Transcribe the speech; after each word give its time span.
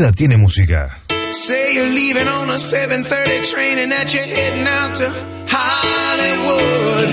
Vida 0.00 0.12
tiene 0.12 0.38
música. 0.38 0.98
Say 1.30 1.74
you're 1.74 1.92
leaving 1.92 2.26
on 2.26 2.48
a 2.48 2.58
7:30 2.58 3.42
train 3.52 3.78
and 3.78 3.92
that 3.92 4.08
you're 4.14 4.24
heading 4.24 4.66
out 4.66 4.96
to 4.96 5.04
Hollywood. 5.46 7.08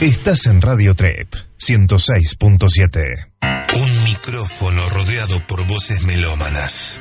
Estás 0.00 0.46
en 0.46 0.62
Radio 0.62 0.94
Trep 0.94 1.34
106.7. 1.58 3.32
Un 3.74 4.04
micrófono 4.04 4.88
rodeado 4.88 5.46
por 5.46 5.66
voces 5.66 6.00
melómanas, 6.04 6.98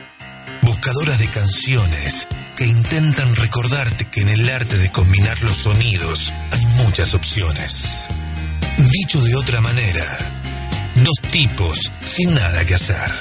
buscadoras 0.64 1.18
de 1.20 1.30
canciones 1.30 2.28
que 2.58 2.66
intentan 2.66 3.34
recordarte 3.38 4.04
que 4.12 4.20
en 4.20 4.28
el 4.28 4.50
arte 4.50 4.78
de 4.78 4.90
combinar 4.90 5.42
los 5.44 5.56
sonidos 5.56 6.34
hay 6.52 6.66
muchas 6.84 7.14
opciones. 7.14 8.02
Dicho 8.78 9.22
de 9.22 9.36
otra 9.36 9.62
manera, 9.62 10.41
tipos 11.32 11.92
sin 12.04 12.34
nada 12.34 12.66
que 12.66 12.76
hacer, 12.76 13.12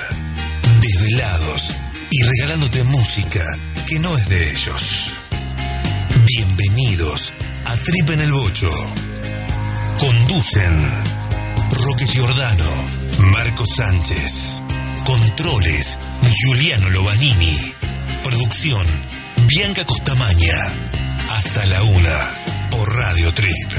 desvelados 0.81 1.75
y 2.11 2.23
regalándote 2.23 2.83
música 2.85 3.45
que 3.87 4.01
no 4.01 4.17
es 4.17 4.29
de 4.29 4.51
ellos. 4.51 5.13
Bienvenidos 6.27 7.33
a 7.67 7.77
Trip 7.77 8.11
en 8.11 8.21
el 8.21 8.33
Bocho. 8.33 8.71
Conducen 10.01 10.91
Roque 11.71 12.07
Giordano, 12.07 12.65
Marco 13.19 13.65
Sánchez. 13.65 14.61
Controles, 15.05 15.99
Giuliano 16.33 16.91
Lobanini. 16.91 17.75
Producción, 18.25 18.87
Bianca 19.47 19.85
Costamaña. 19.85 20.57
Hasta 21.31 21.65
la 21.67 21.83
una, 21.85 22.69
por 22.71 22.93
Radio 22.93 23.33
Trip. 23.35 23.71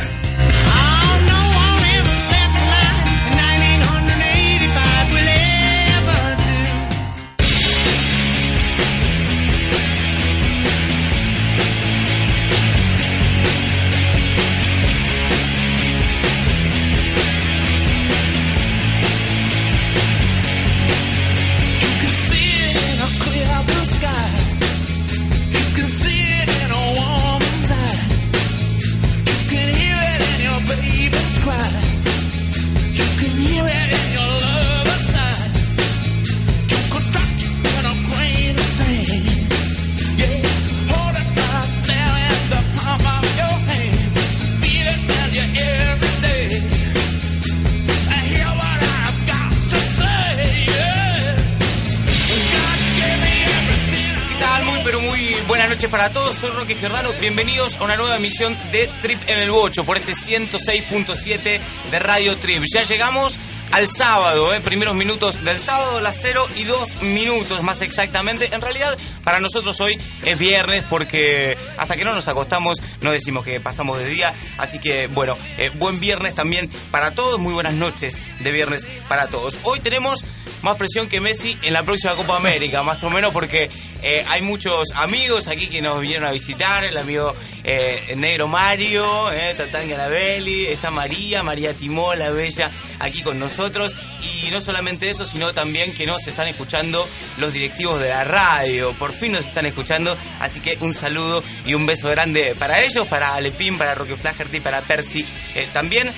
Para 56.02 56.14
todos. 56.14 56.36
Soy 56.36 56.50
Roque 56.50 56.74
Giordano. 56.74 57.12
Bienvenidos 57.22 57.76
a 57.76 57.84
una 57.84 57.96
nueva 57.96 58.16
emisión 58.18 58.58
de 58.72 58.90
Trip 59.02 59.20
en 59.28 59.38
el 59.38 59.52
Bocho 59.52 59.84
por 59.84 59.98
este 59.98 60.14
106.7 60.14 61.60
de 61.92 62.00
Radio 62.00 62.36
Trip. 62.38 62.64
Ya 62.74 62.82
llegamos 62.82 63.38
al 63.72 63.88
sábado, 63.88 64.52
¿eh? 64.52 64.62
primeros 64.62 64.96
minutos 64.96 65.44
del 65.44 65.60
sábado, 65.60 66.02
las 66.02 66.18
0 66.20 66.48
y 66.58 66.64
2 66.64 67.04
minutos 67.04 67.62
más 67.62 67.84
exactamente. 67.84 68.50
En 68.52 68.62
realidad, 68.62 68.98
para 69.24 69.40
nosotros 69.40 69.80
hoy 69.80 69.96
es 70.26 70.40
viernes 70.40 70.84
porque 70.90 71.56
hasta 71.78 71.96
que 71.96 72.04
no 72.04 72.16
nos 72.16 72.28
acostamos 72.28 72.80
no 73.02 73.12
decimos 73.12 73.46
que 73.46 73.60
pasamos 73.60 74.00
de 74.00 74.06
día. 74.06 74.34
Así 74.58 74.80
que, 74.80 75.06
bueno, 75.06 75.38
eh, 75.60 75.70
buen 75.76 76.00
viernes 76.00 76.34
también 76.34 76.68
para 76.90 77.12
todos. 77.12 77.38
Muy 77.38 77.54
buenas 77.54 77.76
noches 77.76 78.18
de 78.40 78.52
viernes 78.52 78.88
para 79.08 79.28
todos. 79.28 79.60
Hoy 79.64 79.80
tenemos 79.82 80.26
más 80.62 80.78
presión 80.78 81.10
que 81.10 81.20
Messi 81.22 81.58
en 81.62 81.74
la 81.74 81.84
próxima 81.84 82.16
Copa 82.16 82.38
América, 82.38 82.84
más 82.84 83.04
o 83.04 83.10
menos 83.10 83.34
porque 83.34 83.70
eh, 84.02 84.26
hay 84.28 84.42
muchos 84.42 84.90
amigos 84.96 85.48
aquí 85.48 85.68
que 85.68 85.82
nos 85.82 86.00
vinieron 86.00 86.28
a 86.28 86.32
visitar, 86.32 86.84
el 86.84 86.98
amigo 86.98 87.36
eh, 87.64 88.14
Negro 88.18 88.48
Mario, 88.48 89.32
eh, 89.32 89.54
Tatán 89.56 89.90
está 89.90 90.92
María, 90.92 91.44
María 91.44 91.74
Timó, 91.74 92.14
la 92.16 92.30
bella, 92.30 92.72
aquí 93.00 93.22
con 93.22 93.40
nosotros, 93.40 93.96
y 94.22 94.52
no 94.52 94.62
solamente 94.62 95.10
eso, 95.10 95.26
sino 95.26 95.54
también 95.54 95.94
que 95.94 96.06
nos 96.06 96.28
están 96.28 96.48
escuchando 96.48 97.08
los 97.38 97.54
directivos 97.54 98.02
de 98.02 98.10
la 98.10 98.24
radio, 98.24 98.94
por 98.94 99.12
fin 99.14 99.32
nos 99.32 99.46
están 99.46 99.66
escuchando, 99.66 100.16
así 100.40 100.60
que 100.60 100.78
un 100.82 100.94
saludo 100.94 101.44
y 101.66 101.74
un 101.74 101.86
beso 101.86 102.10
grande 102.10 102.56
para 102.58 102.82
ellos, 102.82 103.08
para 103.08 103.34
Alepín, 103.34 103.78
para 103.78 103.96
Roque 103.96 104.16
Flaherty, 104.16 104.60
para 104.60 104.82
Percy 104.82 105.26
eh, 105.56 105.68
también. 105.74 106.12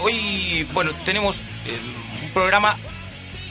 Hoy, 0.00 0.68
bueno, 0.72 0.92
tenemos 1.04 1.40
un 2.22 2.30
programa 2.30 2.76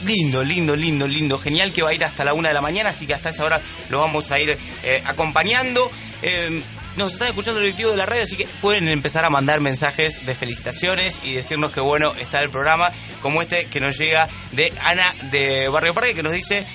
lindo, 0.04 0.44
lindo, 0.44 0.76
lindo, 0.76 1.06
lindo, 1.06 1.38
genial 1.38 1.72
que 1.72 1.82
va 1.82 1.90
a 1.90 1.94
ir 1.94 2.04
hasta 2.04 2.24
la 2.24 2.34
una 2.34 2.48
de 2.48 2.54
la 2.54 2.60
mañana, 2.60 2.90
así 2.90 3.06
que 3.06 3.14
hasta 3.14 3.30
esa 3.30 3.44
hora 3.44 3.60
lo 3.90 4.00
vamos 4.00 4.30
a 4.30 4.40
ir 4.40 4.58
eh, 4.82 5.02
acompañando. 5.04 5.90
Eh, 6.22 6.62
nos 6.96 7.14
están 7.14 7.28
escuchando 7.28 7.58
el 7.58 7.64
directivo 7.66 7.90
de 7.90 7.96
la 7.96 8.06
radio, 8.06 8.22
así 8.22 8.36
que 8.36 8.46
pueden 8.60 8.88
empezar 8.88 9.24
a 9.24 9.30
mandar 9.30 9.60
mensajes 9.60 10.26
de 10.26 10.34
felicitaciones 10.34 11.20
y 11.24 11.32
decirnos 11.32 11.72
que 11.72 11.80
bueno 11.80 12.14
está 12.16 12.42
el 12.42 12.50
programa, 12.50 12.92
como 13.22 13.40
este 13.40 13.64
que 13.66 13.80
nos 13.80 13.96
llega 13.96 14.28
de 14.52 14.72
Ana 14.82 15.14
de 15.30 15.68
Barrio 15.68 15.94
Parque, 15.94 16.14
que 16.14 16.22
nos 16.22 16.32
dice 16.32 16.66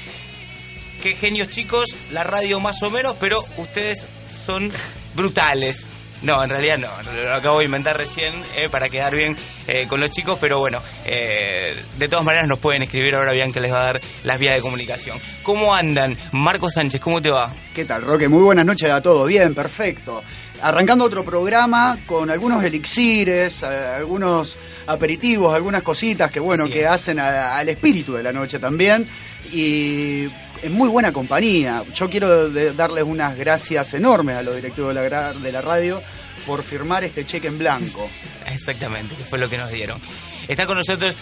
qué 1.03 1.15
genios 1.15 1.49
chicos, 1.49 1.95
la 2.11 2.23
radio 2.23 2.59
más 2.59 2.81
o 2.81 2.89
menos, 2.89 3.15
pero 3.19 3.45
ustedes 3.57 4.05
son 4.45 4.71
brutales. 5.15 5.85
No, 6.23 6.43
en 6.43 6.49
realidad 6.49 6.77
no, 6.79 6.89
lo 7.13 7.33
acabo 7.33 7.59
de 7.59 7.65
inventar 7.65 7.95
recién 7.95 8.33
eh, 8.55 8.69
para 8.69 8.89
quedar 8.89 9.15
bien 9.15 9.37
eh, 9.67 9.85
con 9.87 9.99
los 9.99 10.09
chicos, 10.09 10.37
pero 10.41 10.57
bueno, 10.57 10.81
eh, 11.05 11.75
de 11.97 12.07
todas 12.09 12.25
maneras 12.25 12.47
nos 12.47 12.57
pueden 12.57 12.81
escribir 12.81 13.13
ahora 13.15 13.33
bien 13.33 13.53
que 13.53 13.59
les 13.59 13.71
va 13.71 13.81
a 13.81 13.85
dar 13.85 14.01
las 14.23 14.39
vías 14.39 14.55
de 14.55 14.61
comunicación. 14.61 15.19
¿Cómo 15.43 15.75
andan? 15.75 16.17
Marco 16.31 16.69
Sánchez, 16.69 16.99
¿cómo 17.01 17.21
te 17.21 17.29
va? 17.29 17.53
¿Qué 17.75 17.85
tal, 17.85 18.01
Roque? 18.01 18.27
Muy 18.27 18.41
buenas 18.41 18.65
noches 18.65 18.89
a 18.89 18.99
todos. 19.01 19.27
Bien, 19.27 19.53
perfecto. 19.53 20.23
Arrancando 20.63 21.05
otro 21.05 21.23
programa 21.23 21.95
con 22.07 22.31
algunos 22.31 22.63
elixires, 22.63 23.61
algunos 23.63 24.57
aperitivos, 24.87 25.53
algunas 25.53 25.83
cositas 25.83 26.31
que, 26.31 26.39
bueno, 26.39 26.63
Así 26.63 26.73
que 26.73 26.81
es. 26.81 26.87
hacen 26.87 27.19
a- 27.19 27.57
al 27.57 27.69
espíritu 27.69 28.13
de 28.13 28.23
la 28.23 28.31
noche 28.33 28.57
también. 28.57 29.07
Y 29.53 30.27
en 30.63 30.71
muy 30.73 30.89
buena 30.89 31.11
compañía. 31.11 31.83
Yo 31.93 32.09
quiero 32.09 32.49
de- 32.49 32.73
darles 32.73 33.03
unas 33.03 33.37
gracias 33.37 33.93
enormes 33.93 34.37
a 34.37 34.41
los 34.43 34.55
directivos 34.55 34.93
de 34.95 35.09
la, 35.09 35.33
de 35.33 35.51
la 35.51 35.61
radio 35.61 36.01
por 36.45 36.63
firmar 36.63 37.03
este 37.03 37.25
cheque 37.25 37.47
en 37.47 37.57
blanco. 37.57 38.09
Exactamente, 38.47 39.15
que 39.15 39.23
fue 39.23 39.39
lo 39.39 39.49
que 39.49 39.57
nos 39.57 39.69
dieron. 39.71 39.99
Está 40.47 40.65
con 40.65 40.77
nosotros 40.77 41.15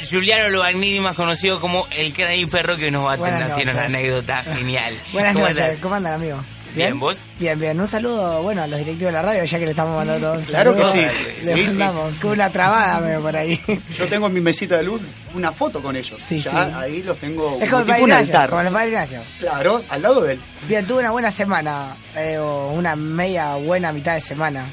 Giuliano 0.00 0.48
Lobagnini, 0.50 1.00
más 1.00 1.16
conocido 1.16 1.60
como 1.60 1.86
el 1.90 2.12
Crane 2.12 2.46
Perro, 2.48 2.76
que 2.76 2.90
nos 2.90 3.06
va 3.06 3.14
a 3.14 3.16
tener, 3.18 3.52
tiene 3.54 3.72
una 3.72 3.84
anécdota 3.84 4.42
genial. 4.44 4.94
Buenas 5.12 5.34
¿Cómo 5.34 5.48
noches? 5.48 5.78
¿cómo 5.80 5.94
andan, 5.94 6.14
amigo? 6.14 6.38
Bien, 6.76 6.98
¿vos? 7.00 7.18
Bien, 7.40 7.58
bien. 7.58 7.80
Un 7.80 7.88
saludo, 7.88 8.42
bueno, 8.42 8.62
a 8.62 8.66
los 8.66 8.78
directivos 8.78 9.08
de 9.08 9.12
la 9.12 9.22
radio, 9.22 9.44
ya 9.44 9.58
que 9.58 9.64
le 9.64 9.70
estamos 9.72 9.96
mandando 9.96 10.32
todos. 10.34 10.46
Claro 10.50 10.72
que 10.74 10.84
sí. 10.84 10.98
Le 10.98 11.54
Sí, 11.56 11.62
sí. 11.62 11.68
mandamos, 11.68 12.14
con 12.20 12.30
una 12.32 12.50
trabada 12.50 13.00
medio 13.00 13.20
por 13.22 13.34
ahí. 13.36 13.60
Yo 13.96 14.06
tengo 14.08 14.26
en 14.26 14.34
mi 14.34 14.40
mesita 14.40 14.76
de 14.76 14.82
luz 14.84 15.00
una 15.34 15.52
foto 15.52 15.82
con 15.82 15.96
ellos. 15.96 16.20
Sí, 16.24 16.38
ya 16.40 16.50
sí. 16.50 16.72
ahí 16.76 17.02
los 17.02 17.18
tengo 17.18 17.58
Es 17.60 17.70
como 17.70 17.70
como 17.70 17.78
el 17.80 17.84
tipo 17.84 17.86
padre 17.88 18.02
un 18.02 18.08
Ignacio, 18.10 18.34
altar. 18.34 18.50
como 18.50 18.62
el 18.62 18.68
padre 18.72 18.88
Ignacio. 18.88 19.20
Claro, 19.38 19.84
al 19.88 20.02
lado 20.02 20.20
de 20.22 20.32
él. 20.34 20.40
Bien, 20.68 20.86
tuve 20.86 21.00
una 21.00 21.10
buena 21.10 21.30
semana, 21.30 21.96
eh, 22.14 22.38
o 22.38 22.68
una 22.72 22.94
media 22.96 23.54
buena 23.56 23.90
mitad 23.92 24.14
de 24.14 24.20
semana. 24.20 24.64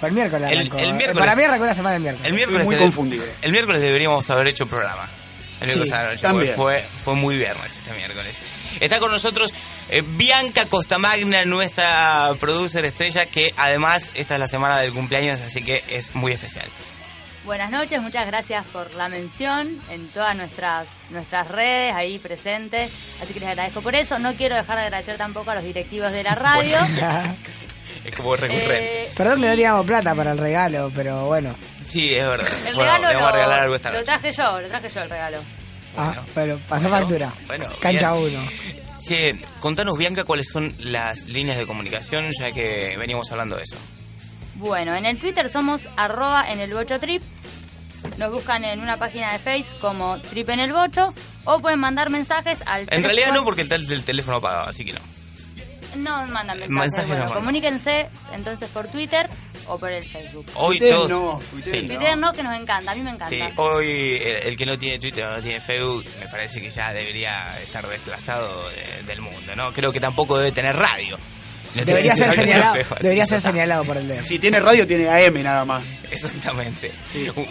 Por 0.00 0.08
el 0.08 0.14
miércoles 0.16 0.50
El- 0.50 0.58
arrancó. 0.58 0.78
el 0.78 0.84
Eh, 0.84 0.92
miércoles- 0.94 1.18
Para 1.20 1.36
mí 1.36 1.42
arrancó 1.44 1.64
la 1.66 1.74
semana 1.74 1.92
del 1.94 2.02
miércoles. 2.02 2.28
El 2.28 2.34
miércoles, 2.34 2.64
muy 2.64 2.74
de- 2.74 2.80
confundido. 2.82 3.24
el 3.42 3.52
miércoles 3.52 3.80
deberíamos 3.82 4.28
haber 4.30 4.46
hecho 4.48 4.66
programa. 4.66 5.08
El 5.60 5.66
miércoles 5.68 5.88
Sí, 5.90 5.94
a 5.94 6.02
la 6.02 6.08
noche, 6.10 6.22
también. 6.22 6.54
porque 6.56 6.82
fue, 6.84 6.98
fue 7.04 7.14
muy 7.14 7.36
viernes 7.36 7.72
este 7.76 7.94
miércoles. 7.96 8.36
Está 8.80 8.98
con 8.98 9.10
nosotros 9.10 9.52
eh, 9.88 10.02
Bianca 10.06 10.66
Costamagna, 10.66 11.44
nuestra 11.44 12.30
producer 12.40 12.84
estrella, 12.84 13.26
que 13.26 13.52
además 13.56 14.10
esta 14.14 14.34
es 14.34 14.40
la 14.40 14.48
semana 14.48 14.78
del 14.78 14.92
cumpleaños, 14.92 15.40
así 15.40 15.62
que 15.64 15.82
es 15.88 16.14
muy 16.14 16.32
especial. 16.32 16.66
Buenas 17.44 17.72
noches, 17.72 18.00
muchas 18.00 18.24
gracias 18.28 18.64
por 18.66 18.94
la 18.94 19.08
mención 19.08 19.80
en 19.90 20.06
todas 20.08 20.36
nuestras 20.36 20.86
nuestras 21.10 21.48
redes 21.48 21.92
ahí 21.92 22.20
presentes, 22.20 22.92
así 23.20 23.34
que 23.34 23.40
les 23.40 23.48
agradezco 23.48 23.80
por 23.80 23.96
eso. 23.96 24.18
No 24.20 24.32
quiero 24.34 24.54
dejar 24.54 24.76
de 24.78 24.84
agradecer 24.84 25.16
tampoco 25.16 25.50
a 25.50 25.56
los 25.56 25.64
directivos 25.64 26.12
de 26.12 26.22
la 26.22 26.34
radio. 26.36 26.76
Es 28.04 28.14
como 28.16 28.34
recurrente. 28.34 29.04
Eh, 29.04 29.10
Perdón 29.16 29.40
que 29.40 29.46
no 29.46 29.52
teníamos 29.52 29.86
plata 29.86 30.12
para 30.14 30.32
el 30.32 30.38
regalo, 30.38 30.90
pero 30.92 31.26
bueno. 31.26 31.54
Sí, 31.84 32.12
es 32.12 32.26
verdad. 32.26 32.48
El 32.66 32.74
Bueno, 32.74 32.92
regalo 32.96 33.14
vamos 33.14 33.28
a 33.28 33.32
regalar 33.32 33.58
algo 33.60 33.70
lo, 33.70 33.76
esta 33.76 33.90
lo 33.90 33.94
noche. 33.98 34.06
traje 34.06 34.32
yo, 34.32 34.60
lo 34.60 34.68
traje 34.68 34.88
yo 34.88 35.00
el 35.02 35.10
regalo. 35.10 35.38
Ah, 35.96 36.22
pero 36.34 36.58
pasó 36.68 36.88
Bueno, 36.88 37.00
factura. 37.00 37.32
bueno, 37.46 37.66
Cancha 37.80 38.12
bien. 38.14 38.36
1. 38.40 38.48
Che, 39.00 39.38
contanos 39.60 39.98
Bianca 39.98 40.24
cuáles 40.24 40.48
son 40.48 40.74
las 40.78 41.28
líneas 41.28 41.58
de 41.58 41.66
comunicación, 41.66 42.30
ya 42.38 42.52
que 42.52 42.96
veníamos 42.98 43.30
hablando 43.32 43.56
de 43.56 43.64
eso. 43.64 43.76
Bueno, 44.54 44.94
en 44.94 45.06
el 45.06 45.18
Twitter 45.18 45.48
somos 45.50 45.88
arroba 45.96 46.44
en 46.48 46.60
el 46.60 46.72
8 46.72 47.00
trip. 47.00 47.22
nos 48.16 48.32
buscan 48.32 48.64
en 48.64 48.80
una 48.80 48.96
página 48.98 49.32
de 49.32 49.38
Face 49.38 49.66
como 49.80 50.20
Trip 50.20 50.48
en 50.50 50.60
el 50.60 50.72
Bocho 50.72 51.12
o 51.44 51.58
pueden 51.58 51.80
mandar 51.80 52.10
mensajes 52.10 52.58
al... 52.66 52.82
En 52.90 53.02
realidad 53.02 53.28
no, 53.32 53.42
34 53.42 53.44
porque 53.44 53.62
está 53.62 53.74
el, 53.76 53.90
el 53.90 54.04
teléfono 54.04 54.36
apagado, 54.38 54.68
así 54.68 54.84
que 54.84 54.92
no. 54.92 55.00
No 55.96 56.26
mandan 56.26 56.58
mensajes. 56.58 56.68
Mensajes 56.70 57.02
no 57.02 57.08
bueno, 57.08 57.24
mandan. 57.24 57.40
comuníquense 57.40 58.08
entonces 58.32 58.70
por 58.70 58.88
Twitter 58.88 59.28
o 59.68 59.78
por 59.78 59.90
el 59.92 60.04
Facebook. 60.04 60.46
Hoy 60.54 60.78
Tuiteen 60.78 60.96
todos... 60.96 61.10
no, 61.10 61.40
Sí. 61.62 61.82
no. 61.82 61.88
Twitter 61.88 62.18
no, 62.18 62.32
que 62.32 62.42
nos 62.42 62.56
encanta, 62.56 62.90
a 62.92 62.94
mí 62.94 63.02
me 63.02 63.10
encanta. 63.10 63.28
Sí, 63.28 63.42
hoy 63.56 64.18
el, 64.22 64.48
el 64.48 64.56
que 64.56 64.66
no 64.66 64.78
tiene 64.78 64.98
Twitter 64.98 65.24
o 65.24 65.30
no 65.36 65.42
tiene 65.42 65.60
Facebook, 65.60 66.04
me 66.20 66.26
parece 66.28 66.60
que 66.60 66.70
ya 66.70 66.92
debería 66.92 67.58
estar 67.62 67.86
desplazado 67.86 68.68
de- 68.70 69.02
del 69.06 69.20
mundo, 69.20 69.54
¿no? 69.56 69.72
Creo 69.72 69.92
que 69.92 70.00
tampoco 70.00 70.38
debe 70.38 70.52
tener 70.52 70.76
radio. 70.76 71.18
Si 71.72 71.78
no 71.78 71.84
Debería 71.84 72.12
tiene 72.12 72.28
ser 72.28 72.40
señalado, 72.40 72.74
debería 73.00 73.26
ser 73.26 73.40
señalado 73.40 73.84
por 73.84 73.96
el 73.96 74.08
dedo. 74.08 74.22
Si 74.22 74.38
tiene 74.38 74.60
radio, 74.60 74.86
tiene 74.86 75.08
AM 75.08 75.42
nada 75.42 75.64
más. 75.64 75.86
Exactamente. 76.10 76.92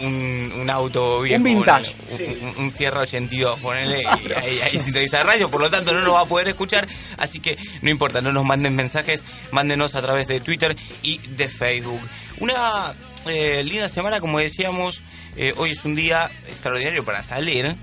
Un, 0.02 0.52
un 0.60 0.70
auto 0.70 1.22
viejo. 1.22 1.38
Un 1.38 1.44
vintage, 1.44 1.94
ponele, 1.94 2.34
sí. 2.34 2.38
Un, 2.40 2.64
un 2.64 2.70
Sierra 2.70 3.00
82, 3.00 3.60
ponele, 3.60 4.02
y 4.02 4.06
ahí, 4.06 4.60
ahí 4.64 4.78
sintoniza 4.78 5.18
la 5.18 5.24
radio, 5.24 5.50
por 5.50 5.60
lo 5.60 5.70
tanto 5.70 5.92
no 5.92 6.00
lo 6.00 6.14
va 6.14 6.22
a 6.22 6.26
poder 6.26 6.48
escuchar, 6.48 6.86
así 7.18 7.40
que 7.40 7.58
no 7.82 7.90
importa, 7.90 8.20
no 8.20 8.32
nos 8.32 8.44
manden 8.44 8.74
mensajes, 8.74 9.24
mándenos 9.50 9.94
a 9.94 10.02
través 10.02 10.28
de 10.28 10.40
Twitter 10.40 10.76
y 11.02 11.18
de 11.18 11.48
Facebook. 11.48 12.00
Una 12.38 12.94
eh, 13.26 13.62
linda 13.64 13.88
semana, 13.88 14.20
como 14.20 14.38
decíamos, 14.38 15.02
eh, 15.36 15.54
hoy 15.56 15.72
es 15.72 15.84
un 15.84 15.94
día 15.94 16.30
extraordinario 16.48 17.04
para 17.04 17.22
salir, 17.22 17.74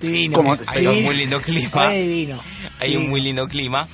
Divino. 0.00 0.58
Hay 0.66 0.86
un 0.86 1.02
muy 1.02 1.16
lindo 1.16 1.40
clima. 1.40 1.90
Divino. 1.90 2.40
hay 2.78 2.96
un 2.96 3.08
muy 3.08 3.20
lindo 3.20 3.48
clima. 3.48 3.88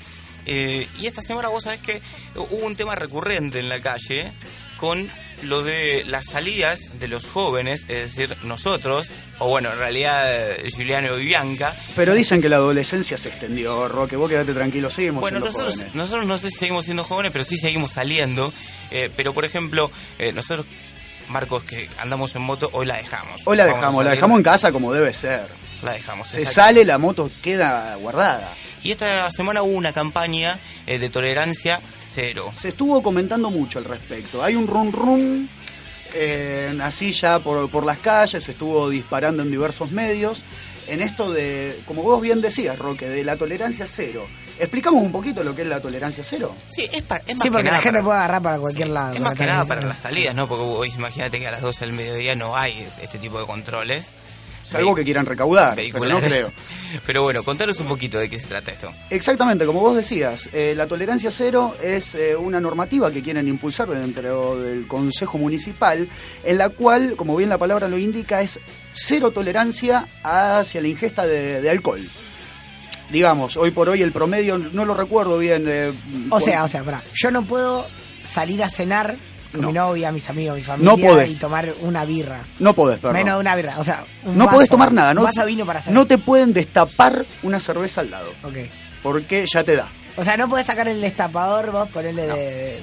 Eh, 0.47 0.87
y 1.01 1.07
esta 1.07 1.23
semana 1.23 1.49
vos 1.49 1.65
sabés 1.65 1.81
que 1.81 2.01
hubo 2.37 2.67
un 2.67 2.77
tema 2.77 2.95
recurrente 2.95 3.59
en 3.61 3.69
la 3.69 3.81
calle 3.81 4.33
con 4.77 5.09
lo 5.43 5.63
de 5.63 6.05
las 6.07 6.27
salidas 6.27 6.99
de 6.99 7.09
los 7.09 7.27
jóvenes, 7.27 7.83
es 7.89 8.15
decir, 8.17 8.37
nosotros, 8.45 9.09
o 9.39 9.49
bueno, 9.49 9.73
en 9.73 9.79
realidad 9.79 10.25
eh, 10.27 10.71
Juliano 10.75 11.19
y 11.19 11.27
Bianca. 11.27 11.75
Pero 11.97 12.15
dicen 12.15 12.41
que 12.41 12.49
la 12.49 12.57
adolescencia 12.57 13.17
se 13.19 13.29
extendió, 13.29 13.89
Roque. 13.89 14.17
Vos 14.17 14.31
quedate 14.31 14.53
tranquilo, 14.55 14.91
seguimos 14.91 15.21
Bueno, 15.21 15.39
siendo 15.41 15.51
nosotros, 15.51 15.75
jóvenes. 15.75 15.95
nosotros 15.95 16.27
no 16.27 16.39
sé 16.39 16.51
si 16.51 16.57
seguimos 16.59 16.85
siendo 16.85 17.05
jóvenes, 17.05 17.33
pero 17.33 17.45
sí 17.45 17.57
seguimos 17.57 17.93
saliendo. 17.93 18.53
Eh, 18.91 19.11
pero 19.17 19.33
por 19.33 19.45
ejemplo, 19.45 19.91
eh, 20.19 20.33
nosotros, 20.33 20.67
Marcos, 21.29 21.65
que 21.65 21.89
andamos 21.99 22.35
en 22.37 22.43
moto, 22.43 22.71
hoy 22.73 22.87
la 22.87 22.97
dejamos. 22.97 23.43
Hoy 23.45 23.57
la 23.57 23.65
Vamos 23.65 23.79
dejamos, 23.81 24.05
la 24.05 24.11
dejamos 24.13 24.39
en 24.39 24.43
casa 24.45 24.73
como 24.73 24.93
debe 24.93 25.13
ser. 25.13 25.47
La 25.83 25.93
dejamos. 25.93 26.29
Se 26.29 26.45
sale, 26.47 26.85
la 26.85 26.99
moto 26.99 27.31
queda 27.43 27.95
guardada. 27.97 28.53
Y 28.83 28.91
esta 28.91 29.31
semana 29.31 29.63
hubo 29.63 29.73
una 29.77 29.93
campaña 29.93 30.59
eh, 30.87 30.99
de 30.99 31.09
tolerancia 31.09 31.81
cero. 32.01 32.53
Se 32.59 32.69
estuvo 32.69 33.03
comentando 33.03 33.51
mucho 33.51 33.79
al 33.79 33.85
respecto. 33.87 34.43
Hay 34.45 34.55
un 34.57 34.67
run 34.67 34.93
run 34.93 35.49
eh, 36.15 36.77
así 36.83 37.13
ya 37.13 37.39
por, 37.39 37.69
por 37.71 37.85
las 37.85 37.99
calles, 37.99 38.45
se 38.45 38.53
estuvo 38.53 38.89
disparando 38.91 39.43
en 39.43 39.51
diversos 39.51 39.91
medios. 39.91 40.45
En 40.87 41.01
esto 41.01 41.33
de, 41.33 41.81
como 41.87 42.03
vos 42.03 42.21
bien 42.21 42.41
decías, 42.43 42.79
Roque, 42.79 43.09
de 43.09 43.25
la 43.25 43.37
tolerancia 43.37 43.87
cero. 43.89 44.27
¿Explicamos 44.59 45.03
un 45.03 45.11
poquito 45.11 45.43
lo 45.43 45.55
que 45.57 45.63
es 45.63 45.69
la 45.69 45.81
tolerancia 45.81 46.23
cero? 46.23 46.55
Sí, 46.69 46.87
es, 46.93 47.03
pa- 47.03 47.23
es 47.27 47.37
más 47.37 47.49
Sí, 47.49 47.51
que 47.53 47.63
la 47.63 47.71
gente 47.79 47.91
para- 47.91 48.03
puede 48.05 48.19
agarrar 48.19 48.43
para 48.43 48.59
cualquier 48.59 48.89
lado. 48.89 49.15
Es 49.15 49.21
más 49.21 49.33
que 49.33 49.47
nada 49.47 49.65
para 49.65 49.81
las 49.81 49.99
salidas, 49.99 50.35
¿no? 50.35 50.47
Porque 50.47 50.65
vos 50.65 50.87
imagínate 50.95 51.41
que 51.41 51.49
a 51.49 51.51
las 51.53 51.63
12 51.63 51.87
del 51.87 51.95
mediodía 51.95 52.35
no 52.37 52.55
hay 52.57 52.87
este 53.03 53.19
tipo 53.19 53.41
de 53.41 53.47
controles. 53.47 54.11
Salvo 54.65 54.95
que 54.95 55.05
quieran 55.05 55.27
recaudar, 55.27 55.77
pero 55.77 56.07
no 56.07 56.21
creo. 56.21 56.53
Pero 57.07 57.23
bueno, 57.23 57.43
contanos 57.45 57.79
un 57.81 57.87
poquito 57.87 58.19
de 58.19 58.31
qué 58.31 58.41
se 58.41 58.47
trata 58.47 58.73
esto. 58.73 58.91
Exactamente, 59.11 59.67
como 59.67 59.81
vos 59.81 59.95
decías, 59.95 60.49
eh, 60.53 60.73
la 60.77 60.87
tolerancia 60.87 61.31
cero 61.31 61.77
es 61.83 62.15
eh, 62.15 62.35
una 62.35 62.61
normativa 62.61 63.11
que 63.11 63.23
quieren 63.23 63.47
impulsar 63.47 63.89
dentro 63.89 64.57
del 64.61 64.87
Consejo 64.87 65.37
Municipal, 65.39 66.09
en 66.45 66.59
la 66.59 66.71
cual, 66.71 67.15
como 67.17 67.37
bien 67.37 67.51
la 67.51 67.59
palabra 67.59 67.89
lo 67.89 67.99
indica, 67.99 68.41
es 68.41 68.59
cero 68.95 69.31
tolerancia 69.33 70.07
hacia 70.23 70.81
la 70.81 70.89
ingesta 70.89 71.27
de, 71.27 71.61
de 71.61 71.71
alcohol. 71.71 72.01
Digamos, 73.11 73.57
hoy 73.57 73.71
por 73.71 73.89
hoy 73.91 74.03
el 74.03 74.13
promedio, 74.13 74.57
no 74.59 74.85
lo 74.85 74.95
recuerdo 74.95 75.39
bien. 75.39 75.67
eh, 75.69 75.93
O 76.31 76.41
sea, 76.41 76.65
o 76.65 76.69
sea, 76.69 76.83
pará. 76.83 77.03
Yo 77.15 77.31
no 77.31 77.45
puedo 77.45 77.87
salir 78.23 78.65
a 78.65 78.69
cenar 78.71 79.15
con 79.55 79.63
No. 79.63 79.69
mi 79.69 79.73
novia, 79.73 80.13
mis 80.13 80.29
amigos, 80.29 80.57
mi 80.57 80.63
familia 80.63 80.91
No 80.91 80.99
podés. 80.99 81.31
y 81.31 81.37
tomar 81.37 81.73
una 81.83 82.05
birra. 82.05 82.41
No 82.59 82.75
podés, 82.75 82.99
perdón. 82.99 83.17
Menos 83.17 83.37
de 83.37 83.41
una 83.41 83.57
birra. 83.57 83.79
O 83.79 83.85
sea, 83.85 84.05
un 84.25 84.37
no 84.37 84.45
vaso, 84.47 84.57
podés 84.57 84.71
tomar 84.71 84.93
nada, 84.93 85.15
no, 85.15 85.21
Un 85.23 85.27
vaso 85.27 85.41
de 85.41 85.47
vino 85.47 85.65
para 85.65 85.79
hacer. 85.79 85.95
no 85.95 86.07
te 86.07 86.19
pueden 86.19 86.53
destapar 86.53 87.25
una 87.43 87.61
cerveza 87.61 88.01
al 88.03 88.11
lado, 88.11 88.31
Ok. 88.43 88.57
porque 89.03 89.47
ya 89.53 89.65
te 89.65 89.77
da. 89.77 89.89
O 90.17 90.23
sea, 90.25 90.37
no 90.37 90.49
podés 90.49 90.67
sacar 90.67 90.87
el 90.89 91.01
destapador, 91.01 91.71
vos 91.73 91.89
ponerle 91.89 92.23
de, 92.27 92.35
de- 92.37 92.81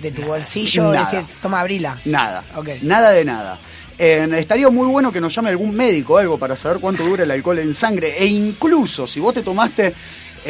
de 0.00 0.10
tu 0.12 0.22
bolsillo 0.22 0.94
y 0.94 0.98
decir, 0.98 1.24
toma, 1.42 1.60
abrila. 1.60 1.98
Nada. 2.04 2.44
Ok. 2.56 2.68
Nada 2.82 3.10
de 3.10 3.24
nada. 3.24 3.58
Eh, 3.98 4.28
estaría 4.38 4.68
muy 4.68 4.86
bueno 4.86 5.10
que 5.10 5.20
nos 5.20 5.34
llame 5.34 5.50
algún 5.50 5.74
médico 5.74 6.14
o 6.14 6.16
algo 6.18 6.38
para 6.38 6.54
saber 6.54 6.78
cuánto 6.78 7.02
dura 7.02 7.24
el 7.24 7.30
alcohol 7.32 7.58
en 7.58 7.74
sangre. 7.74 8.16
E 8.16 8.26
incluso 8.26 9.08
si 9.08 9.18
vos 9.18 9.34
te 9.34 9.42
tomaste, 9.42 9.92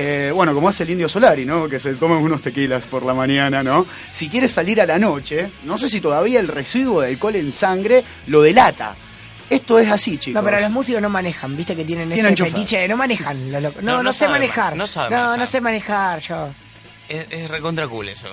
eh, 0.00 0.31
bueno, 0.33 0.55
como 0.55 0.69
hace 0.69 0.85
el 0.85 0.91
indio 0.91 1.09
Solari, 1.09 1.45
¿no? 1.45 1.69
Que 1.69 1.79
se 1.81 1.93
tomen 1.95 2.19
unos 2.19 2.41
tequilas 2.41 2.85
por 2.87 3.05
la 3.05 3.15
mañana, 3.15 3.62
¿no? 3.65 3.85
Si 4.11 4.29
quieres 4.29 4.53
salir 4.53 4.81
a 4.81 4.87
la 4.87 4.99
noche, 4.99 5.50
no 5.65 5.77
sé 5.77 5.89
si 5.89 6.00
todavía 6.00 6.39
el 6.39 6.47
residuo 6.49 7.00
de 7.00 7.09
alcohol 7.09 7.35
en 7.37 7.50
sangre 7.50 8.05
lo 8.29 8.41
delata. 8.43 8.95
Esto 9.50 9.79
es 9.79 9.89
así, 9.91 10.19
chicos. 10.19 10.41
No, 10.41 10.45
pero 10.49 10.61
los 10.61 10.71
músicos 10.71 11.00
no 11.03 11.09
manejan, 11.09 11.56
viste 11.56 11.75
que 11.75 11.85
tienen, 11.85 12.09
Tienen 12.11 12.27
ese 12.27 12.35
chofer. 12.37 12.53
fetiche 12.53 12.79
de 12.81 12.89
no 12.89 12.97
manejan. 12.97 13.50
los. 13.50 13.62
No, 13.62 13.71
No, 13.83 13.97
no, 13.97 14.03
no 14.05 14.12
sé 14.12 14.29
manejar. 14.29 14.75
ma- 14.75 14.79
no 14.79 14.87
sabe 14.87 15.11
no, 15.11 15.17
manejar. 15.17 15.39
no 15.39 15.47
sé 15.47 15.61
manejar 15.61 16.19
yo. 16.21 16.49
Es, 17.09 17.27
es 17.31 17.50
recontra 17.50 17.89
cool 17.89 18.09
eso. 18.09 18.29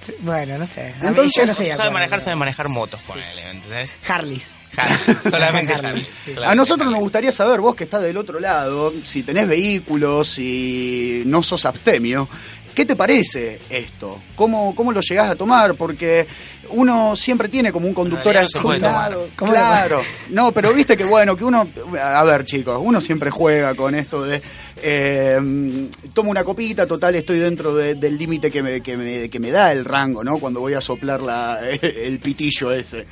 Sí, 0.00 0.14
Bueno, 0.20 0.58
no 0.58 0.66
sé. 0.66 0.94
A 1.00 1.02
mí 1.02 1.08
Entonces, 1.08 1.32
yo 1.36 1.46
no 1.46 1.54
de 1.54 1.74
sabe 1.74 1.90
manejar, 1.90 2.20
sabe 2.20 2.36
manejar 2.36 2.68
motos, 2.68 3.00
ponele, 3.06 3.44
¿me 3.44 3.50
¿entendés? 3.50 3.90
Harleys. 4.06 4.54
Harley, 4.76 5.16
solamente 5.20 5.72
Harley, 5.74 6.06
sí. 6.24 6.34
A 6.44 6.54
nosotros 6.54 6.90
nos 6.90 7.00
gustaría 7.00 7.32
saber, 7.32 7.60
vos 7.60 7.74
que 7.74 7.84
estás 7.84 8.02
del 8.02 8.16
otro 8.16 8.38
lado, 8.38 8.92
si 9.04 9.22
tenés 9.22 9.48
vehículos, 9.48 10.28
si 10.28 11.22
no 11.26 11.42
sos 11.42 11.64
abstemio, 11.64 12.28
¿qué 12.74 12.86
te 12.86 12.94
parece 12.94 13.60
esto? 13.70 14.20
¿Cómo, 14.36 14.72
cómo 14.74 14.92
lo 14.92 15.00
llegás 15.00 15.30
a 15.30 15.34
tomar? 15.34 15.74
Porque 15.74 16.28
uno 16.70 17.16
siempre 17.16 17.48
tiene 17.48 17.72
como 17.72 17.88
un 17.88 17.94
conductor 17.94 18.36
asignado. 18.38 18.78
tomar. 18.78 19.16
¿Cómo 19.34 19.52
Claro. 19.52 20.00
No, 20.30 20.52
pero 20.52 20.72
viste 20.72 20.96
que 20.96 21.04
bueno, 21.04 21.36
que 21.36 21.44
uno, 21.44 21.68
a 22.00 22.22
ver 22.22 22.44
chicos, 22.44 22.78
uno 22.80 23.00
siempre 23.00 23.30
juega 23.30 23.74
con 23.74 23.94
esto 23.94 24.22
de, 24.22 24.40
eh, 24.82 25.88
tomo 26.12 26.30
una 26.30 26.44
copita, 26.44 26.86
total 26.86 27.14
estoy 27.14 27.38
dentro 27.38 27.74
de- 27.74 27.94
del 27.94 28.16
límite 28.18 28.50
que 28.50 28.62
me, 28.62 28.80
que, 28.80 28.96
me, 28.96 29.28
que 29.30 29.40
me 29.40 29.50
da 29.50 29.72
el 29.72 29.84
rango, 29.84 30.22
¿no? 30.24 30.38
Cuando 30.38 30.60
voy 30.60 30.74
a 30.74 30.80
soplar 30.80 31.20
la, 31.20 31.60
el 31.70 32.18
pitillo 32.20 32.72
ese. 32.72 33.06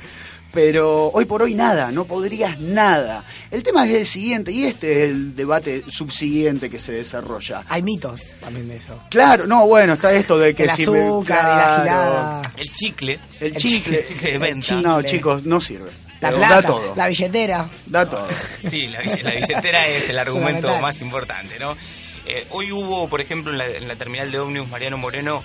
Pero 0.53 1.07
hoy 1.09 1.25
por 1.25 1.41
hoy 1.43 1.53
nada, 1.53 1.91
no 1.91 2.05
podrías 2.05 2.59
nada. 2.59 3.25
El 3.51 3.61
tema 3.63 3.85
es 3.87 3.95
el 3.95 4.05
siguiente, 4.05 4.51
y 4.51 4.63
este 4.65 5.03
es 5.03 5.09
el 5.11 5.35
debate 5.35 5.83
subsiguiente 5.89 6.69
que 6.69 6.79
se 6.79 6.93
desarrolla. 6.93 7.63
Hay 7.67 7.83
mitos 7.83 8.33
también 8.39 8.67
de 8.69 8.77
eso. 8.77 8.99
Claro, 9.11 9.45
no, 9.45 9.67
bueno, 9.67 9.93
está 9.93 10.13
esto 10.13 10.39
de 10.39 10.55
que 10.55 10.63
El 10.63 10.69
si 10.71 10.89
me- 10.89 10.99
azúcar 11.03 11.83
y 11.83 11.85
la. 11.89 12.51
El 12.57 12.71
chicle. 12.71 13.19
El 13.41 13.47
El 13.47 13.55
chicle. 13.57 13.97
el 13.99 14.05
chicle 14.05 14.31
de 14.31 14.37
venta. 14.37 14.81
No, 14.81 15.01
chicos, 15.03 15.45
no 15.45 15.59
sirve. 15.59 15.89
La 16.19 16.31
plata, 16.31 16.55
Da 16.55 16.61
todo. 16.63 16.95
la 16.95 17.07
billetera. 17.07 17.67
Da 17.85 18.09
todo. 18.09 18.27
Sí, 18.69 18.87
la, 18.87 18.99
bille- 19.01 19.21
la 19.23 19.31
billetera 19.35 19.87
es 19.87 20.09
el 20.09 20.17
argumento 20.19 20.77
más 20.79 20.99
importante, 21.01 21.59
¿no? 21.59 21.75
Eh, 22.25 22.45
hoy 22.49 22.71
hubo, 22.71 23.07
por 23.07 23.21
ejemplo, 23.21 23.51
en 23.51 23.57
la, 23.59 23.67
en 23.67 23.87
la 23.87 23.95
terminal 23.95 24.31
de 24.31 24.39
ómnibus 24.39 24.69
Mariano 24.69 24.97
Moreno, 24.97 25.43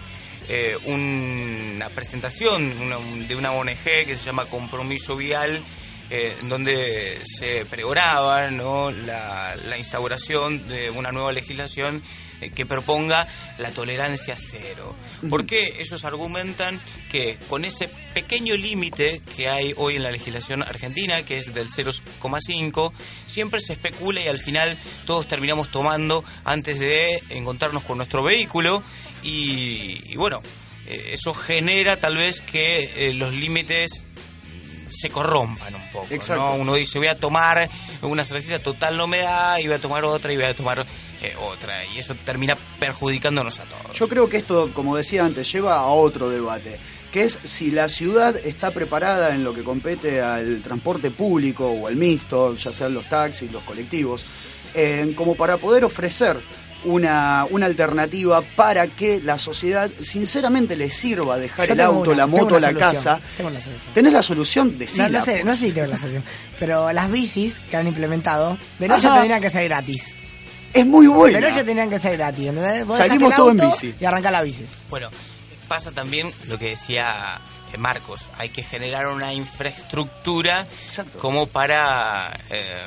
eh, 0.48 0.76
una 0.86 1.88
presentación 1.90 2.62
una- 2.80 2.98
de 3.28 3.36
una 3.36 3.52
ONG 3.52 3.82
que 4.06 4.16
se 4.16 4.24
llama 4.24 4.46
Compromiso 4.46 5.14
Vial, 5.16 5.62
eh, 6.10 6.34
en 6.40 6.48
donde 6.48 7.20
se 7.24 7.64
pregonaba 7.66 8.50
¿no? 8.50 8.90
la, 8.90 9.54
la 9.68 9.78
instauración 9.78 10.66
de 10.68 10.90
una 10.90 11.10
nueva 11.12 11.32
legislación 11.32 12.02
que 12.54 12.66
proponga 12.66 13.26
la 13.58 13.70
tolerancia 13.70 14.36
cero. 14.36 14.94
Porque 15.28 15.80
ellos 15.80 16.04
argumentan 16.04 16.80
que 17.10 17.38
con 17.48 17.64
ese 17.64 17.88
pequeño 18.14 18.56
límite 18.56 19.22
que 19.36 19.48
hay 19.48 19.74
hoy 19.76 19.96
en 19.96 20.02
la 20.02 20.10
legislación 20.10 20.62
argentina, 20.62 21.22
que 21.22 21.38
es 21.38 21.54
del 21.54 21.68
0,5, 21.68 22.92
siempre 23.26 23.60
se 23.60 23.74
especula 23.74 24.20
y 24.20 24.28
al 24.28 24.38
final 24.38 24.76
todos 25.06 25.28
terminamos 25.28 25.70
tomando 25.70 26.24
antes 26.44 26.78
de 26.78 27.22
encontrarnos 27.30 27.84
con 27.84 27.98
nuestro 27.98 28.22
vehículo 28.22 28.82
y, 29.22 30.02
y 30.06 30.16
bueno, 30.16 30.42
eh, 30.86 31.10
eso 31.12 31.32
genera 31.34 31.96
tal 31.96 32.16
vez 32.16 32.40
que 32.40 33.08
eh, 33.08 33.14
los 33.14 33.32
límites 33.32 34.02
mm, 34.02 34.90
se 34.90 35.10
corrompan 35.10 35.74
un 35.74 35.90
poco. 35.90 36.08
Exacto. 36.10 36.42
¿no? 36.42 36.54
Uno 36.56 36.74
dice, 36.74 36.98
voy 36.98 37.08
a 37.08 37.16
tomar 37.16 37.68
una 38.02 38.24
cervecita 38.24 38.58
total 38.58 38.96
no 38.96 39.06
me 39.06 39.18
da, 39.18 39.60
y 39.60 39.66
voy 39.66 39.76
a 39.76 39.78
tomar 39.78 40.04
otra, 40.04 40.32
y 40.32 40.36
voy 40.36 40.46
a 40.46 40.54
tomar 40.54 40.84
eh, 41.22 41.34
otra. 41.40 41.84
Y 41.86 41.98
eso 41.98 42.14
termina 42.24 42.56
perjudicándonos 42.78 43.58
a 43.60 43.64
todos. 43.64 43.96
Yo 43.96 44.08
creo 44.08 44.28
que 44.28 44.38
esto, 44.38 44.70
como 44.74 44.96
decía 44.96 45.24
antes, 45.24 45.50
lleva 45.52 45.76
a 45.76 45.86
otro 45.86 46.28
debate, 46.28 46.76
que 47.12 47.24
es 47.24 47.38
si 47.44 47.70
la 47.70 47.88
ciudad 47.88 48.36
está 48.36 48.70
preparada 48.70 49.34
en 49.34 49.44
lo 49.44 49.54
que 49.54 49.62
compete 49.62 50.20
al 50.20 50.60
transporte 50.62 51.10
público 51.10 51.68
o 51.68 51.86
al 51.86 51.96
mixto, 51.96 52.56
ya 52.56 52.72
sean 52.72 52.94
los 52.94 53.08
taxis, 53.08 53.52
los 53.52 53.62
colectivos, 53.62 54.24
eh, 54.74 55.12
como 55.14 55.34
para 55.34 55.58
poder 55.58 55.84
ofrecer 55.84 56.38
una, 56.84 57.46
una 57.50 57.66
alternativa 57.66 58.42
para 58.56 58.86
que 58.86 59.20
la 59.20 59.38
sociedad 59.38 59.90
sinceramente 60.02 60.76
le 60.76 60.90
sirva 60.90 61.38
dejar 61.38 61.68
Yo 61.68 61.74
el 61.74 61.80
auto, 61.80 62.10
una, 62.10 62.18
la 62.18 62.26
moto, 62.26 62.58
la 62.58 62.68
solución, 62.68 62.92
casa. 62.92 63.20
Tengo 63.36 63.50
la 63.50 63.60
solución. 63.60 63.94
¿Tenés 63.94 64.12
la 64.12 64.22
solución? 64.22 64.72
No, 64.72 64.78
Decila. 64.78 65.08
no 65.08 65.24
sé, 65.24 65.44
no 65.44 65.54
sé 65.56 65.66
si 65.66 65.72
tengo 65.72 65.86
la 65.86 65.98
solución. 65.98 66.24
Pero 66.58 66.92
las 66.92 67.10
bicis 67.10 67.58
que 67.70 67.76
han 67.76 67.86
implementado, 67.86 68.58
de 68.78 68.88
noche 68.88 69.08
tendrían 69.08 69.40
que 69.40 69.50
ser 69.50 69.64
gratis. 69.64 70.12
Es 70.72 70.86
muy 70.86 71.06
buena. 71.06 71.38
De 71.40 71.48
noche 71.48 71.64
tendrían 71.64 71.90
que 71.90 71.98
ser 71.98 72.16
gratis, 72.16 72.46
¿entendés? 72.48 72.86
Vos 72.86 72.96
Salimos 72.96 73.34
todo 73.34 73.50
en 73.50 73.56
bici. 73.58 73.94
Y 74.00 74.04
arranca 74.04 74.30
la 74.30 74.42
bici. 74.42 74.64
Bueno, 74.88 75.10
pasa 75.68 75.90
también 75.90 76.32
lo 76.48 76.58
que 76.58 76.70
decía 76.70 77.40
eh, 77.72 77.78
Marcos, 77.78 78.28
hay 78.38 78.50
que 78.50 78.62
generar 78.62 79.06
una 79.06 79.32
infraestructura 79.32 80.66
Exacto. 80.86 81.18
como 81.18 81.46
para 81.46 82.38
eh, 82.50 82.82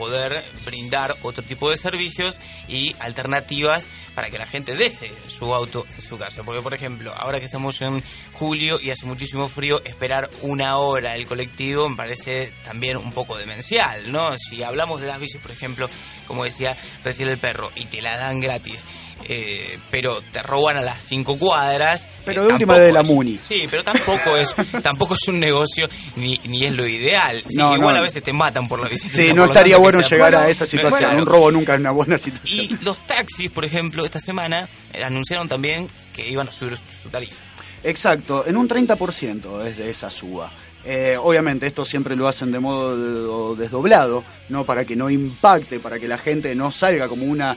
poder 0.00 0.42
brindar 0.64 1.14
otro 1.20 1.44
tipo 1.44 1.68
de 1.68 1.76
servicios 1.76 2.40
y 2.68 2.96
alternativas 3.00 3.86
para 4.14 4.30
que 4.30 4.38
la 4.38 4.46
gente 4.46 4.74
deje 4.74 5.12
su 5.26 5.54
auto 5.54 5.86
en 5.94 6.00
su 6.00 6.16
casa. 6.16 6.42
Porque, 6.42 6.62
por 6.62 6.72
ejemplo, 6.72 7.12
ahora 7.14 7.38
que 7.38 7.44
estamos 7.44 7.82
en 7.82 8.02
julio 8.32 8.80
y 8.80 8.90
hace 8.90 9.04
muchísimo 9.04 9.50
frío, 9.50 9.84
esperar 9.84 10.30
una 10.40 10.78
hora 10.78 11.16
el 11.16 11.26
colectivo 11.26 11.86
me 11.86 11.96
parece 11.96 12.50
también 12.64 12.96
un 12.96 13.12
poco 13.12 13.36
demencial, 13.36 14.10
¿no? 14.10 14.38
Si 14.38 14.62
hablamos 14.62 15.02
de 15.02 15.08
las 15.08 15.20
bicis, 15.20 15.40
por 15.40 15.50
ejemplo, 15.50 15.86
como 16.26 16.44
decía 16.44 16.78
recién 17.04 17.28
el 17.28 17.36
perro, 17.36 17.70
y 17.74 17.84
te 17.84 18.00
la 18.00 18.16
dan 18.16 18.40
gratis. 18.40 18.82
Eh, 19.28 19.78
pero 19.90 20.20
te 20.32 20.42
roban 20.42 20.76
a 20.76 20.80
las 20.80 21.02
cinco 21.04 21.38
cuadras. 21.38 22.08
Pero 22.24 22.42
eh, 22.42 22.46
de 22.46 22.52
última 22.52 22.78
de 22.78 22.92
la 22.92 23.00
es- 23.00 23.06
Muni. 23.08 23.36
Sí, 23.36 23.66
pero 23.70 23.82
tampoco 23.84 24.36
es 24.36 24.54
tampoco 24.82 25.14
es 25.14 25.28
un 25.28 25.38
negocio 25.40 25.88
ni, 26.16 26.38
ni 26.46 26.64
es 26.66 26.72
lo 26.72 26.86
ideal. 26.86 27.42
Sí, 27.46 27.56
No, 27.56 27.74
igual 27.76 27.94
no. 27.94 28.00
a 28.00 28.02
veces 28.02 28.22
te 28.22 28.32
matan 28.32 28.68
por 28.68 28.80
la 28.80 28.88
bicicleta. 28.88 29.28
Sí, 29.28 29.32
no 29.34 29.44
estaría 29.44 29.76
bueno 29.76 30.00
llegar 30.00 30.34
a 30.34 30.48
esa 30.48 30.66
situación. 30.66 31.16
Un 31.20 31.26
robo 31.26 31.50
nunca 31.52 31.74
es 31.74 31.80
una 31.80 31.90
buena 31.92 32.18
situación. 32.18 32.78
Y 32.80 32.84
los 32.84 32.98
taxis, 33.06 33.50
por 33.50 33.64
ejemplo, 33.64 34.04
esta 34.04 34.20
semana 34.20 34.68
eh, 34.92 35.04
anunciaron 35.04 35.48
también 35.48 35.88
que 36.14 36.28
iban 36.28 36.48
a 36.48 36.52
subir 36.52 36.76
su, 37.02 37.08
tarifa. 37.08 37.36
Exacto, 37.82 38.46
en 38.46 38.56
un 38.56 38.68
30% 38.68 39.64
es 39.66 39.78
de 39.78 39.90
esa 39.90 40.10
suba. 40.10 40.50
Eh, 40.84 41.16
obviamente 41.20 41.66
esto 41.66 41.84
siempre 41.84 42.16
lo 42.16 42.26
hacen 42.26 42.50
de 42.52 42.58
modo 42.58 43.54
de- 43.54 43.62
desdoblado, 43.62 44.24
no 44.48 44.64
para 44.64 44.84
que 44.84 44.96
no 44.96 45.10
impacte, 45.10 45.78
para 45.78 45.98
que 45.98 46.08
la 46.08 46.16
gente 46.18 46.54
no 46.54 46.70
salga 46.72 47.06
como 47.08 47.26
una 47.26 47.56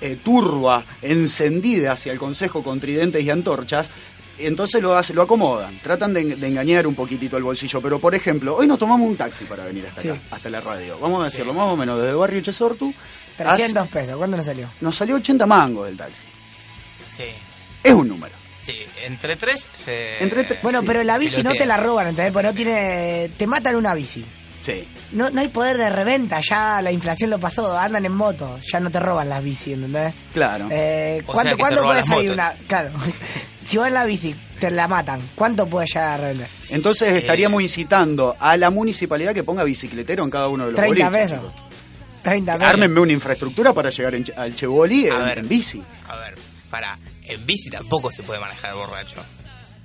eh, 0.00 0.18
turba 0.22 0.84
encendida 1.02 1.92
hacia 1.92 2.12
el 2.12 2.18
Consejo 2.18 2.62
con 2.62 2.80
tridentes 2.80 3.22
y 3.22 3.30
antorchas. 3.30 3.90
Entonces 4.38 4.82
lo 4.82 4.94
hace, 4.94 5.14
lo 5.14 5.22
acomodan, 5.22 5.78
tratan 5.82 6.12
de, 6.12 6.36
de 6.36 6.46
engañar 6.46 6.86
un 6.86 6.94
poquitito 6.94 7.36
el 7.38 7.42
bolsillo. 7.42 7.80
Pero 7.80 7.98
por 7.98 8.14
ejemplo, 8.14 8.54
hoy 8.56 8.66
nos 8.66 8.78
tomamos 8.78 9.08
un 9.08 9.16
taxi 9.16 9.44
para 9.46 9.64
venir 9.64 9.86
hasta 9.86 10.02
Sí. 10.02 10.08
acá, 10.10 10.20
hasta 10.32 10.50
la 10.50 10.60
radio. 10.60 10.98
Vamos 11.00 11.22
a 11.26 11.30
decirlo, 11.30 11.54
más 11.54 11.72
o 11.72 11.76
menos 11.76 11.96
desde 11.96 12.10
el 12.10 12.16
barrio 12.16 12.40
Chesortu. 12.42 12.92
300 13.38 13.88
pesos, 13.88 14.16
¿cuánto 14.16 14.36
nos 14.36 14.44
salió? 14.46 14.68
Nos 14.82 14.94
salió 14.96 15.16
80 15.16 15.46
mangos 15.46 15.88
el 15.88 15.96
taxi. 15.96 16.22
Sí, 17.10 17.24
Es 17.82 17.92
un 17.94 18.08
número. 18.08 18.34
sí. 18.60 18.74
Entre 19.06 19.36
tres 19.36 19.66
se. 19.72 20.22
Entre 20.22 20.46
tre- 20.46 20.58
Bueno, 20.62 20.80
Sí, 20.80 20.86
pero 20.86 21.02
la 21.02 21.16
bici 21.18 21.42
no 21.42 21.52
te 21.54 21.64
la 21.64 21.76
roban, 21.78 22.08
¿entendés? 22.08 22.32
Porque 22.32 22.48
no 22.48 22.54
tiene... 22.54 23.30
Te 23.38 23.46
matan 23.46 23.76
una 23.76 23.94
bici. 23.94 24.24
Sí. 24.66 24.88
No, 25.12 25.30
no 25.30 25.40
hay 25.40 25.46
poder 25.48 25.76
de 25.76 25.88
reventa, 25.90 26.40
ya 26.40 26.82
la 26.82 26.90
inflación 26.90 27.30
lo 27.30 27.38
pasó, 27.38 27.78
andan 27.78 28.04
en 28.04 28.12
moto, 28.12 28.58
ya 28.72 28.80
no 28.80 28.90
te 28.90 28.98
roban 28.98 29.28
las 29.28 29.44
bici, 29.44 29.74
¿entendés? 29.74 30.12
Claro. 30.34 30.66
Eh, 30.70 31.22
O 31.24 31.32
¿Cuánto, 31.32 31.42
sea 31.42 31.50
que 31.50 31.56
te 31.56 31.60
cuánto 31.60 31.80
roban 31.82 31.88
puede 31.88 31.98
las 32.00 32.08
salir 32.08 32.30
motos. 32.30 32.34
una...? 32.34 32.66
Claro, 32.66 32.90
si 33.60 33.76
vos 33.76 33.86
en 33.86 33.94
la 33.94 34.04
bici 34.04 34.34
te 34.58 34.70
la 34.72 34.88
matan, 34.88 35.20
¿cuánto 35.36 35.66
puede 35.68 35.86
llegar 35.86 36.08
a 36.08 36.16
revender? 36.16 36.48
Entonces 36.70 37.08
Eh, 37.12 37.18
estaríamos 37.18 37.62
incitando 37.62 38.34
a 38.40 38.56
la 38.56 38.70
municipalidad 38.70 39.32
que 39.32 39.44
ponga 39.44 39.62
bicicletero 39.62 40.24
en 40.24 40.30
cada 40.30 40.48
uno 40.48 40.66
de 40.66 40.72
los 40.72 40.80
30 40.80 41.08
boliches. 41.10 41.30
pesos. 41.32 41.52
chicos. 41.54 42.22
30 42.22 42.52
pesos. 42.54 42.66
Ármenme 42.68 43.00
una 43.00 43.12
infraestructura 43.12 43.72
para 43.72 43.90
llegar 43.90 44.14
en 44.16 44.24
al 44.36 44.54
Chevoli 44.56 45.06
en, 45.06 45.24
ver. 45.24 45.38
en 45.38 45.48
bici. 45.48 45.80
A 46.08 46.16
ver, 46.16 46.34
para. 46.70 46.98
En 47.22 47.46
bici 47.46 47.70
tampoco 47.70 48.10
se 48.10 48.24
puede 48.24 48.40
manejar 48.40 48.74
borracho. 48.74 49.16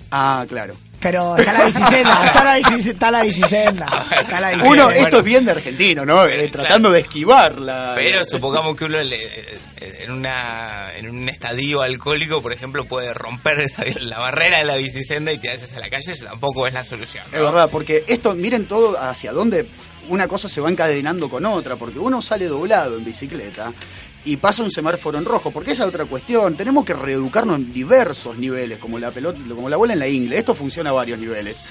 Ah, 0.10 0.44
claro. 0.48 0.76
Pero 1.02 1.36
está 1.36 1.52
la 1.54 1.66
bicicenda, 1.66 2.26
está 2.26 2.44
la, 2.44 2.56
bici, 2.58 2.90
está 2.90 3.12
la 3.12 3.22
bicicenda. 3.24 4.06
Está 4.22 4.40
la 4.40 4.50
bicicenda. 4.52 4.70
Uno, 4.72 4.84
bueno. 4.86 5.02
esto 5.06 5.18
es 5.18 5.24
bien 5.24 5.46
de 5.46 5.52
argentino, 5.52 6.06
¿no? 6.06 6.26
Eh, 6.26 6.48
tratando 6.50 6.90
claro. 6.90 6.94
de 6.94 7.00
esquivar 7.00 7.60
la... 7.60 7.94
Pero 7.96 8.24
supongamos 8.24 8.76
que 8.76 8.86
uno 8.86 9.02
le- 9.02 9.26
eh, 9.26 9.60
en 10.04 10.12
una 10.12 10.94
en 10.96 11.10
un 11.10 11.28
estadio 11.28 11.82
alcohólico, 11.82 12.42
por 12.42 12.54
ejemplo, 12.54 12.86
puede 12.86 13.14
romper 13.14 13.62
esa- 13.62 13.84
la 14.02 14.20
barrera 14.20 14.60
de 14.60 14.66
la 14.66 14.76
bicicenda 14.76 15.32
y 15.32 15.40
tirarse 15.40 15.76
a 15.76 15.80
la 15.80 15.90
calle, 15.90 16.12
eso 16.12 16.26
tampoco 16.26 16.68
es 16.68 16.74
la 16.74 16.84
solución. 16.84 17.24
¿no? 17.32 17.38
Es 17.38 17.44
verdad, 17.44 17.70
porque 17.72 18.04
esto, 18.08 18.34
miren 18.36 18.66
todo 18.68 19.00
hacia 19.02 19.32
dónde 19.32 19.68
una 20.10 20.28
cosa 20.28 20.48
se 20.50 20.62
va 20.62 20.70
encadenando 20.70 21.30
con 21.30 21.46
otra, 21.46 21.76
porque 21.78 21.98
uno 22.00 22.22
sale 22.22 22.46
doblado 22.46 22.98
en 22.98 23.06
bicicleta 23.06 23.72
y 24.24 24.38
pasa 24.38 24.64
un 24.64 24.72
semáforo 24.72 25.18
en 25.18 25.26
rojo, 25.26 25.52
porque 25.52 25.72
esa 25.72 25.84
es 25.84 25.90
otra 25.90 26.06
cuestión, 26.06 26.56
tenemos 26.56 26.86
que 26.86 26.94
reeducarnos 26.94 27.58
en 27.58 27.74
diversos 27.74 28.38
niveles, 28.38 28.78
como 28.78 29.00
la 29.00 29.10
pelota, 29.10 29.40
como 29.50 29.70
la 29.70 29.78
bola 29.78 29.94
en 29.94 30.00
la 30.00 30.08
ingle, 30.08 30.38
esto 30.38 30.54
funciona 30.54 30.92
a 30.92 30.94
varios 30.94 31.18
niveles. 31.18 31.62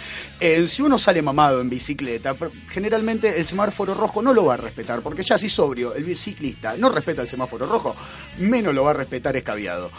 Eh, 0.40 0.66
si 0.66 0.83
uno 0.83 0.99
sale 0.99 1.23
mamado 1.23 1.61
en 1.61 1.71
bicicleta, 1.71 2.37
generalmente 2.69 3.38
el 3.38 3.47
semáforo 3.47 3.95
rojo 3.95 4.21
no 4.21 4.33
lo 4.33 4.47
va 4.47 4.54
a 4.54 4.57
respetar, 4.57 5.00
porque 5.00 5.23
ya 5.23 5.38
si 5.38 5.49
sobrio, 5.49 5.95
el 5.95 6.04
biciclista 6.04 6.76
no 6.76 6.88
respeta 6.88 7.23
el 7.23 7.28
semáforo 7.28 7.66
rojo, 7.66 7.95
menos 8.38 8.75
lo 8.75 8.85
va 8.85 8.90
a 8.90 8.95
respetar 8.95 9.37
escabiado. 9.37 9.90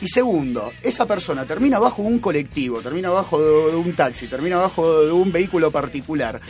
Y 0.00 0.08
segundo, 0.08 0.72
esa 0.82 1.06
persona 1.06 1.44
termina 1.44 1.78
bajo 1.78 2.02
un 2.02 2.18
colectivo, 2.18 2.80
termina 2.80 3.10
bajo 3.10 3.40
de 3.40 3.76
un 3.76 3.94
taxi, 3.94 4.26
termina 4.26 4.56
bajo 4.56 5.04
de 5.04 5.12
un 5.12 5.32
vehículo 5.32 5.70
particular, 5.70 6.40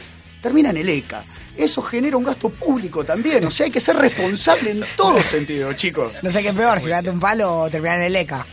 termina 0.44 0.70
en 0.70 0.76
el 0.76 0.88
ECA. 0.88 1.24
Eso 1.56 1.80
genera 1.82 2.16
un 2.16 2.24
gasto 2.24 2.50
público 2.50 3.02
también, 3.04 3.44
o 3.46 3.50
sea, 3.50 3.64
hay 3.66 3.72
que 3.72 3.80
ser 3.80 3.96
responsable 3.96 4.70
en 4.72 4.84
todo 4.96 5.22
sentido, 5.22 5.72
chicos. 5.72 6.12
No 6.22 6.30
sé 6.30 6.42
qué 6.42 6.48
es 6.50 6.54
peor, 6.54 6.80
si 6.80 6.88
date 6.90 7.08
un 7.10 7.18
palo 7.20 7.62
o 7.62 7.70
terminar 7.70 7.98
en 7.98 8.04
el 8.04 8.16
ECA. 8.16 8.44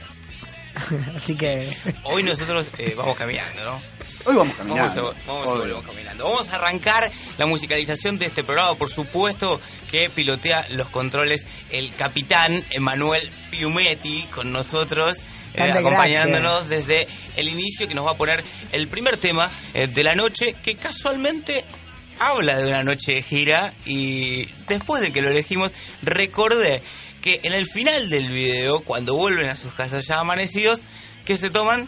Así 1.15 1.37
que... 1.37 1.75
Hoy 2.03 2.23
nosotros 2.23 2.67
eh, 2.77 2.93
vamos 2.97 3.17
caminando, 3.17 3.63
¿no? 3.65 3.81
Hoy 4.23 4.35
vamos 4.35 4.55
Vamos, 4.55 4.55
caminando. 4.57 5.09
a, 5.09 5.13
vamos 5.27 5.45
y 5.45 5.49
Obvio. 5.49 5.61
volvemos 5.61 5.85
caminando. 5.85 6.23
Vamos 6.23 6.49
a 6.49 6.55
arrancar 6.55 7.11
la 7.37 7.45
musicalización 7.47 8.19
de 8.19 8.27
este 8.27 8.43
programa, 8.43 8.75
por 8.75 8.89
supuesto, 8.89 9.59
que 9.89 10.09
pilotea 10.09 10.67
los 10.69 10.89
controles 10.89 11.45
el 11.71 11.93
capitán 11.95 12.63
Emanuel 12.69 13.29
Piumetti 13.49 14.23
con 14.33 14.51
nosotros. 14.53 15.17
eh, 15.55 15.63
acompañándonos 15.63 16.69
desde 16.69 17.07
el 17.35 17.49
inicio 17.49 17.87
que 17.87 17.95
nos 17.95 18.05
va 18.05 18.11
a 18.11 18.17
poner 18.17 18.43
el 18.71 18.87
primer 18.87 19.17
tema 19.17 19.49
eh, 19.73 19.87
de 19.87 20.03
la 20.03 20.13
noche 20.13 20.55
que 20.63 20.75
casualmente 20.75 21.65
habla 22.27 22.57
de 22.59 22.67
una 22.69 22.83
noche 22.83 23.15
de 23.15 23.21
gira 23.23 23.73
y 23.85 24.45
después 24.67 25.01
de 25.01 25.11
que 25.11 25.21
lo 25.21 25.29
elegimos 25.29 25.73
recordé 26.03 26.81
que 27.21 27.39
en 27.43 27.53
el 27.53 27.65
final 27.67 28.09
del 28.09 28.29
video 28.29 28.81
cuando 28.81 29.15
vuelven 29.15 29.49
a 29.49 29.55
sus 29.55 29.73
casas 29.73 30.05
ya 30.07 30.19
amanecidos 30.19 30.81
que 31.25 31.35
se 31.37 31.49
toman 31.49 31.87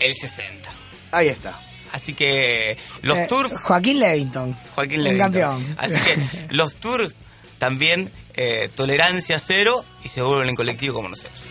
el 0.00 0.14
60 0.14 0.70
Ahí 1.12 1.28
está. 1.28 1.58
Así 1.92 2.14
que 2.14 2.78
los 3.02 3.18
Eh, 3.18 3.26
tours, 3.28 3.52
Joaquín 3.52 3.98
Levington. 3.98 4.54
Joaquín 4.76 4.98
un 4.98 5.04
Levington. 5.04 5.32
campeón. 5.32 5.74
Así 5.76 5.94
que 5.96 6.46
los 6.54 6.76
tours 6.76 7.14
también 7.58 8.12
eh, 8.34 8.68
tolerancia 8.74 9.38
cero 9.40 9.84
y 10.04 10.08
se 10.08 10.22
vuelven 10.22 10.50
en 10.50 10.54
colectivo 10.54 10.94
como 10.94 11.08
nosotros. 11.08 11.42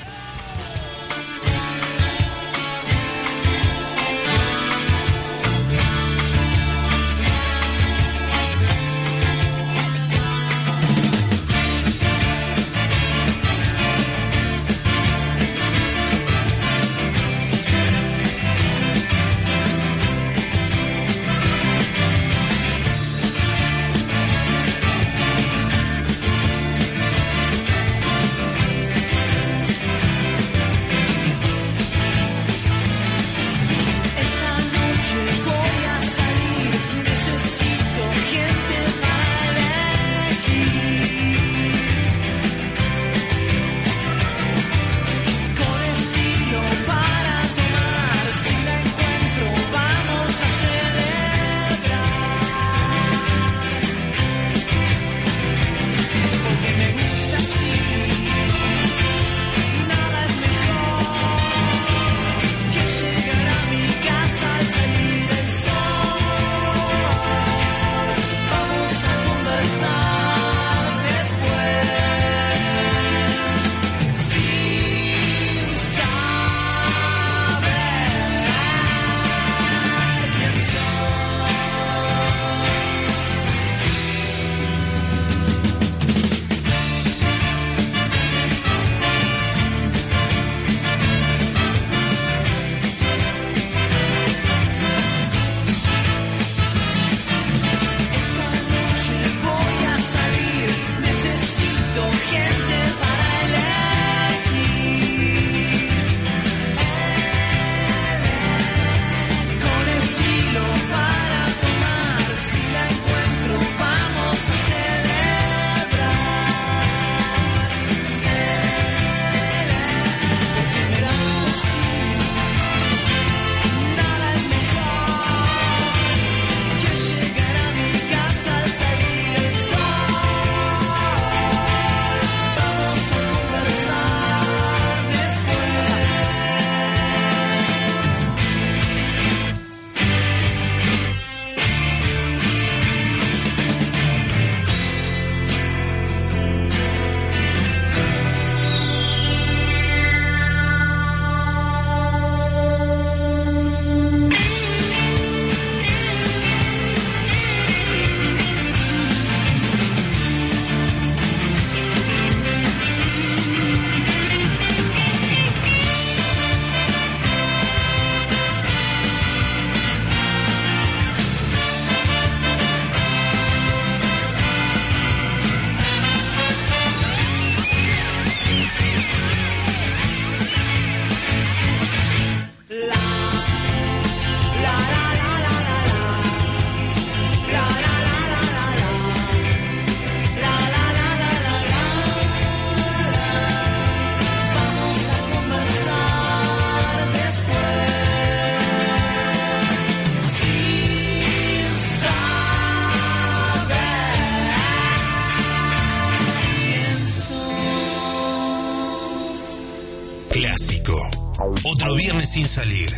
Sin 212.39 212.47
salir. 212.47 212.89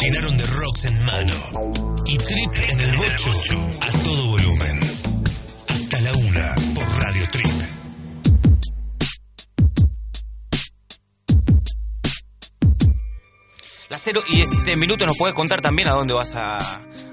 Llenaron 0.00 0.38
de 0.38 0.46
rocks 0.46 0.86
en 0.86 1.04
mano. 1.04 1.34
Y 2.06 2.16
trip 2.16 2.50
en 2.70 2.80
el 2.80 2.96
bocho 2.96 3.30
a 3.80 3.92
todo 4.02 4.26
volumen. 4.28 4.80
Hasta 5.68 6.00
la 6.00 6.12
una 6.14 6.54
por 6.74 7.02
Radio 7.02 7.26
Trip. 7.30 7.46
Las 13.90 14.00
0 14.02 14.20
y 14.28 14.36
17 14.36 14.76
minutos 14.76 15.06
nos 15.06 15.18
puedes 15.18 15.34
contar 15.34 15.60
también 15.60 15.88
a 15.88 15.92
dónde 15.92 16.14
vas 16.14 16.32
a, 16.34 16.58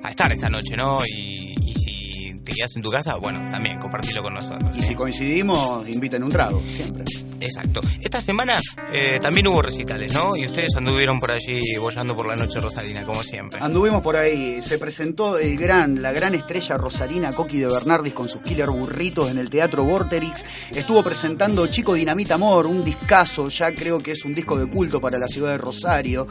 a 0.04 0.10
estar 0.10 0.32
esta 0.32 0.50
noche, 0.50 0.78
¿no? 0.78 1.02
Y, 1.06 1.54
y 1.62 1.74
si 1.74 2.42
te 2.46 2.54
quedas 2.54 2.78
en 2.78 2.82
tu 2.82 2.90
casa, 2.90 3.18
bueno, 3.18 3.40
también 3.52 3.78
compartirlo 3.78 4.24
con 4.24 4.36
nosotros. 4.36 4.78
Y 4.78 4.82
¿sí? 4.82 4.88
si 4.88 4.96
coincidimos, 4.96 5.88
inviten 5.90 6.24
un 6.24 6.30
trago, 6.30 6.62
siempre. 6.66 7.04
Exacto. 7.42 7.82
Esta 8.00 8.22
semana 8.22 8.58
eh, 8.94 9.20
también 9.22 9.48
hubo 9.48 9.62
recitales, 9.62 10.14
¿no? 10.14 10.36
Y 10.36 10.46
ustedes 10.46 10.76
anduvieron 10.76 11.20
por 11.20 11.32
allí 11.32 11.62
bollando 11.78 12.16
por 12.16 12.28
la 12.28 12.36
noche 12.36 12.60
rosarina, 12.60 13.04
como 13.04 13.24
siempre. 13.24 13.60
Anduvimos 13.62 14.02
por 14.02 14.16
ahí, 14.16 14.62
se 14.62 14.78
presentó 14.78 15.38
el 15.38 15.58
gran, 15.58 16.02
la 16.02 16.12
gran 16.12 16.36
estrella 16.36 16.78
rosarina 16.78 17.34
Coqui 17.34 17.60
de 17.60 17.68
Bernardis 17.68 18.14
con 18.14 18.30
sus 18.30 18.42
killer 18.42 18.70
burritos 18.70 19.32
en 19.32 19.38
el 19.38 19.50
Teatro 19.50 19.84
Vorterix. 19.84 20.46
Estuvo 20.70 21.04
presentando 21.04 21.68
Chico 21.68 21.94
Dinamita 21.94 22.36
Amor, 22.36 22.68
un 22.68 22.84
discazo, 22.84 23.50
ya 23.50 23.74
creo 23.74 23.98
que 23.98 24.12
es 24.12 24.24
un 24.26 24.34
disco 24.34 24.58
de 24.58 24.70
culto 24.70 25.02
para 25.02 25.18
la 25.18 25.28
ciudad 25.28 25.52
de 25.52 25.58
Rosario. 25.58 26.28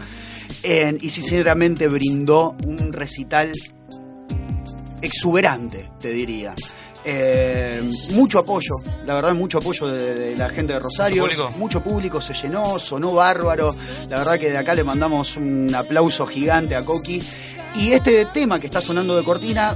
Y 0.63 1.11
sinceramente 1.11 1.89
brindó 1.89 2.57
un 2.67 2.93
recital 2.93 3.53
exuberante, 5.01 5.89
te 6.01 6.13
diría. 6.13 6.55
Eh, 7.05 7.83
mucho 8.13 8.39
apoyo, 8.41 8.75
la 9.07 9.15
verdad, 9.15 9.33
mucho 9.35 9.59
apoyo 9.59 9.87
de, 9.89 10.15
de 10.15 10.37
la 10.37 10.49
gente 10.51 10.75
de 10.75 10.79
Rosario. 10.79 11.23
¿Mucho 11.23 11.37
público? 11.37 11.59
Mucho 11.59 11.81
público, 11.83 12.21
se 12.21 12.35
llenó, 12.35 12.79
sonó 12.79 13.13
bárbaro. 13.15 13.75
La 14.09 14.19
verdad 14.19 14.39
que 14.39 14.51
de 14.51 14.59
acá 14.59 14.75
le 14.75 14.85
mandamos 14.85 15.37
un 15.37 15.75
aplauso 15.75 16.27
gigante 16.27 16.77
a 16.77 16.83
Coqui. 16.83 17.23
Y 17.77 17.93
este 17.93 18.27
tema 18.27 18.59
que 18.61 18.67
está 18.67 18.81
sonando 18.81 19.17
de 19.17 19.25
cortina, 19.25 19.75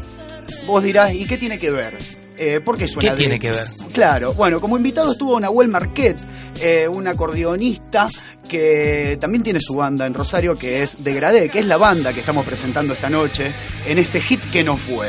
vos 0.67 0.83
dirás, 0.83 1.15
¿y 1.15 1.27
qué 1.27 1.39
tiene 1.39 1.59
que 1.59 1.71
ver? 1.71 1.97
Eh, 2.37 2.61
¿Por 2.61 2.77
qué 2.77 2.89
suena 2.89 3.11
¿Qué 3.11 3.15
de- 3.15 3.17
tiene 3.17 3.39
que 3.39 3.51
ver? 3.53 3.65
Claro, 3.93 4.35
bueno, 4.35 4.61
como 4.61 4.77
invitado 4.77 5.13
estuvo 5.13 5.39
Nahuel 5.39 5.69
Marquet, 5.69 6.17
eh, 6.61 6.89
un 6.89 7.07
acordeonista 7.07 8.09
que 8.49 9.17
también 9.21 9.45
tiene 9.45 9.61
su 9.61 9.75
banda 9.77 10.05
en 10.07 10.15
Rosario, 10.15 10.57
que 10.59 10.83
es 10.83 11.05
Degradé, 11.05 11.49
que 11.49 11.61
es 11.61 11.67
la 11.67 11.77
banda 11.77 12.13
que 12.13 12.21
estamos 12.21 12.45
presentando 12.45 12.93
esta 12.95 13.09
noche 13.09 13.53
en 13.87 13.99
este 13.99 14.21
hit 14.21 14.41
que 14.53 14.65
no 14.65 14.77
fue. 14.77 15.09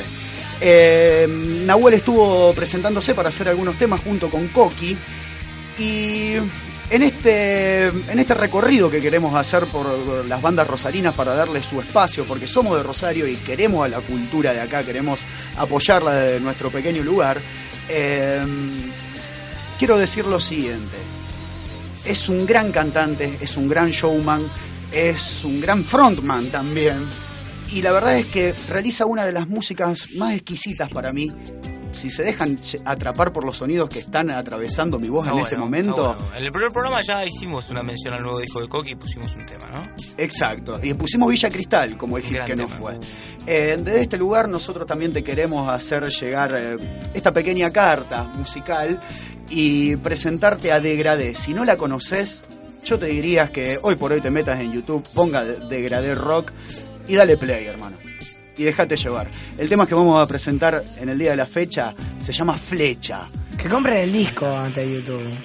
Eh, 0.61 1.27
Nahuel 1.65 1.95
estuvo 1.95 2.53
presentándose 2.53 3.13
para 3.13 3.29
hacer 3.29 3.49
algunos 3.49 3.77
temas 3.77 4.01
junto 4.01 4.29
con 4.29 4.47
Coqui 4.47 4.97
y 5.77 6.35
en 6.89 7.03
este, 7.03 7.87
en 7.87 8.19
este 8.19 8.33
recorrido 8.33 8.89
que 8.89 9.01
queremos 9.01 9.33
hacer 9.35 9.65
por 9.65 10.25
las 10.25 10.41
bandas 10.41 10.67
rosarinas 10.67 11.15
para 11.15 11.33
darle 11.33 11.63
su 11.63 11.81
espacio, 11.81 12.25
porque 12.25 12.47
somos 12.47 12.77
de 12.77 12.83
Rosario 12.83 13.27
y 13.27 13.35
queremos 13.37 13.85
a 13.85 13.89
la 13.89 14.01
cultura 14.01 14.53
de 14.53 14.61
acá, 14.61 14.83
queremos 14.83 15.21
apoyarla 15.57 16.13
de 16.13 16.39
nuestro 16.39 16.69
pequeño 16.69 17.03
lugar, 17.03 17.41
eh, 17.89 18.45
quiero 19.79 19.97
decir 19.97 20.25
lo 20.25 20.39
siguiente. 20.39 20.95
Es 22.05 22.29
un 22.29 22.45
gran 22.45 22.71
cantante, 22.71 23.35
es 23.41 23.57
un 23.57 23.67
gran 23.67 23.89
showman, 23.89 24.43
es 24.91 25.43
un 25.43 25.59
gran 25.59 25.83
frontman 25.83 26.45
también. 26.51 27.07
Y 27.75 27.81
la 27.81 27.91
verdad 27.91 28.17
es 28.17 28.27
que 28.27 28.53
realiza 28.69 29.05
una 29.05 29.25
de 29.25 29.31
las 29.33 29.47
músicas 29.49 30.07
más 30.15 30.33
exquisitas 30.33 30.91
para 30.93 31.11
mí. 31.11 31.27
Si 31.91 32.09
se 32.09 32.23
dejan 32.23 32.57
atrapar 32.83 33.31
por 33.31 33.45
los 33.45 33.57
sonidos 33.57 33.87
que 33.89 33.99
están 33.99 34.29
atravesando 34.29 34.99
mi 34.99 35.07
voz 35.07 35.25
Está 35.27 35.37
en 35.37 35.43
este 35.43 35.57
momento, 35.57 35.95
bueno. 35.95 36.17
En 36.37 36.43
el 36.43 36.51
primer 36.51 36.71
programa 36.71 37.01
ya 37.01 37.23
hicimos 37.25 37.69
una 37.69 37.83
mención 37.83 38.13
al 38.13 38.21
nuevo 38.21 38.39
disco 38.39 38.59
de 38.61 38.67
Coqui 38.67 38.91
y 38.91 38.95
pusimos 38.95 39.33
un 39.35 39.45
tema, 39.45 39.67
¿no? 39.71 39.87
Exacto, 40.17 40.77
y 40.83 40.93
pusimos 40.93 41.29
Villa 41.29 41.49
Cristal 41.49 41.97
como 41.97 42.17
el 42.17 42.23
hit 42.23 42.39
que 42.45 42.55
no 42.55 42.65
tema. 42.67 42.77
fue. 42.79 42.99
Eh, 43.47 43.77
desde 43.79 44.01
este 44.01 44.17
lugar 44.17 44.49
nosotros 44.49 44.85
también 44.87 45.13
te 45.13 45.23
queremos 45.23 45.69
hacer 45.69 46.03
llegar 46.09 46.53
eh, 46.53 46.75
esta 47.13 47.31
pequeña 47.31 47.71
carta 47.71 48.23
musical 48.23 48.99
y 49.49 49.95
presentarte 49.97 50.73
a 50.73 50.81
Degradé. 50.81 51.33
Si 51.35 51.53
no 51.53 51.63
la 51.63 51.77
conoces, 51.77 52.41
yo 52.83 52.99
te 52.99 53.05
diría 53.05 53.49
que 53.53 53.79
hoy 53.81 53.95
por 53.95 54.11
hoy 54.11 54.19
te 54.19 54.31
metas 54.31 54.59
en 54.59 54.73
YouTube, 54.73 55.05
ponga 55.13 55.45
De- 55.45 55.65
Degradé 55.69 56.13
Rock 56.13 56.51
y 57.07 57.15
dale 57.15 57.37
play, 57.37 57.65
hermano. 57.65 57.97
Y 58.57 58.63
déjate 58.63 58.95
llevar. 58.95 59.29
El 59.57 59.67
tema 59.67 59.85
que 59.85 59.95
vamos 59.95 60.21
a 60.23 60.25
presentar 60.27 60.81
en 60.97 61.09
el 61.09 61.17
día 61.19 61.31
de 61.31 61.37
la 61.37 61.45
fecha 61.45 61.93
se 62.21 62.31
llama 62.31 62.57
Flecha. 62.57 63.27
Que 63.57 63.67
compren 63.69 63.97
el 63.97 64.13
disco 64.13 64.47
antes 64.47 64.87
de 64.87 64.95
YouTube. 64.95 65.37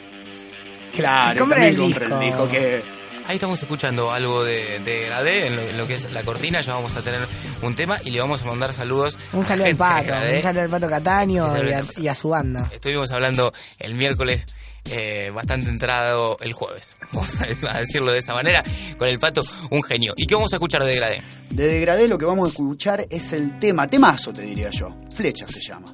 Claro, 0.95 1.35
y 1.35 1.39
compren 1.39 1.63
el 1.65 1.77
compra 1.77 2.07
el 2.07 2.21
disco. 2.21 2.49
que 2.49 3.01
Ahí 3.27 3.37
estamos 3.37 3.61
escuchando 3.63 4.11
algo 4.11 4.43
de, 4.43 4.81
de 4.81 5.05
Gradé, 5.05 5.47
en 5.47 5.55
lo, 5.57 5.63
en 5.63 5.77
lo 5.77 5.87
que 5.87 5.95
es 5.95 6.11
la 6.11 6.25
cortina, 6.25 6.61
ya 6.63 6.75
vamos 6.75 6.97
a 6.97 7.03
tener 7.03 7.21
un 7.63 7.75
tema 7.77 7.99
y 8.05 8.11
le 8.11 8.21
vamos 8.21 8.43
a 8.43 8.45
mandar 8.45 8.73
saludos. 8.73 9.17
Un 9.33 9.45
saludo 9.45 9.67
al 9.67 9.77
pato, 9.77 10.13
un 10.35 10.43
saludo 10.43 10.63
al 10.63 10.69
pato 10.71 10.89
Cataño 10.89 11.47
Sí, 11.55 11.61
y 11.69 11.73
a, 11.73 11.83
saludo. 11.83 12.03
y 12.03 12.09
a 12.09 12.15
su 12.15 12.29
banda. 12.31 12.69
Estuvimos 12.73 13.11
hablando 13.13 13.53
el 13.79 13.95
miércoles 13.95 14.47
eh, 14.91 15.31
bastante 15.35 15.69
entrado 15.71 16.37
el 16.41 16.53
jueves, 16.53 16.97
vamos 17.13 17.41
a 17.41 17.47
dec- 17.47 17.69
a 17.69 17.81
decirlo 17.81 18.13
de 18.13 18.19
esa 18.21 18.35
manera, 18.35 18.63
con 18.99 19.09
el 19.09 19.19
pato, 19.19 19.43
un 19.71 19.83
genio. 19.83 20.15
¿Y 20.17 20.27
qué 20.27 20.35
vamos 20.35 20.53
a 20.53 20.57
escuchar 20.57 20.85
de 20.85 20.95
Gradé? 20.97 21.23
De 21.51 21.67
Degradé 21.67 22.09
lo 22.09 22.19
que 22.19 22.25
vamos 22.25 22.49
a 22.49 22.51
escuchar 22.51 23.07
es 23.11 23.33
el 23.33 23.59
tema, 23.59 23.89
temazo 23.89 24.33
te 24.33 24.43
diría 24.43 24.71
yo. 24.71 24.97
Flecha 25.15 25.47
se 25.49 25.61
llama. 25.61 25.87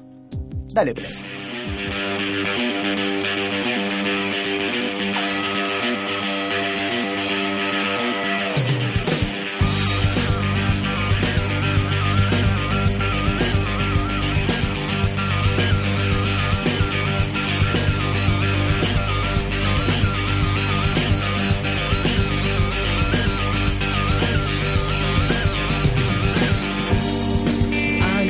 Dale 0.73 0.93
play. 0.93 2.17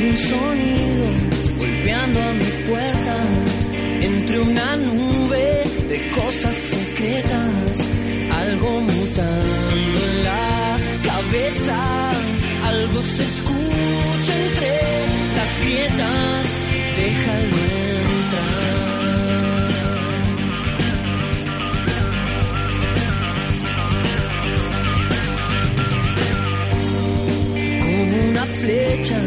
Un 0.10 0.18
sonido 0.18 1.06
golpeando 1.58 2.22
a 2.22 2.34
mi 2.34 2.46
puerta 2.70 3.16
entre 4.02 4.40
una 4.40 4.76
nube 4.78 5.64
de 5.90 6.12
cosas 6.12 6.56
secretas, 6.56 7.72
algo 8.32 8.82
mutando 8.82 10.00
en 10.08 10.24
la 10.24 10.78
cabeza, 11.10 11.78
algo 12.68 13.02
se 13.02 13.24
escucha 13.24 14.34
entre 14.46 14.72
las 15.38 15.52
grietas, 15.64 16.46
déjalo 17.00 17.58
entrar. 18.02 18.68
como 27.84 28.16
una 28.30 28.46
flecha 28.46 29.20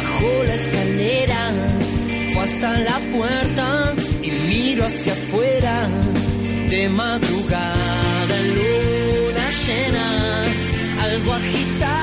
bajo 0.00 0.44
la 0.44 0.54
escalera. 0.54 1.54
Fue 2.32 2.42
hasta 2.42 2.78
la 2.78 2.98
puerta 3.16 3.94
y 4.22 4.30
miro 4.30 4.84
hacia 4.84 5.12
afuera. 5.12 5.88
De 6.68 6.88
madrugada 6.88 8.36
luna 8.56 9.44
llena, 9.64 10.06
algo 11.04 11.32
agitaba 11.34 11.99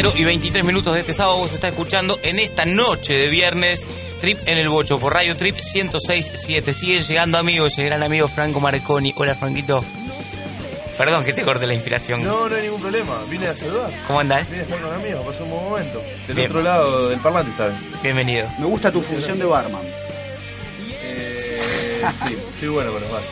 0 0.00 0.12
y 0.14 0.22
23 0.22 0.64
minutos 0.64 0.94
de 0.94 1.00
este 1.00 1.12
sábado 1.12 1.38
vos 1.38 1.52
está 1.52 1.66
escuchando 1.66 2.20
en 2.22 2.38
esta 2.38 2.64
noche 2.64 3.14
de 3.14 3.28
viernes 3.28 3.84
Trip 4.20 4.38
en 4.46 4.56
el 4.56 4.68
Bocho 4.68 5.00
por 5.00 5.12
Radio 5.12 5.36
Trip 5.36 5.56
1067. 5.56 6.72
Siguen 6.72 7.02
llegando 7.02 7.36
amigos, 7.36 7.72
ese 7.72 7.84
gran 7.86 8.04
amigo 8.04 8.28
Franco 8.28 8.60
Marconi. 8.60 9.12
Hola 9.16 9.34
Franquito. 9.34 9.84
Perdón 10.96 11.24
que 11.24 11.32
te 11.32 11.42
corte 11.42 11.66
la 11.66 11.74
inspiración. 11.74 12.22
No, 12.22 12.48
no 12.48 12.54
hay 12.54 12.62
ningún 12.62 12.80
problema. 12.80 13.18
Vine 13.28 13.48
a 13.48 13.54
saludar. 13.54 13.90
¿Cómo 14.06 14.20
andás? 14.20 14.48
Vine 14.48 14.62
a 14.62 14.64
estar 14.66 14.80
con 14.80 14.94
amigos, 14.94 15.26
pasó 15.26 15.42
un 15.42 15.50
buen 15.50 15.64
momento. 15.64 16.02
Del 16.28 16.36
Bien. 16.36 16.48
otro 16.48 16.62
lado 16.62 17.08
del 17.08 17.18
parlante, 17.18 17.50
¿sabes? 17.56 17.74
Bienvenido. 18.00 18.48
Me 18.60 18.66
gusta 18.66 18.92
tu 18.92 19.02
función 19.02 19.36
de 19.40 19.46
barman. 19.46 19.82
Eh, 21.02 22.02
sí, 22.24 22.36
soy 22.58 22.68
bueno 22.68 22.92
con 22.92 23.00
los 23.00 23.10
vasos. 23.10 23.30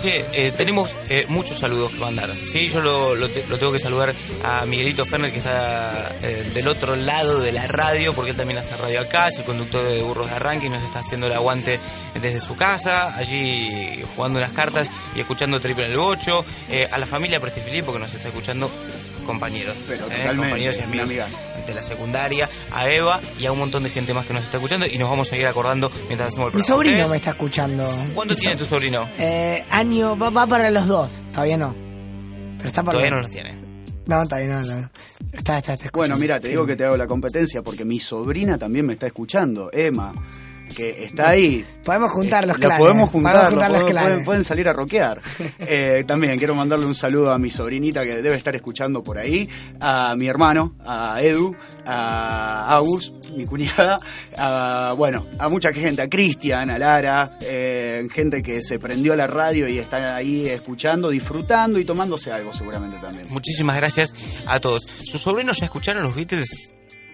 Che, 0.00 0.24
eh, 0.32 0.52
tenemos 0.56 0.96
eh, 1.08 1.26
muchos 1.28 1.58
saludos 1.58 1.92
que 1.92 1.98
mandar. 1.98 2.32
Sí, 2.52 2.68
yo 2.68 2.80
lo, 2.80 3.14
lo 3.14 3.28
te- 3.28 3.44
lo 3.48 3.58
tengo 3.58 3.72
que 3.72 3.78
saludar 3.78 4.14
a 4.44 4.64
Miguelito 4.66 5.04
Ferner, 5.04 5.30
que 5.30 5.38
está 5.38 6.10
eh, 6.22 6.50
del 6.54 6.68
otro 6.68 6.96
lado 6.96 7.40
de 7.40 7.52
la 7.52 7.66
radio, 7.66 8.12
porque 8.14 8.30
él 8.30 8.36
también 8.36 8.58
hace 8.58 8.76
radio 8.76 9.00
acá, 9.00 9.28
es 9.28 9.36
el 9.38 9.44
conductor 9.44 9.84
de 9.86 10.00
Burros 10.02 10.28
de 10.30 10.36
Arranque 10.36 10.66
y 10.66 10.70
nos 10.70 10.82
está 10.82 11.00
haciendo 11.00 11.26
el 11.26 11.32
aguante 11.34 11.78
desde 12.14 12.40
su 12.40 12.56
casa, 12.56 13.14
allí 13.16 14.02
jugando 14.16 14.38
unas 14.38 14.52
cartas 14.52 14.88
y 15.14 15.20
escuchando 15.20 15.60
Triple 15.60 15.84
en 15.86 15.92
el 15.92 15.98
Bocho. 15.98 16.44
Eh, 16.70 16.88
a 16.90 16.96
la 16.98 17.06
familia 17.06 17.40
Prestifilipo, 17.40 17.92
que 17.92 17.98
nos 17.98 18.12
está 18.14 18.28
escuchando, 18.28 18.70
compañeros. 19.26 19.76
Pero 19.86 20.06
eh, 20.10 20.24
compañeros 20.36 20.76
y 20.78 20.82
amigos. 20.82 21.10
De 21.70 21.74
la 21.74 21.82
secundaria, 21.82 22.48
a 22.72 22.88
Eva 22.90 23.20
y 23.40 23.46
a 23.46 23.52
un 23.52 23.58
montón 23.58 23.82
de 23.82 23.90
gente 23.90 24.12
más 24.14 24.26
que 24.26 24.34
nos 24.34 24.44
está 24.44 24.58
escuchando 24.58 24.86
y 24.86 24.98
nos 24.98 25.08
vamos 25.08 25.32
a 25.32 25.36
ir 25.36 25.46
acordando 25.46 25.90
mientras 26.08 26.28
hacemos 26.28 26.52
el 26.52 26.58
Mi 26.58 26.62
programa. 26.62 26.76
sobrino 26.76 26.92
¿Ustedes? 26.96 27.10
me 27.10 27.16
está 27.16 27.30
escuchando. 27.30 27.84
¿Cuánto 28.14 28.34
Mi 28.34 28.40
tiene 28.40 28.58
so- 28.58 28.64
tu 28.64 28.70
sobrino? 28.74 29.08
Eh, 29.18 29.64
año, 29.70 30.18
va, 30.18 30.30
va 30.30 30.46
para 30.46 30.70
los 30.70 30.86
dos. 30.86 31.12
Todavía 31.32 31.56
no. 31.56 31.74
Pero 32.58 32.68
está 32.68 32.82
para 32.82 32.92
Todavía 32.98 33.16
no 33.16 33.22
los 33.22 33.30
tiene. 33.30 33.54
No, 34.06 34.24
todavía 34.26 34.48
no, 34.48 34.60
no. 34.62 34.90
Está, 35.32 35.58
está, 35.58 35.74
está 35.74 35.90
Bueno, 35.94 36.16
mira, 36.16 36.40
te 36.40 36.48
digo 36.48 36.66
que 36.66 36.74
te 36.76 36.84
hago 36.84 36.96
la 36.96 37.06
competencia 37.06 37.62
porque 37.62 37.84
mi 37.84 38.00
sobrina 38.00 38.58
también 38.58 38.84
me 38.86 38.94
está 38.94 39.06
escuchando, 39.06 39.70
Emma, 39.72 40.12
que 40.74 41.04
está 41.04 41.30
ahí. 41.30 41.64
Podemos 41.84 42.10
juntar 42.10 42.46
los 42.46 42.58
La 42.58 42.66
clanes. 42.66 42.78
podemos 42.84 43.10
juntar, 43.10 43.32
Podemos 43.32 43.50
lo 43.52 43.56
juntar 43.56 43.70
los 43.70 43.80
podemos- 43.80 43.90
clanes. 43.90 44.10
pueden, 44.10 44.24
pueden 44.24 44.44
salir 44.44 44.68
a 44.68 44.72
rockear. 44.72 45.20
Eh, 45.72 46.04
también 46.06 46.36
quiero 46.38 46.54
mandarle 46.54 46.86
un 46.86 46.94
saludo 46.94 47.32
a 47.32 47.38
mi 47.38 47.50
sobrinita 47.50 48.02
que 48.04 48.16
debe 48.22 48.34
estar 48.34 48.54
escuchando 48.56 49.02
por 49.02 49.18
ahí, 49.18 49.48
a 49.80 50.14
mi 50.16 50.26
hermano, 50.26 50.74
a 50.84 51.20
Edu, 51.22 51.54
a 51.86 52.74
Agus, 52.74 53.12
mi 53.36 53.44
cuñada, 53.46 53.98
a, 54.36 54.94
bueno, 54.96 55.26
a 55.38 55.48
mucha 55.48 55.72
gente, 55.72 56.02
a 56.02 56.08
Cristian, 56.08 56.70
a 56.70 56.78
Lara, 56.78 57.36
eh, 57.42 58.08
gente 58.12 58.42
que 58.42 58.62
se 58.62 58.78
prendió 58.78 59.12
a 59.12 59.16
la 59.16 59.26
radio 59.26 59.68
y 59.68 59.78
está 59.78 60.16
ahí 60.16 60.46
escuchando, 60.48 61.10
disfrutando 61.10 61.78
y 61.78 61.84
tomándose 61.84 62.32
algo 62.32 62.52
seguramente 62.54 62.96
también. 62.98 63.26
Muchísimas 63.28 63.76
gracias 63.76 64.12
a 64.46 64.58
todos. 64.60 64.82
¿Sus 65.04 65.20
sobrinos 65.20 65.58
ya 65.58 65.66
escucharon 65.66 66.02
los 66.02 66.14
Beatles? 66.16 66.70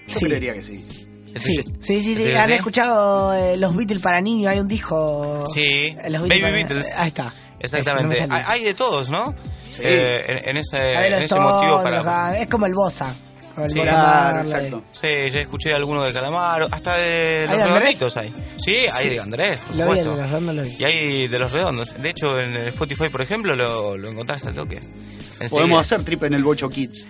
Yo 0.08 0.18
Sí. 0.18 0.24
creería 0.26 0.54
que 0.54 0.62
sí. 0.62 1.06
Sí, 1.38 1.56
sí, 1.56 1.64
sí, 1.80 2.00
sí. 2.02 2.10
¿Entonces, 2.12 2.36
han 2.36 2.52
escuchado 2.52 3.34
eh, 3.34 3.56
los 3.56 3.74
Beatles 3.76 4.00
para 4.00 4.20
niños, 4.20 4.50
hay 4.52 4.58
un 4.60 4.68
disco. 4.68 5.44
Sí, 5.54 5.96
los 6.08 6.22
Baby 6.28 6.40
para- 6.40 6.52
Beatles. 6.52 6.86
Ahí 6.96 7.08
está. 7.08 7.32
Exactamente. 7.58 8.26
No 8.26 8.34
hay, 8.34 8.64
de 8.64 8.74
todos, 8.74 9.08
¿no? 9.10 9.34
Sí. 9.72 9.80
Eh, 9.84 10.22
en, 10.28 10.48
en 10.50 10.56
ese, 10.58 10.76
Hay 10.78 11.06
en 11.06 11.12
los 11.14 11.24
ese 11.24 11.34
motivo 11.40 11.82
para... 11.82 12.02
los 12.32 12.40
es 12.42 12.48
como 12.48 12.66
el 12.66 12.74
como 12.74 13.64
el 13.66 13.72
Sí. 13.72 13.78
Marley. 13.80 14.52
exacto. 14.52 14.84
Sí, 14.92 15.08
ya 15.32 15.40
escuché 15.40 15.72
algunos 15.72 16.06
de 16.06 16.12
Calamaro, 16.12 16.68
hasta 16.70 16.96
de 16.98 17.46
los 17.48 17.56
redonditos 17.62 18.16
hay. 18.18 18.34
Sí, 18.62 18.76
hay 18.92 19.08
de 19.08 19.20
Andrés, 19.20 19.58
por 19.60 19.76
Lo 19.76 19.84
vi, 19.90 19.98
supuesto. 19.98 20.10
el 20.10 20.16
de 20.16 20.22
los 20.22 20.30
redondos 20.30 20.54
lo 20.56 20.62
vi. 20.62 20.76
Y 20.78 20.84
hay 20.84 21.28
de 21.28 21.38
los 21.38 21.52
redondos. 21.52 22.02
De 22.02 22.10
hecho, 22.10 22.38
en 22.38 22.54
Spotify, 22.56 23.08
por 23.08 23.22
ejemplo, 23.22 23.56
lo, 23.56 23.96
lo 23.96 24.10
encontrás 24.10 24.44
al 24.44 24.54
toque. 24.54 24.76
Enseguida. 24.76 25.48
Podemos 25.48 25.80
hacer 25.80 26.04
trip 26.04 26.22
en 26.24 26.34
el 26.34 26.44
Bocho 26.44 26.68
Kids. 26.68 27.06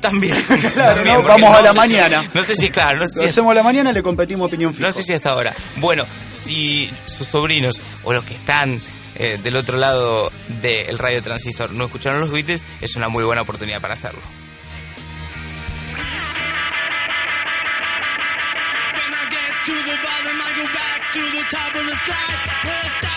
También. 0.00 0.42
Claro, 0.74 0.94
también, 0.96 1.16
¿no? 1.16 1.22
porque 1.22 1.42
Vamos 1.42 1.58
a 1.58 1.62
la 1.62 1.70
si- 1.72 1.76
mañana. 1.78 2.30
no 2.34 2.42
sé 2.42 2.54
si, 2.56 2.70
claro, 2.70 2.98
no 2.98 3.06
sé 3.06 3.16
Lo 3.16 3.22
si 3.22 3.28
hacemos 3.28 3.50
a 3.52 3.54
la 3.54 3.62
mañana 3.62 3.90
y 3.90 3.94
le 3.94 4.02
competimos 4.02 4.48
opinión 4.48 4.72
fija. 4.74 4.86
No 4.86 4.92
sé 4.92 5.02
si 5.02 5.12
hasta 5.12 5.30
ahora. 5.30 5.54
Bueno, 5.76 6.04
si 6.44 6.90
sus 7.06 7.26
sobrinos 7.28 7.80
o 8.02 8.12
los 8.12 8.24
que 8.24 8.34
están 8.34 8.80
eh, 9.16 9.38
del 9.42 9.56
otro 9.56 9.76
lado 9.78 10.30
del 10.60 10.98
radio 10.98 11.22
transistor 11.22 11.70
no 11.72 11.84
escucharon 11.84 12.20
los 12.20 12.30
Beatles, 12.30 12.64
es 12.80 12.96
una 12.96 13.08
muy 13.08 13.24
buena 13.24 13.42
oportunidad 13.42 13.80
para 13.80 13.94
hacerlo. 13.94 14.20
To 19.64 19.70
the 19.72 19.96
bottom, 20.02 20.40
I 20.42 20.52
go 20.58 20.64
back 20.74 21.12
to 21.12 21.20
the 21.30 21.44
top 21.48 21.76
of 21.76 21.86
the 21.86 21.94
slide. 21.94 23.11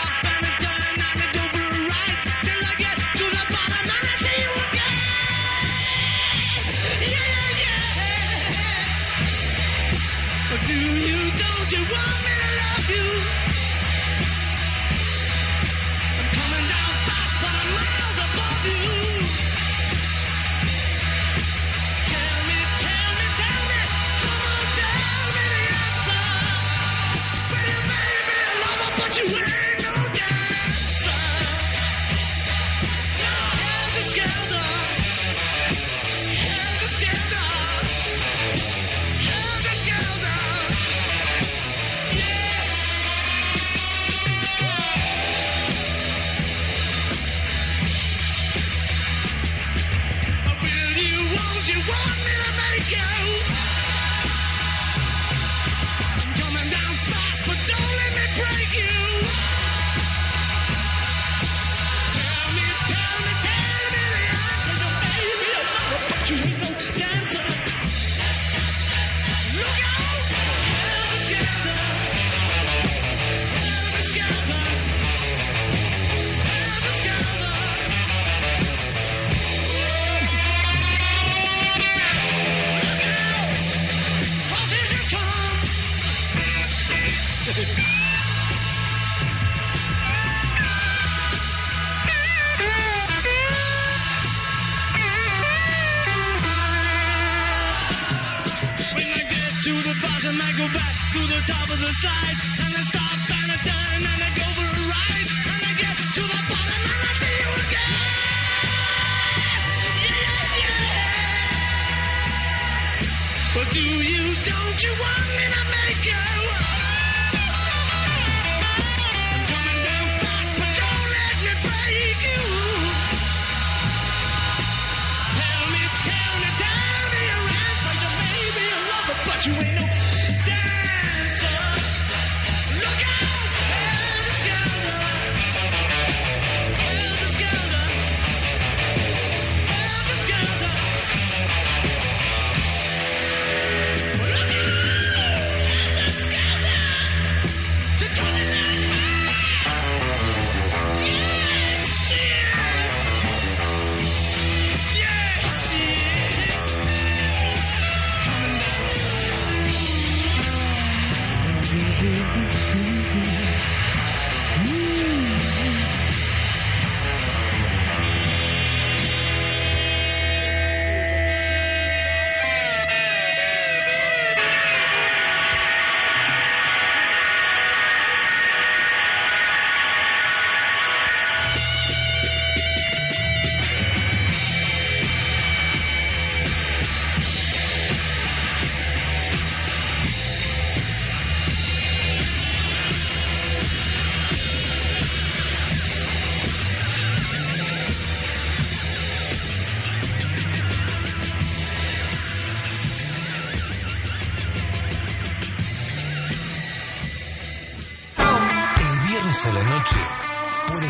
Slide. 102.00 102.55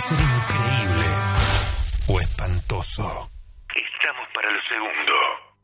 Ser 0.07 0.19
increíble 0.21 1.05
o 2.07 2.21
espantoso. 2.21 3.31
Estamos 3.75 4.29
para 4.33 4.53
lo 4.53 4.61
segundo. 4.61 5.13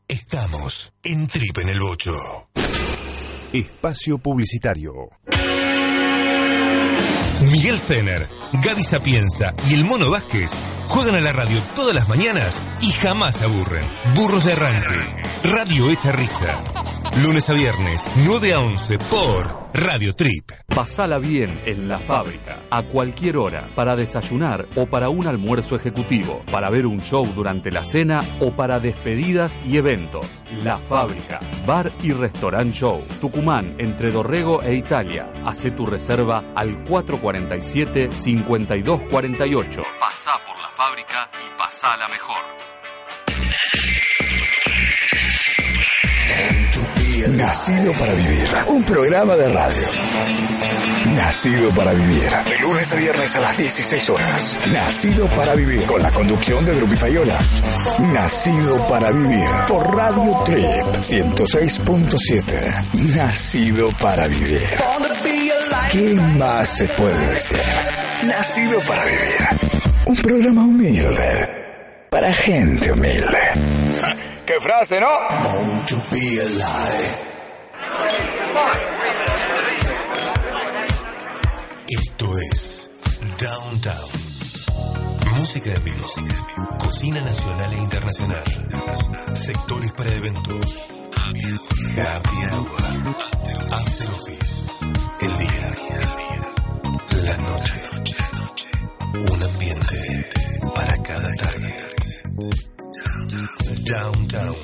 Estamos 0.05 0.93
en 1.01 1.27
Trip 1.27 1.57
en 1.59 1.69
el 1.69 1.79
Bocho. 1.79 2.49
Espacio 3.53 4.17
Publicitario. 4.17 5.11
Miguel 7.51 7.77
Fener, 7.77 8.27
Gaby 8.51 8.83
Sapienza 8.83 9.53
y 9.69 9.75
el 9.75 9.85
Mono 9.85 10.09
Vázquez 10.09 10.59
juegan 10.89 11.15
a 11.15 11.21
la 11.21 11.31
radio 11.31 11.61
todas 11.73 11.95
las 11.95 12.09
mañanas 12.09 12.61
y 12.81 12.91
jamás 12.91 13.37
se 13.37 13.45
aburren. 13.45 13.85
Burros 14.13 14.43
de 14.43 14.53
arranque, 14.53 15.23
radio 15.43 15.89
hecha 15.89 16.11
risa. 16.11 16.61
Lunes 17.23 17.49
a 17.49 17.53
viernes, 17.53 18.11
9 18.15 18.53
a 18.53 18.59
11 18.59 18.99
por 18.99 19.62
Radio 19.73 20.13
Trip. 20.13 20.51
Pasala 20.67 21.17
bien 21.17 21.59
en 21.65 21.89
la 21.89 21.97
fábrica, 21.97 22.59
a 22.69 22.83
cualquier 22.83 23.37
hora, 23.37 23.71
para 23.73 23.95
desayunar 23.95 24.67
o 24.75 24.85
para 24.85 25.09
un 25.09 25.25
almuerzo 25.25 25.75
ejecutivo, 25.75 26.43
para 26.51 26.69
ver 26.69 26.85
un 26.85 27.01
show 27.01 27.25
durante 27.25 27.71
la 27.71 27.83
cena 27.83 28.19
o 28.39 28.55
para 28.55 28.79
despedidas 28.79 29.59
y 29.65 29.77
eventos. 29.77 30.27
La 30.61 30.77
fábrica, 30.77 31.39
bar 31.65 31.91
y 32.03 32.11
restaurant 32.11 32.71
show. 32.71 33.03
Tucumán, 33.19 33.73
entre 33.79 34.11
Dorrego 34.11 34.61
e 34.61 34.75
Italia. 34.75 35.33
Hace 35.43 35.71
tu 35.71 35.87
reserva 35.87 36.43
al 36.55 36.85
447-5248. 36.85 39.83
Pasá 39.99 40.33
por 40.45 40.55
la 40.61 40.67
fábrica 40.67 41.31
y 41.43 41.49
pasala 41.57 42.07
mejor. 42.09 42.43
Nacido 47.13 47.93
para 47.93 48.11
vivir. 48.13 48.47
Un 48.67 48.83
programa 48.83 49.35
de 49.35 49.47
radio. 49.47 49.83
Nacido 51.15 51.69
para 51.69 51.93
vivir. 51.93 52.27
De 52.49 52.57
lunes 52.59 52.91
a 52.91 52.95
viernes 52.95 53.35
a 53.35 53.39
las 53.39 53.55
16 53.55 54.09
horas. 54.09 54.57
Nacido 54.73 55.27
para 55.27 55.53
vivir. 55.53 55.85
Con 55.85 56.01
la 56.01 56.09
conducción 56.09 56.65
de 56.65 56.73
Drupi 56.73 56.97
Fayola. 56.97 57.37
Nacido 58.11 58.77
para 58.87 59.11
vivir. 59.11 59.47
Por 59.67 59.95
Radio 59.95 60.41
Trip 60.43 60.87
106.7. 61.01 63.15
Nacido 63.15 63.89
para 64.01 64.27
vivir. 64.27 64.63
¿Qué 65.91 66.15
más 66.39 66.67
se 66.67 66.85
puede 66.85 67.27
decir? 67.27 67.59
Nacido 68.25 68.79
para 68.79 69.05
vivir. 69.05 69.47
Un 70.05 70.15
programa 70.15 70.63
humilde. 70.63 71.49
Para 72.09 72.33
gente 72.33 72.91
humilde. 72.91 73.37
¿Qué 74.45 74.59
frase, 74.59 74.99
no? 74.99 75.07
To 75.87 75.95
be. 76.11 76.37
Esto 81.87 82.37
es 82.51 82.89
Downtown. 83.39 84.09
Música 85.37 85.73
en 85.73 85.83
vivo, 85.83 86.07
cocina 86.79 87.21
nacional 87.21 87.73
e 87.73 87.77
internacional, 87.77 88.43
sectores 89.33 89.91
para 89.93 90.13
eventos, 90.13 90.97
happy 91.15 92.37
hour, 92.51 92.67
after 93.71 94.07
office, 94.07 94.71
el 95.21 95.37
día, 95.37 95.67
la 97.23 97.37
noche, 97.37 97.81
un 99.31 99.43
ambiente 99.43 100.29
para 100.75 100.97
cada. 100.97 101.42
Downtown, 103.93 104.55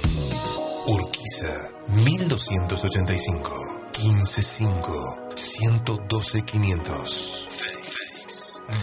Urquiza, 0.88 1.70
1285, 1.90 4.02
155, 4.02 5.62
112 5.62 6.42
500. 6.42 7.48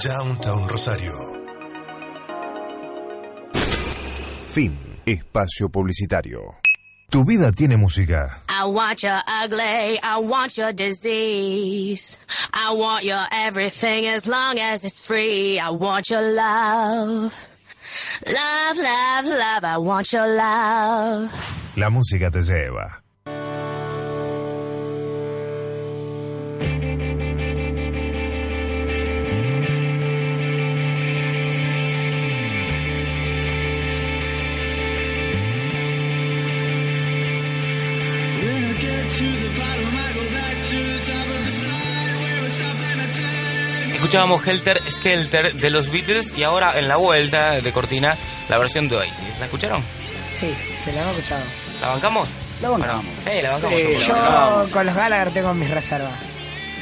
Downtown 0.05 0.69
Rosario. 0.69 1.33
Fin. 4.55 4.79
Espacio 5.05 5.69
Publicitario. 5.69 6.55
Tu 7.11 7.25
vida 7.25 7.51
tiene 7.51 7.77
música. 7.77 8.45
I 8.49 8.67
want 8.67 9.03
your 9.03 9.21
ugly, 9.27 9.99
I 10.01 10.19
want 10.21 10.57
your 10.57 10.73
disease. 10.73 12.21
I 12.53 12.73
want 12.73 13.03
your 13.05 13.27
everything 13.33 14.07
as 14.07 14.29
long 14.29 14.61
as 14.61 14.85
it's 14.85 15.01
free. 15.01 15.59
I 15.59 15.71
want 15.71 16.09
your 16.09 16.23
love. 16.23 17.35
Love, 18.27 18.77
love, 18.79 19.27
love, 19.27 19.65
I 19.65 19.79
want 19.79 20.13
your 20.13 20.27
love. 20.27 21.31
La 21.77 21.91
música 21.91 22.31
te 22.31 22.41
lleva. 22.41 23.06
Escuchábamos 44.17 44.47
Helter 44.47 44.83
Skelter 44.91 45.55
de 45.57 45.69
los 45.69 45.91
Beatles 45.93 46.33
y 46.39 46.43
ahora 46.43 46.73
en 46.79 46.89
la 46.89 46.97
vuelta 46.97 47.61
de 47.61 47.71
cortina 47.71 48.17
la 48.49 48.57
versión 48.57 48.89
de 48.89 48.97
Oasis. 48.97 49.39
¿La 49.39 49.45
escucharon? 49.45 49.85
Sí, 50.33 50.55
se 50.83 50.91
la 50.95 51.03
hemos 51.03 51.17
escuchado. 51.19 51.43
¿La 51.83 51.89
bancamos? 51.89 52.31
La 52.63 52.71
bancamos. 52.71 53.05
Bueno, 53.27 53.43
la 53.43 53.51
bancamos. 53.51 53.79
Sí, 53.79 53.83
un 53.85 54.01
la 54.01 54.01
poco. 54.01 54.25
bancamos. 54.25 54.69
Yo 54.69 54.73
con 54.73 54.87
los 54.87 54.95
Gallagher 54.97 55.31
tengo 55.35 55.53
mis 55.53 55.69
reservas. 55.71 56.15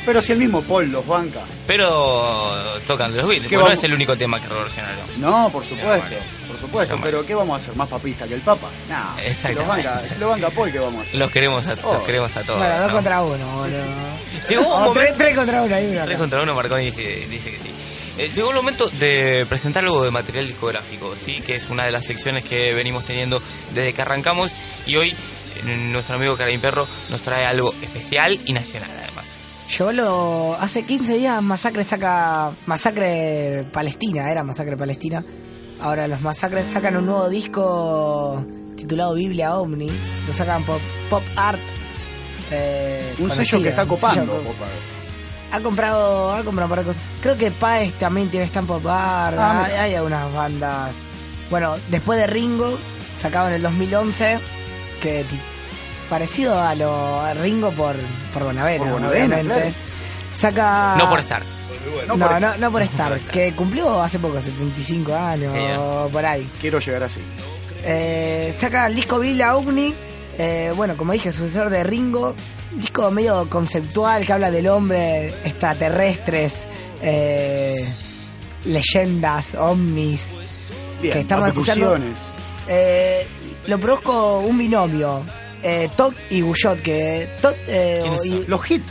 Pero 0.05 0.21
si 0.21 0.33
el 0.33 0.39
mismo 0.39 0.63
Paul 0.63 0.91
los 0.93 1.07
banca. 1.07 1.41
Pero 1.67 2.79
tocan 2.87 3.17
los 3.17 3.27
Beatles, 3.27 3.49
¿Qué 3.49 3.57
porque 3.57 3.69
no 3.69 3.73
es 3.75 3.85
el 3.85 3.95
único 3.95 4.17
tema 4.17 4.41
que 4.41 4.49
reversionaron. 4.49 4.99
No, 5.19 5.49
por 5.51 5.65
supuesto, 5.65 6.17
por 6.49 6.59
supuesto. 6.61 6.99
Pero 7.03 7.25
¿qué 7.25 7.35
vamos 7.35 7.55
a 7.55 7.63
hacer? 7.63 7.75
¿Más 7.77 7.89
papista 7.89 8.27
que 8.27 8.35
el 8.35 8.41
Papa? 8.41 8.69
No, 8.89 9.17
si 9.35 9.55
los 9.55 9.67
banca, 9.67 10.01
si 10.01 10.19
lo 10.19 10.29
banca 10.29 10.51
Paul, 10.51 10.71
¿qué 10.73 10.79
vamos 10.79 10.99
a 10.99 11.03
hacer? 11.03 11.19
Los 11.19 11.31
queremos 11.31 11.67
a, 11.67 11.75
Oh. 11.85 11.95
los 11.95 12.03
queremos 12.05 12.37
a 12.37 12.43
todos. 12.43 12.59
Bueno, 12.59 12.79
dos 12.81 12.87
¿no? 12.89 12.93
contra 12.95 13.23
uno, 13.23 13.47
boludo. 13.57 13.85
Llegó 14.49 14.63
un 14.63 14.71
momento- 14.83 14.93
tres, 15.01 15.13
tres 15.17 15.37
contra 15.37 15.63
uno, 15.63 15.75
hay. 15.75 16.01
Tres 16.05 16.19
contra 16.19 16.43
uno, 16.43 16.55
Marconi 16.55 16.85
dice, 16.87 17.27
dice 17.31 17.51
que 17.51 17.59
sí. 17.59 17.71
Eh, 18.19 18.31
llegó 18.33 18.51
el 18.51 18.57
momento 18.57 18.89
de 18.91 19.45
presentar 19.49 19.83
algo 19.85 20.05
de 20.05 20.11
material 20.11 20.47
discográfico, 20.47 21.15
sí, 21.25 21.41
que 21.41 21.57
es 21.57 21.69
una 21.71 21.85
de 21.85 21.91
las 21.93 22.05
secciones 22.05 22.45
que 22.45 22.73
venimos 22.75 23.05
teniendo 23.05 23.43
desde 23.75 23.93
que 23.93 24.03
arrancamos 24.03 24.53
y 24.87 24.97
hoy 24.97 25.11
eh, 25.11 25.17
nuestro 25.91 26.15
amigo 26.17 26.37
Karim 26.37 26.61
Perro 26.61 26.87
nos 27.11 27.21
trae 27.23 27.45
algo 27.47 27.75
especial 27.83 28.39
y 28.45 28.53
nacional. 28.53 28.91
Yo 29.71 29.93
lo. 29.93 30.55
Hace 30.61 30.85
15 30.85 31.15
días 31.17 31.43
Masacre 31.43 31.85
saca. 31.85 32.53
Masacre 32.67 33.67
Palestina, 33.73 34.31
era 34.31 34.45
Masacre 34.45 34.77
Palestina. 34.77 35.25
Ahora 35.81 36.07
los 36.07 36.21
Masacres 36.21 36.67
sacan 36.67 36.97
un 36.97 37.07
nuevo 37.07 37.29
disco 37.29 38.45
titulado 38.77 39.15
Biblia 39.15 39.57
Omni. 39.57 39.91
Lo 40.27 40.33
sacan 40.33 40.63
por 40.65 40.79
Pop 41.11 41.23
Art. 41.37 41.59
eh, 42.51 43.15
Un 43.19 43.29
conocido, 43.29 43.45
sello 43.45 43.63
que 43.63 43.69
está 43.71 43.87
copando. 43.87 44.21
sello. 44.39 44.55
Ha 45.53 45.61
comprado, 45.61 46.33
ha 46.35 46.43
comprado 46.45 46.71
para 46.71 46.83
cosas. 46.83 47.03
Creo 47.23 47.37
que 47.37 47.51
Paez 47.51 47.95
también 47.95 48.29
tiene 48.29 48.47
stand 48.47 48.67
Pop 48.69 48.87
Art. 48.87 49.37
Ah, 49.39 49.65
hay, 49.65 49.73
hay 49.73 49.95
algunas 49.95 50.33
bandas. 50.33 50.95
Bueno, 51.51 51.75
después 51.91 52.19
de 52.19 52.27
Ringo, 52.27 52.79
sacado 53.17 53.49
en 53.49 53.55
el 53.55 53.63
2011, 53.63 54.39
que 55.01 55.25
parecido 56.15 56.57
a 56.61 56.75
lo 56.77 57.21
a 57.21 57.35
Ringo 57.35 57.73
por, 57.73 57.97
por 58.33 58.45
Bonavena, 58.45 58.85
Por 58.85 58.93
Bonavena, 58.93 59.37
obviamente. 59.37 59.55
claro. 59.55 59.75
Saca. 60.37 60.95
No 60.97 61.11
por 61.11 61.19
estar. 61.19 61.43
No, 62.07 62.17
No 62.17 62.29
por- 62.29 62.41
no, 62.41 62.57
no 62.57 62.71
por 62.71 62.83
estar, 62.83 63.19
que 63.21 63.53
cumplió 63.55 64.01
hace 64.01 64.19
poco, 64.21 64.41
75 64.41 65.13
años, 65.15 65.53
Sí, 65.53 65.59
¿eh? 65.59 65.77
por 66.13 66.25
ahí. 66.25 66.49
Quiero 66.61 66.79
llegar 66.79 67.03
así. 67.03 67.21
Eh, 67.85 68.55
saca 68.57 68.87
el 68.87 68.95
disco 68.95 69.19
Biblia 69.19 69.57
OVNI, 69.57 69.93
eh, 70.39 70.73
bueno, 70.77 70.97
como 70.97 71.13
dije, 71.13 71.33
sucesor 71.33 71.69
de 71.71 71.83
Ringo, 71.83 72.35
disco 72.77 73.11
medio 73.11 73.51
conceptual 73.51 74.25
que 74.25 74.33
habla 74.33 74.51
del 74.53 74.69
hombre, 74.69 75.29
extraterrestres, 75.45 76.59
eh, 77.03 77.85
leyendas, 78.65 79.55
ovnis, 79.57 80.31
Bien, 81.03 81.13
que 81.13 81.21
estamos 81.21 81.49
escuchando. 81.49 81.99
Eh, 82.69 83.27
lo 83.67 83.79
produzco 83.79 84.39
un 84.41 84.57
binomio, 84.59 85.23
eh, 85.65 85.89
Todd 85.97 86.13
y 86.31 86.41
Guyot, 86.43 86.81
que 86.83 87.29
Todd 87.43 87.55
eh, 87.67 87.99
¿Quiénes 88.03 88.25
y-? 88.27 88.45
Los 88.47 88.71
hits, 88.71 88.85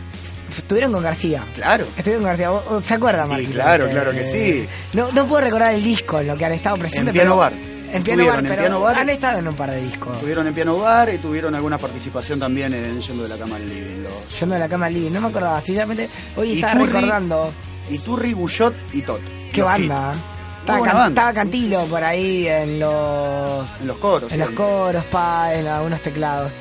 estuvieron 0.57 0.91
con 0.91 1.03
García. 1.03 1.43
claro. 1.55 1.85
Estuvieron 1.97 2.23
con 2.23 2.29
García, 2.29 2.49
¿Vos- 2.49 2.65
vos- 2.69 2.83
¿se 2.83 2.93
acuerdan, 2.95 3.25
Sí, 3.27 3.31
Marquito? 3.31 3.53
claro, 3.53 3.89
claro 3.89 4.11
que 4.11 4.23
sí. 4.25 4.67
No, 4.95 5.11
no 5.11 5.25
puedo 5.27 5.41
recordar 5.41 5.73
el 5.73 5.83
disco 5.83 6.19
en 6.19 6.27
lo 6.27 6.35
que 6.37 6.45
han 6.45 6.51
estado 6.53 6.75
presentes. 6.77 7.07
En 7.09 7.13
Piano 7.13 7.31
pero- 7.31 7.37
Bar. 7.37 7.53
En 7.93 8.01
Piano 8.03 8.25
Bar, 8.25 8.39
en 8.39 8.45
pero 8.45 8.59
Piano 8.59 8.79
Bar. 8.81 8.95
han 8.97 9.09
estado 9.09 9.37
en 9.37 9.47
un 9.47 9.53
par 9.55 9.69
de 9.69 9.79
discos. 9.83 10.15
Estuvieron 10.15 10.47
en 10.47 10.53
Piano 10.55 10.77
Bar 10.79 11.13
y 11.13 11.19
tuvieron 11.19 11.53
alguna 11.53 11.77
participación 11.77 12.39
también 12.39 12.73
en 12.73 12.99
Yendo 12.99 13.21
de 13.21 13.29
la 13.29 13.37
Cama 13.37 13.55
al 13.57 13.69
Living. 13.69 14.01
Los... 14.03 14.39
Yo 14.39 14.47
no 14.47 14.53
de 14.55 14.59
la 14.59 14.67
cama 14.67 14.89
living, 14.89 15.11
no 15.11 15.21
me 15.21 15.27
acordaba. 15.27 15.61
Sinceramente, 15.61 16.09
hoy 16.35 16.53
Y 16.53 16.55
estaba 16.55 16.73
Turri- 16.73 16.85
recordando 16.87 17.53
Iturri, 17.91 18.33
Guyot 18.33 18.73
y 18.93 19.01
Tot. 19.03 19.21
qué 19.51 19.61
banda. 19.61 20.13
hits. 20.15 20.32
Estaba, 20.63 20.81
Can- 20.85 21.07
estaba 21.09 21.33
Cantilo 21.33 21.85
por 21.87 22.03
ahí 22.03 22.47
en 22.47 22.79
los. 22.79 23.81
En 23.81 23.87
los 23.87 23.97
coros, 23.97 24.31
En 24.31 24.39
los 24.39 24.49
coros, 24.51 25.03
pa, 25.05 25.53
en 25.53 25.67
algunos 25.67 26.01
teclados. 26.01 26.51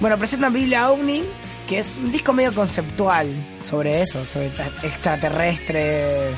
Bueno, 0.00 0.16
presentan 0.16 0.52
Biblia 0.52 0.90
OVNI, 0.90 1.24
que 1.68 1.80
es 1.80 1.86
un 2.02 2.10
disco 2.10 2.32
medio 2.32 2.54
conceptual 2.54 3.28
sobre 3.62 4.00
eso, 4.00 4.24
sobre 4.24 4.50
tra- 4.52 4.72
extraterrestres. 4.82 6.34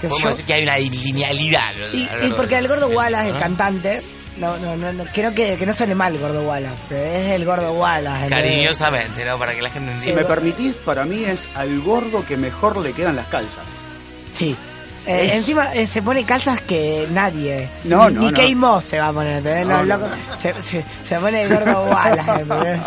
Podemos 0.00 0.22
yo. 0.22 0.28
decir 0.30 0.44
que 0.46 0.54
hay 0.54 0.62
una 0.64 0.78
linealidad. 0.78 1.72
Y, 1.92 2.30
porque 2.36 2.56
el 2.58 2.68
gordo 2.68 2.88
Wallace, 2.88 3.28
el 3.28 3.36
¿Ah? 3.36 3.38
cantante, 3.40 4.02
no, 4.38 4.56
no, 4.58 4.76
no, 4.76 4.92
no, 4.92 5.04
que, 5.12 5.22
no, 5.22 5.34
que, 5.34 5.56
que 5.56 5.66
no 5.66 5.72
suene 5.74 5.94
mal 5.94 6.14
el 6.14 6.20
gordo 6.20 6.42
Wallace, 6.46 6.76
porque 6.88 7.26
es 7.26 7.32
el 7.34 7.44
gordo 7.44 7.72
Wallace. 7.72 8.28
Cariñosamente, 8.28 9.24
¿no? 9.24 9.38
Para 9.38 9.54
que 9.54 9.62
la 9.62 9.70
gente 9.70 9.90
Si 9.92 9.96
entienda. 9.98 10.22
me 10.22 10.28
permitís, 10.28 10.74
para 10.76 11.04
mí 11.04 11.24
es 11.24 11.48
al 11.54 11.80
gordo 11.80 12.24
que 12.26 12.36
mejor 12.36 12.76
le 12.78 12.92
quedan 12.92 13.16
las 13.16 13.26
calzas. 13.28 13.64
Sí. 14.32 14.56
Eh, 15.06 15.26
Es- 15.26 15.34
Encima 15.34 15.72
eh, 15.74 15.86
se 15.86 16.00
pone 16.02 16.24
calzas 16.24 16.60
que 16.62 17.06
nadie. 17.12 17.68
No, 17.84 18.08
ni, 18.08 18.14
no, 18.14 18.20
Ni 18.22 18.26
no. 18.28 18.32
Kate 18.32 18.54
Moss 18.56 18.84
se 18.84 18.98
va 18.98 19.08
a 19.08 19.12
poner, 19.12 19.42
locos- 19.86 20.10
Se, 20.38 20.52
se- 20.62 20.84
se 21.02 21.18
pone 21.18 21.42
el 21.42 21.48
gordo 21.54 21.84
Wallace. 21.90 22.80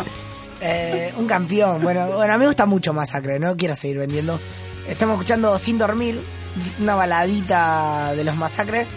Eh, 0.61 1.13
un 1.17 1.27
campeón. 1.27 1.81
Bueno, 1.81 2.07
bueno, 2.07 2.33
a 2.33 2.37
mí 2.37 2.41
me 2.41 2.47
gusta 2.47 2.65
mucho 2.65 2.91
Masacre, 2.93 3.39
no 3.39 3.55
quiero 3.55 3.75
seguir 3.75 3.99
vendiendo. 3.99 4.39
Estamos 4.89 5.13
escuchando 5.15 5.59
Sin 5.59 5.77
Dormir, 5.77 6.19
una 6.79 6.95
baladita 6.95 8.13
de 8.15 8.23
los 8.23 8.35
masacres, 8.35 8.87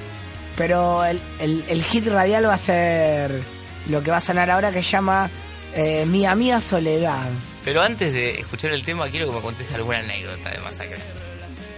pero 0.57 1.05
el, 1.05 1.21
el- 1.41 1.65
el 1.69 1.83
hit 1.85 2.07
radial 2.09 2.47
va 2.49 2.55
a 2.55 2.59
ser 2.59 3.43
lo 3.91 4.03
que 4.03 4.11
va 4.11 4.17
a 4.19 4.21
sonar 4.21 4.51
ahora 4.51 4.73
que 4.73 4.83
se 4.83 4.91
llama 4.93 5.29
eh, 5.75 6.05
Mi 6.07 6.25
Amiga 6.25 6.61
Soledad. 6.61 7.29
Pero 7.65 7.83
antes 7.83 8.13
de 8.15 8.41
escuchar 8.41 8.71
el 8.73 8.83
tema, 8.83 9.09
quiero 9.11 9.29
que 9.29 9.35
me 9.37 9.41
contes 9.43 9.71
alguna 9.73 9.99
anécdota 9.99 10.49
de 10.51 10.59
Masacre. 10.61 10.97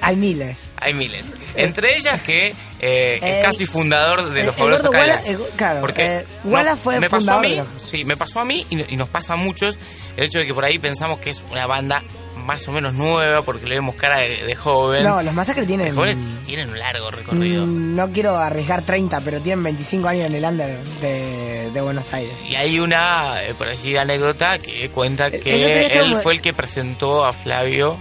Hay 0.03 0.16
miles. 0.16 0.70
Hay 0.76 0.92
miles. 0.94 1.26
Entre 1.55 1.96
ellas 1.96 2.20
que 2.22 2.48
eh, 2.48 2.55
Eh, 2.80 3.18
es 3.40 3.46
casi 3.46 3.64
fundador 3.66 4.28
de 4.30 4.40
el- 4.40 4.46
los 4.46 4.57
fabulosos 4.57 4.90
Cadillacs. 4.90 5.28
Claro, 5.57 5.80
Porque 5.80 6.05
eh, 6.18 6.24
Wallace 6.44 6.76
fue 6.82 6.98
me 7.00 7.09
pasó 7.09 7.16
a 7.16 7.20
fundador 7.20 7.42
mí, 7.42 7.50
de 7.50 7.57
los- 7.59 7.82
sí, 7.82 8.05
me 8.05 8.16
pasó 8.16 8.40
a 8.40 8.44
mí 8.44 8.66
y, 8.70 8.92
y 8.94 8.96
nos 8.96 9.09
pasa 9.09 9.34
a 9.34 9.36
muchos 9.36 9.78
el 10.16 10.24
hecho 10.24 10.40
de 10.40 10.46
que 10.46 10.53
por 10.55 10.64
ahí 10.64 10.78
pensamos 10.78 11.20
que 11.20 11.30
es 11.30 11.42
una 11.50 11.66
banda 11.66 12.03
más 12.44 12.66
o 12.66 12.72
menos 12.72 12.92
nueva 12.94 13.42
porque 13.42 13.66
le 13.66 13.76
vemos 13.76 13.94
cara 13.94 14.18
de, 14.18 14.42
de 14.44 14.57
joven. 14.57 15.05
No, 15.05 15.22
los 15.22 15.32
masacres 15.32 15.64
tienen. 15.64 15.94
Los 15.94 15.96
jóvenes 16.12 16.44
tienen 16.44 16.70
un 16.70 16.78
largo 16.80 17.09
recorrido. 17.09 17.64
Mm, 17.64 17.94
No 17.94 18.11
quiero 18.11 18.36
arriesgar 18.36 18.84
30, 18.84 19.20
pero 19.20 19.40
tienen 19.40 19.62
25 19.62 20.09
años 20.09 20.26
en 20.26 20.34
el 20.34 20.44
under 20.44 20.76
de, 21.00 21.70
de 21.72 21.80
Buenos 21.80 22.12
Aires. 22.12 22.34
Y 22.48 22.57
hay 22.57 22.80
una, 22.80 23.40
eh, 23.44 23.55
por 23.55 23.68
allí, 23.68 23.96
anécdota 23.96 24.59
que 24.59 24.88
cuenta 24.90 25.30
que 25.30 25.86
él 25.86 26.16
fue 26.20 26.32
el 26.32 26.42
que 26.42 26.53
presentó 26.53 27.24
a 27.24 27.32
Flavio 27.32 27.96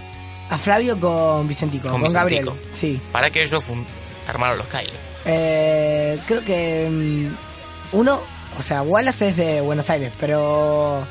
A 0.51 0.57
Flavio 0.57 0.99
con 0.99 1.47
Vicentico, 1.47 1.89
Con 1.89 2.01
con, 2.01 2.13
Gabriel. 2.13 2.43
Vicentico. 2.43 2.69
Sí. 2.77 3.01
para 3.11 3.29
que 3.29 3.39
ellos 3.41 3.63
armaron 4.27 4.57
los 4.59 4.67
Kyle. 4.67 4.91
Eh, 5.25 6.19
creo 6.27 6.43
que 6.43 6.87
mm, 6.89 7.95
uno, 7.97 8.19
o 8.57 8.61
sea, 8.61 8.81
Wallace 8.83 9.29
es 9.29 9.37
de 9.37 9.61
Buenos 9.61 9.89
Aires, 9.89 10.11
pero 10.19 11.05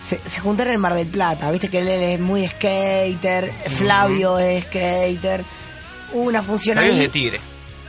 se, 0.00 0.18
se 0.24 0.40
juntaron 0.40 0.74
en 0.74 0.80
Mar 0.80 0.94
del 0.94 1.06
Plata. 1.06 1.50
Viste 1.50 1.68
que 1.68 1.78
él 1.78 1.88
es 1.88 2.20
muy 2.20 2.46
skater, 2.48 3.52
Flavio 3.68 4.38
es 4.38 4.64
skater. 4.64 5.44
Hubo 6.12 6.22
una 6.28 6.42
función 6.42 6.74
Flavio 6.76 6.92
es 6.92 6.98
de 6.98 7.08
Tigre. 7.08 7.40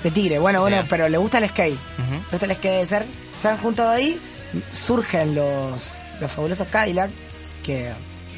De 0.04 0.12
Tigre, 0.12 0.40
bueno, 0.40 0.60
Sí. 0.60 0.62
bueno, 0.72 0.86
pero 0.90 1.10
le 1.10 1.18
gusta 1.18 1.38
el 1.40 1.50
skate. 1.50 1.74
Ujú. 2.00 2.14
Le 2.14 2.30
gusta 2.32 2.46
el 2.46 2.56
skate. 2.56 2.88
Se, 2.88 3.06
se 3.42 3.48
han 3.48 3.58
juntado 3.58 3.90
ahí, 3.90 4.20
surgen 4.72 5.34
los, 5.36 5.92
los 6.20 6.32
fabulosos 6.32 6.68
Cadillac, 6.68 7.10
que, 7.64 7.92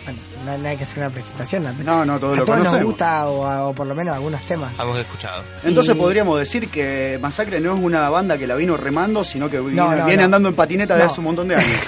bueno, 0.05 0.19
no, 0.45 0.57
no 0.57 0.69
hay 0.69 0.77
que 0.77 0.83
hacer 0.83 0.99
una 0.99 1.09
presentación. 1.09 1.63
No, 1.85 2.03
no, 2.05 2.19
todos 2.19 2.33
a 2.33 2.39
lo 2.39 2.45
todos 2.45 2.57
nos 2.59 2.67
conocemos. 2.67 2.85
gusta, 2.91 3.27
o, 3.27 3.45
a- 3.45 3.67
o 3.67 3.73
por 3.73 3.87
lo 3.87 3.95
menos 3.95 4.15
algunos 4.15 4.41
temas. 4.43 4.71
Hemos 4.79 4.97
escuchado. 4.99 5.43
Entonces 5.63 5.95
Y- 5.95 5.99
podríamos 5.99 6.39
decir 6.39 6.69
que 6.69 7.17
Masacre 7.21 7.59
no 7.59 7.73
es 7.75 7.79
una 7.79 8.09
banda 8.09 8.37
que 8.37 8.45
la 8.47 8.55
vino 8.55 8.75
remando, 8.77 9.23
sino 9.23 9.49
que 9.49 9.59
viene, 9.59 9.75
no, 9.75 9.89
viene 10.05 10.17
no. 10.17 10.23
andando 10.25 10.49
en 10.49 10.55
patineta 10.55 10.95
de 10.95 11.03
No. 11.03 11.09
hace 11.09 11.19
un 11.19 11.25
montón 11.25 11.47
de 11.47 11.55
años. 11.55 11.67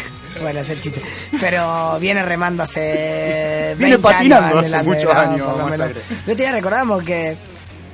Bueno, 0.42 0.60
ese 0.60 0.78
chiste. 0.82 1.02
Pero 1.40 1.98
viene 1.98 2.22
remando 2.22 2.64
hace. 2.64 3.74
Viene 3.78 3.96
20 3.96 4.00
patinando 4.00 4.60
años 4.60 4.74
hace 4.74 4.86
muchos 4.86 5.16
años. 5.16 5.48
Masacre. 5.70 6.02
Otro 6.24 6.36
día 6.36 6.52
recordamos 6.52 7.04
que 7.04 7.38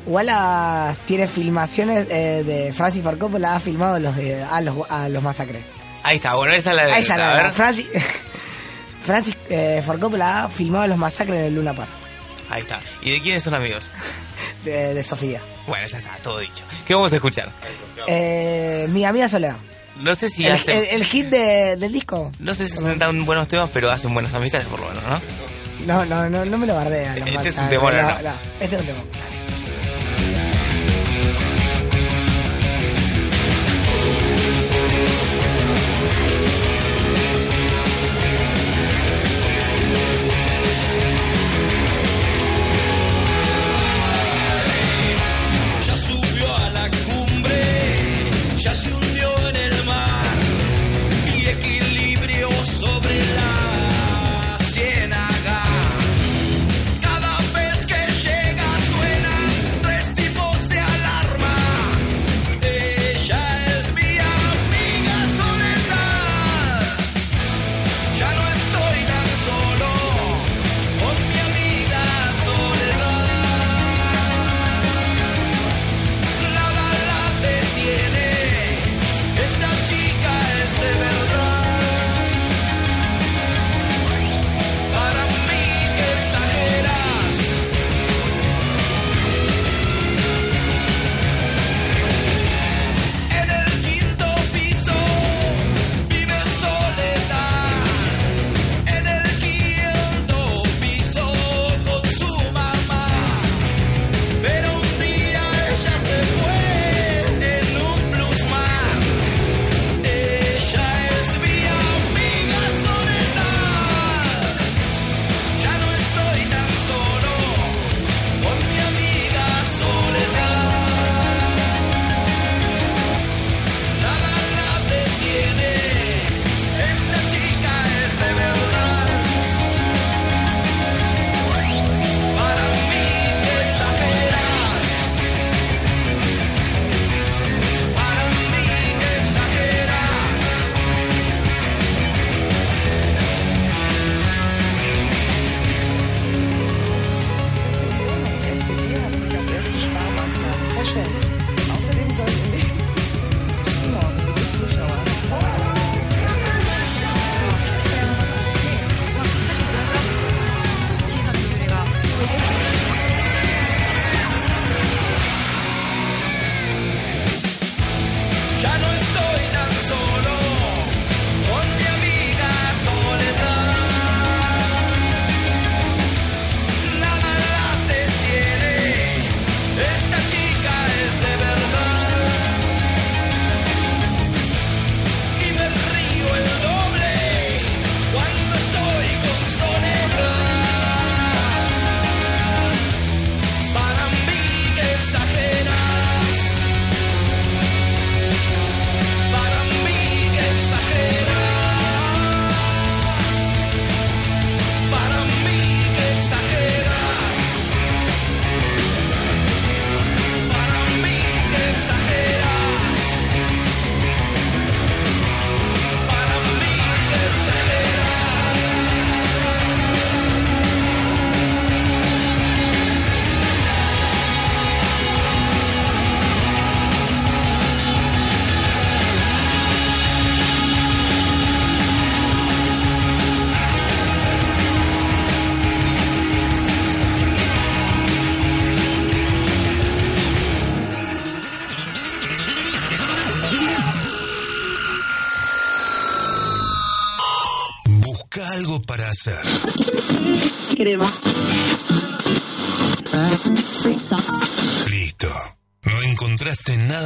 Wallace 0.08 0.98
tiene 1.06 1.28
filmaciones 1.28 2.08
eh, 2.10 2.44
de 2.44 2.74
Francis 2.74 3.04
Ford 3.04 3.20
Coppola, 3.20 3.56
ha 3.56 3.60
filmado 3.60 4.00
los 4.00 4.16
de, 4.16 4.42
a, 4.44 4.60
los, 4.62 4.76
a 4.90 5.08
los 5.08 5.22
masacres. 5.22 5.62
Ahí 6.02 6.16
está, 6.16 6.34
bueno, 6.36 6.52
esa 6.54 6.72
es 6.72 6.76
la 6.78 6.86
de 6.88 6.92
Ahí 6.94 7.02
está 7.04 7.14
a 7.14 7.18
la 7.18 7.44
ver. 7.44 7.52
Francis, 7.52 7.88
Francis 9.04 9.36
eh, 9.50 9.82
Ford 9.86 10.00
Coppola 10.00 10.44
ha 10.44 10.50
filmado 10.50 10.88
los 10.88 10.98
masacres 10.98 11.40
en 11.40 11.46
el 11.46 11.56
Luna 11.56 11.74
Park 11.74 11.90
Ahí 12.50 12.62
está. 12.62 12.80
¿Y 13.02 13.12
de 13.12 13.22
quiénes 13.22 13.44
son 13.44 13.54
amigos? 13.54 13.90
de, 14.66 14.94
de 14.94 15.04
Sofía. 15.04 15.40
Bueno, 15.68 15.88
ya 15.88 16.00
está, 16.00 16.18
todo 16.22 16.40
dicho. 16.40 16.64
¿Qué 16.86 16.94
vamos 16.94 17.12
a 17.14 17.16
escuchar? 17.16 17.50
Eh, 18.08 18.88
mi 18.90 19.06
amiga 19.06 19.30
Soledad. 19.30 19.56
No 19.98 20.16
sé 20.16 20.30
si 20.30 20.46
El, 20.46 20.54
hacen. 20.54 20.78
el- 20.78 20.86
el 20.88 21.06
hit 21.06 21.28
de- 21.28 21.78
del 21.78 21.94
disco. 21.94 22.32
No 22.40 22.54
sé 22.54 22.68
si 22.68 22.74
hacen 22.78 23.00
tan 23.00 23.24
buenos 23.26 23.48
temas, 23.48 23.70
pero 23.72 23.90
hacen 23.92 24.14
buenas 24.14 24.34
amistades 24.34 24.68
por 24.68 24.80
lo 24.82 24.88
menos, 24.90 25.04
¿no? 25.04 25.22
No, 25.86 26.06
no, 26.06 26.30
no, 26.30 26.46
no 26.46 26.58
me 26.58 26.68
lo 26.68 26.76
bardea. 26.76 27.16
Este 27.16 27.50
es 27.50 27.58
un 27.58 27.70
temón, 27.70 27.94
¿no? 27.96 28.10
Este 28.60 28.76
es 28.76 28.82
un 28.82 28.88
temón. 28.88 29.04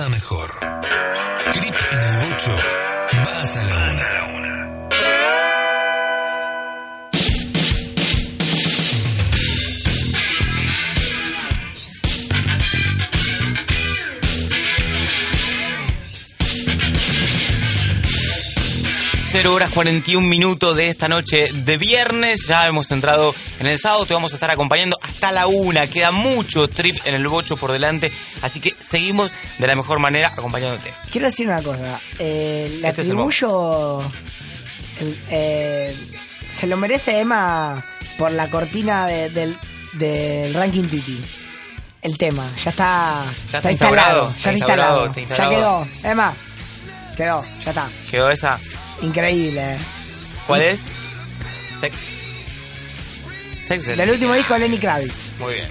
Mejor. 0.09 0.54
0 19.37 19.53
horas 19.53 19.69
41 19.71 20.25
minutos 20.25 20.77
de 20.77 20.87
esta 20.87 21.09
noche 21.09 21.49
de 21.51 21.75
viernes. 21.75 22.47
Ya 22.47 22.67
hemos 22.67 22.89
entrado 22.91 23.35
en 23.59 23.67
el 23.67 23.77
sábado, 23.77 24.05
te 24.05 24.13
vamos 24.13 24.31
a 24.31 24.37
estar 24.37 24.49
acompañando 24.49 24.97
hasta 25.01 25.33
la 25.33 25.47
una. 25.47 25.87
Queda 25.87 26.11
mucho 26.11 26.69
trip 26.69 26.95
en 27.03 27.15
el 27.15 27.27
bocho 27.27 27.57
por 27.57 27.73
delante, 27.73 28.13
así 28.41 28.61
que 28.61 28.73
seguimos 28.79 29.33
de 29.57 29.67
la 29.67 29.75
mejor 29.75 29.99
manera 29.99 30.29
acompañándote. 30.29 30.93
Quiero 31.11 31.27
decir 31.27 31.47
una 31.47 31.61
cosa, 31.61 31.99
eh, 32.17 32.79
le 32.79 32.87
este. 32.87 33.01
El, 33.01 33.13
eh, 35.29 35.93
se 36.49 36.67
lo 36.67 36.77
merece 36.77 37.19
Emma 37.19 37.83
por 38.17 38.31
la 38.31 38.49
cortina 38.49 39.05
del, 39.05 39.57
del 39.95 40.53
ranking 40.53 40.83
Titi 40.83 41.21
el 42.03 42.17
tema. 42.17 42.49
Ya 42.63 42.69
está, 42.69 43.25
ya 43.51 43.57
está, 43.57 43.69
instalado, 43.69 44.29
Ya 44.29 44.35
está 44.37 44.53
instalado. 44.53 45.13
Ya 45.13 45.49
quedó. 45.49 45.85
Emma, 46.03 46.33
quedó, 47.17 47.43
ya 47.65 47.71
está. 47.71 47.89
Quedó 48.09 48.29
esa. 48.29 48.61
Increíble. 49.01 49.77
¿Cuál 50.47 50.61
es? 50.61 50.81
Sex. 51.79 51.95
Sex 53.59 53.85
del, 53.85 54.09
último 54.09 54.33
disco 54.33 54.53
de 54.53 54.59
Lenny 54.61 54.77
Kravitz. 54.79 55.39
Muy 55.39 55.53
bien. 55.55 55.69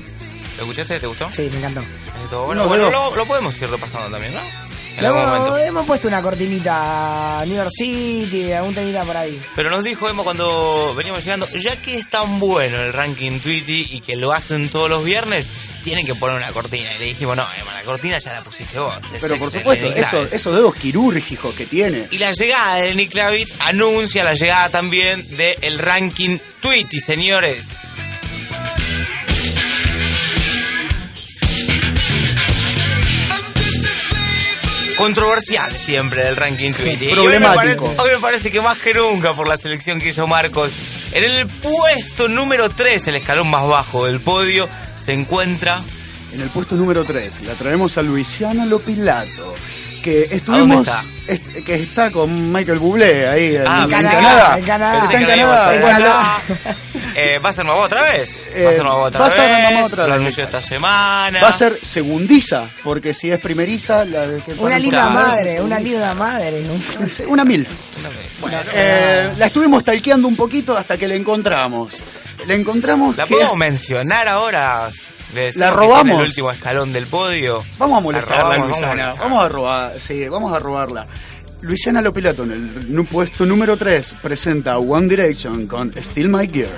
¿Lo 0.57 0.63
escuchaste? 0.63 1.01
¿Te 1.01 1.07
gustó? 1.07 1.29
Sí, 1.29 1.49
me 1.53 1.59
encantó. 1.59 1.83
Estuvo 2.23 2.47
bueno. 2.47 2.67
Bueno, 2.69 2.91
lo, 2.91 3.15
lo 3.15 3.27
podemos 3.27 3.61
ir 3.61 3.69
repasando 3.69 4.09
también, 4.09 4.35
¿no? 4.35 4.41
En 4.97 5.01
Le 5.03 5.07
algún 5.09 5.23
hemos, 5.23 5.39
momento. 5.39 5.59
hemos 5.59 5.87
puesto 5.87 6.07
una 6.09 6.23
cortinita 6.23 7.41
a 7.41 7.47
New 7.47 7.57
York 7.57 7.71
City, 7.77 8.53
algún 8.53 8.75
temita 8.75 9.03
por 9.05 9.17
ahí. 9.17 9.41
Pero 9.57 9.69
nos 9.71 9.83
dijo 9.85 10.09
Emma 10.09 10.23
cuando 10.23 10.95
veníamos 10.95 11.25
llegando, 11.25 11.49
ya 11.51 11.81
que 11.83 11.99
es 11.99 12.09
tan 12.09 12.39
bueno 12.39 12.81
el 12.81 12.93
ranking 12.93 13.41
Tweety 13.41 13.89
y 13.91 14.01
que 14.01 14.15
lo 14.17 14.33
hacen 14.33 14.69
todos 14.69 14.89
los 14.89 15.05
viernes, 15.05 15.49
tienen 15.85 16.05
que 16.07 16.15
poner 16.15 16.37
una 16.39 16.51
cortina. 16.53 16.93
Y 16.95 16.99
le 16.99 17.05
dijimos, 17.05 17.37
no, 17.37 17.47
Emma, 17.57 17.75
la 17.75 17.83
cortina 17.83 18.19
ya 18.19 18.33
la 18.33 18.41
pusiste 18.43 18.79
vos. 18.79 18.95
Pero 19.21 19.39
por 19.39 19.53
supuesto, 19.53 19.87
Lenny 19.87 20.01
eso, 20.01 20.11
Kravitz". 20.11 20.33
esos 20.33 20.55
dedos 20.57 20.75
quirúrgicos 20.75 21.55
que 21.55 21.67
tiene. 21.67 22.09
Y 22.11 22.19
la 22.19 22.33
llegada 22.33 22.77
de 22.77 22.87
Lenny 22.87 23.07
Kravitz 23.07 23.53
anuncia 23.61 24.25
la 24.25 24.33
llegada 24.35 24.71
también 24.71 25.25
del 25.37 25.79
ranking 25.79 26.39
Tweety, 26.61 26.99
señores. 26.99 27.65
Controversial 34.97 35.71
siempre 35.77 36.27
el 36.29 36.37
ranking 36.37 36.73
Tweety. 36.73 37.07
Y 37.07 37.09
hoy 37.09 37.15
me, 37.17 37.23
Problemático. 37.41 37.87
parece, 37.87 38.01
hoy 38.01 38.11
me 38.15 38.21
parece 38.21 38.51
que 38.51 38.61
más 38.61 38.79
que 38.79 38.95
nunca 38.95 39.35
por 39.35 39.49
la 39.49 39.57
selección 39.57 40.01
que 40.01 40.11
hizo 40.11 40.27
Marcos. 40.27 40.73
En 41.13 41.25
el 41.25 41.47
puesto 41.47 42.29
número 42.29 42.71
3, 42.71 43.09
el 43.09 43.17
escalón 43.17 43.49
más 43.49 43.67
bajo 43.67 44.07
del 44.07 44.21
podio, 44.21 44.69
se 45.05 45.13
encuentra. 45.13 45.81
En 46.33 46.41
el 46.41 46.49
puesto 46.49 46.75
número 46.75 47.05
3 47.05 47.43
la 47.43 47.53
traemos 47.55 47.97
a 47.97 48.03
Luisiana 48.03 48.67
Lopilato, 48.67 49.55
que 50.03 50.23
estuvimos... 50.33 50.81
está? 50.89 51.05
est- 51.29 51.65
que 51.65 51.75
está 51.77 52.11
con 52.11 52.53
Michael 52.53 52.81
Bublé 52.81 53.29
ahí 53.29 53.55
en, 53.57 53.63
Ah, 53.69 53.83
en 53.85 53.91
Canadá. 53.91 54.59
en 54.59 54.65
Canadá. 54.65 55.05
Está 55.05 55.21
en 55.21 55.27
Canadá. 55.27 55.81
Bueno. 55.81 56.75
Eh, 57.17 57.39
¿Va 57.39 57.51
a 57.51 57.53
ser 57.53 57.65
mamá 57.65 57.79
otra 57.79 58.03
vez? 58.03 58.29
Eh, 58.53 58.65
va 58.65 58.71
a 58.71 58.73
ser 58.73 58.83
mamá 58.83 58.97
otra 58.97 59.21
va 59.21 59.27
a 59.27 59.29
vez. 59.29 59.37
ser 59.39 59.73
mamá 59.73 59.85
otra 59.87 60.17
vez. 60.19 60.39
esta 60.39 60.61
semana. 60.61 61.41
Va 61.41 61.47
a 61.49 61.53
ser 61.53 61.79
segundiza, 61.81 62.65
porque 62.83 63.15
si 63.15 63.31
es 63.31 63.39
primeriza, 63.39 64.05
la 64.05 64.27
de 64.27 64.43
que 64.43 64.53
Una 64.55 64.77
linda 64.79 65.09
madre, 65.11 65.61
una 65.63 65.79
linda 65.79 66.13
madre. 66.15 66.65
Una 67.29 67.45
mil. 67.45 67.65
Eh, 68.75 69.31
la 69.39 69.47
estuvimos 69.47 69.85
talqueando 69.85 70.27
un 70.27 70.35
poquito 70.35 70.77
hasta 70.77 70.99
que 70.99 71.07
la 71.07 71.15
encontramos. 71.15 71.95
La 72.47 72.55
encontramos. 72.55 73.17
¿La 73.17 73.27
que- 73.27 73.35
podemos 73.35 73.57
mencionar 73.57 74.29
ahora? 74.29 74.91
La 75.57 75.71
robamos. 75.73 76.21
El 76.21 76.29
último 76.29 76.51
escalón 76.51 76.93
del 76.93 77.07
podio. 77.07 77.65
Vamos 77.79 77.97
a 77.97 78.01
La 78.01 78.03
molestarla, 78.05 78.43
robamos, 78.43 78.81
vamos 78.81 78.99
a 79.01 79.15
Vamos 79.19 79.45
a 79.45 79.49
robar, 79.49 79.93
sí, 80.01 80.29
vamos 80.29 80.53
a 80.53 80.59
robarla. 80.61 81.07
Luisiana 81.63 82.01
Lopilato 82.03 82.45
en 82.45 82.53
el 82.53 83.07
puesto 83.09 83.45
número 83.47 83.77
3 83.77 84.15
presenta 84.23 84.79
One 84.79 85.09
Direction 85.09 85.67
con 85.67 85.93
Still 85.97 86.29
My 86.29 86.47
Gear. 86.47 86.69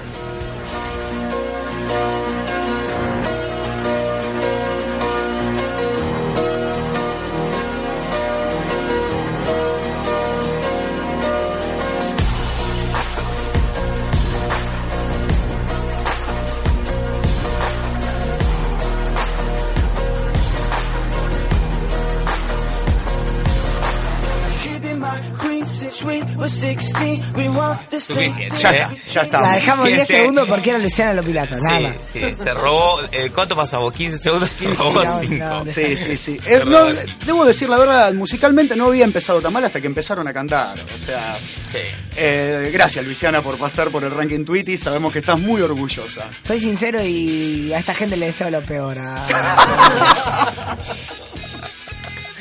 Suficiente. 28.01 28.57
Ya 28.59 28.72
¿eh? 28.74 28.82
está, 28.82 29.11
ya 29.12 29.20
está. 29.22 29.40
La 29.40 29.53
dejamos 29.53 29.84
10 29.84 29.97
Suficiente. 29.99 30.22
segundos 30.22 30.49
porque 30.49 30.70
era 30.70 30.78
Luciana 30.78 31.14
Lopilato, 31.14 31.57
nada 31.59 31.78
Sí, 31.78 31.84
más. 31.86 31.94
sí, 32.12 32.34
se 32.34 32.55
robó. 32.55 33.01
eh, 33.12 33.30
¿Cuánto 33.34 33.57
pasamos? 33.57 33.94
¿15 33.94 34.18
segundos? 34.18 34.51
Se 34.51 34.68
robó 34.74 35.05
no, 35.05 35.20
5. 35.20 35.44
no, 35.44 35.66
Sí, 35.66 35.97
sí, 35.97 36.16
sí. 36.16 36.38
Eh, 36.47 36.62
no, 36.64 36.86
debo 37.26 37.44
decir 37.44 37.68
la 37.68 37.78
verdad, 37.78 38.12
musicalmente 38.14 38.76
no 38.76 38.86
había 38.86 39.05
empezado 39.05 39.40
tan 39.40 39.53
mal 39.53 39.64
hasta 39.64 39.80
que 39.80 39.86
empezaron 39.86 40.26
a 40.28 40.32
cantar. 40.32 40.76
O 40.94 40.99
sea, 40.99 41.36
Sí. 41.72 41.78
eh, 42.16 42.70
gracias 42.72 43.05
Luisiana 43.05 43.42
por 43.42 43.59
pasar 43.59 43.88
por 43.88 44.05
el 44.05 44.11
ranking 44.11 44.44
Tweety. 44.44 44.76
Sabemos 44.76 45.12
que 45.12 45.18
estás 45.20 45.38
muy 45.38 45.61
orgullosa. 45.62 46.26
Soy 46.47 46.61
sincero 46.61 47.01
y 47.05 47.72
a 47.72 47.78
esta 47.78 47.94
gente 47.94 48.16
le 48.16 48.26
deseo 48.26 48.51
lo 48.51 48.61
peor. 48.62 48.99
a- 48.99 50.76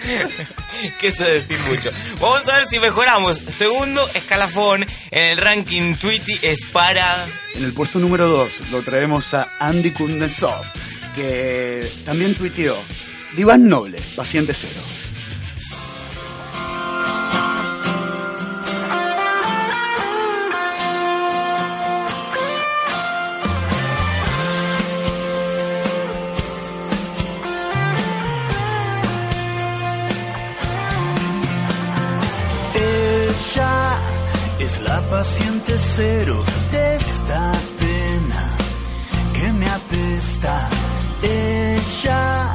que 1.00 1.08
eso 1.08 1.26
es 1.26 1.48
decir 1.48 1.64
mucho. 1.68 1.90
Vamos 2.20 2.48
a 2.48 2.58
ver 2.58 2.68
si 2.68 2.80
mejoramos. 2.80 3.38
Segundo 3.38 4.08
escalafón 4.14 4.86
en 5.12 5.24
el 5.32 5.38
ranking 5.38 5.96
Tweety 5.96 6.40
es 6.42 6.66
para... 6.72 7.26
En 7.56 7.64
el 7.64 7.74
puesto 7.74 8.00
número 8.00 8.28
2 8.28 8.72
lo 8.72 8.82
traemos 8.82 9.34
a 9.34 9.48
Andy 9.60 9.92
Kundesov, 9.92 10.64
que 11.16 11.90
también 12.06 12.36
tuiteó. 12.36 12.78
Diván 13.36 13.68
Noble, 13.68 14.00
paciente 14.16 14.54
cero. 14.54 14.82
Paciente 35.18 35.74
cero 35.78 36.44
de 36.74 36.96
esta 36.96 37.54
pena 37.80 38.58
que 39.34 39.54
me 39.54 39.66
apesta. 39.66 40.68
Ella 41.24 42.54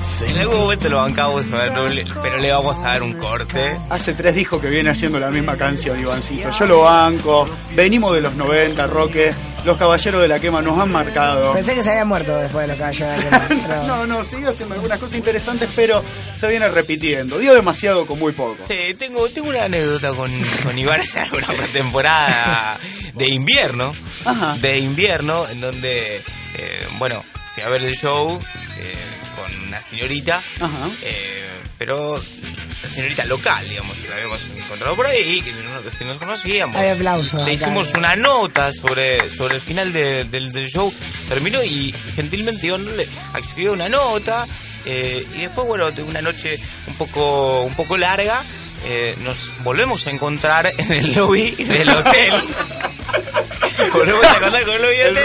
se 0.00 0.30
En 0.30 0.38
algún 0.38 0.60
momento 0.60 0.88
lo 0.88 0.98
bancamos 0.98 1.52
a 1.52 1.56
ver, 1.62 1.72
no 1.72 1.88
le- 1.88 2.06
pero 2.22 2.38
le 2.38 2.52
vamos 2.52 2.78
a 2.78 2.82
dar 2.82 3.02
un 3.02 3.14
corte. 3.14 3.76
Hace 3.90 4.12
tres 4.14 4.36
discos 4.36 4.62
que 4.62 4.68
viene 4.70 4.90
haciendo 4.90 5.18
la 5.18 5.32
misma 5.32 5.56
canción, 5.56 5.98
Ivancito. 6.00 6.48
Yo 6.56 6.66
lo 6.66 6.82
banco. 6.82 7.48
Venimos 7.74 8.14
de 8.14 8.20
los 8.20 8.34
90, 8.36 8.86
Roque. 8.86 9.34
Los 9.66 9.76
caballeros 9.78 10.22
de 10.22 10.28
la 10.28 10.38
quema 10.38 10.62
nos 10.62 10.78
han 10.78 10.92
marcado. 10.92 11.52
Pensé 11.52 11.74
que 11.74 11.82
se 11.82 11.90
había 11.90 12.04
muerto 12.04 12.36
después 12.38 12.66
de 12.68 12.72
lo 12.72 12.78
que 12.78 12.84
haya 12.84 13.16
pero- 13.66 13.82
No, 13.82 14.06
no, 14.06 14.24
sigue 14.24 14.46
haciendo 14.46 14.76
algunas 14.76 14.96
cosas 14.98 15.16
interesantes, 15.16 15.68
pero 15.74 16.04
se 16.36 16.46
viene 16.46 16.68
repitiendo. 16.68 17.36
Dio 17.38 17.52
demasiado 17.52 18.06
con 18.06 18.16
muy 18.18 18.32
poco. 18.32 18.64
Sí, 18.66 18.94
tengo, 18.96 19.28
tengo 19.28 19.48
una 19.48 19.64
anécdota 19.64 20.10
con, 20.14 20.30
con 20.62 20.78
Iván 20.78 21.00
en 21.02 21.34
una 21.34 21.46
pretemporada 21.48 22.78
de 23.14 23.28
invierno. 23.28 23.92
De 24.60 24.78
invierno, 24.78 25.48
en 25.48 25.60
donde, 25.60 26.16
eh, 26.18 26.86
bueno, 26.98 27.24
fui 27.54 27.62
a 27.64 27.68
ver 27.68 27.82
el 27.84 27.96
show 27.96 28.40
eh, 28.78 28.94
con 29.34 29.52
una 29.68 29.80
señorita, 29.82 30.42
eh, 31.02 31.50
pero 31.76 32.18
la 32.18 32.65
señorita 32.88 33.24
local, 33.24 33.68
digamos, 33.68 33.98
que 33.98 34.08
la 34.08 34.14
habíamos 34.16 34.40
encontrado 34.56 34.96
por 34.96 35.06
ahí, 35.06 35.42
que 35.42 35.52
no, 35.52 35.82
que 35.98 36.04
nos 36.04 36.16
conocíamos. 36.18 36.76
Hay 36.76 36.90
aplausos 36.90 37.34
Le 37.34 37.42
acá. 37.42 37.52
hicimos 37.52 37.92
una 37.94 38.16
nota 38.16 38.72
sobre, 38.72 39.28
sobre 39.28 39.56
el 39.56 39.60
final 39.60 39.92
de- 39.92 40.24
del, 40.24 40.52
del 40.52 40.68
show. 40.68 40.92
Terminó 41.28 41.62
y 41.64 41.94
gentilmente 42.14 42.66
Iván 42.66 42.84
le 42.96 43.08
accedió 43.32 43.70
a 43.70 43.72
una 43.74 43.88
nota. 43.88 44.46
eh, 44.84 45.26
y 45.34 45.40
después, 45.42 45.66
bueno, 45.66 45.90
de 45.90 46.02
una 46.02 46.22
noche 46.22 46.60
un 46.86 46.94
poco, 46.94 47.62
un 47.62 47.74
poco 47.74 47.96
larga, 47.98 48.42
eh, 48.84 49.16
nos 49.24 49.50
volvemos 49.64 50.06
a 50.06 50.10
encontrar 50.10 50.70
en 50.78 50.92
el 50.92 51.12
lobby 51.14 51.50
del 51.52 51.88
hotel. 51.88 52.34
volvemos 53.92 54.24
a 54.26 54.36
encontrar 54.36 54.64
con 54.64 54.74
el 54.74 55.18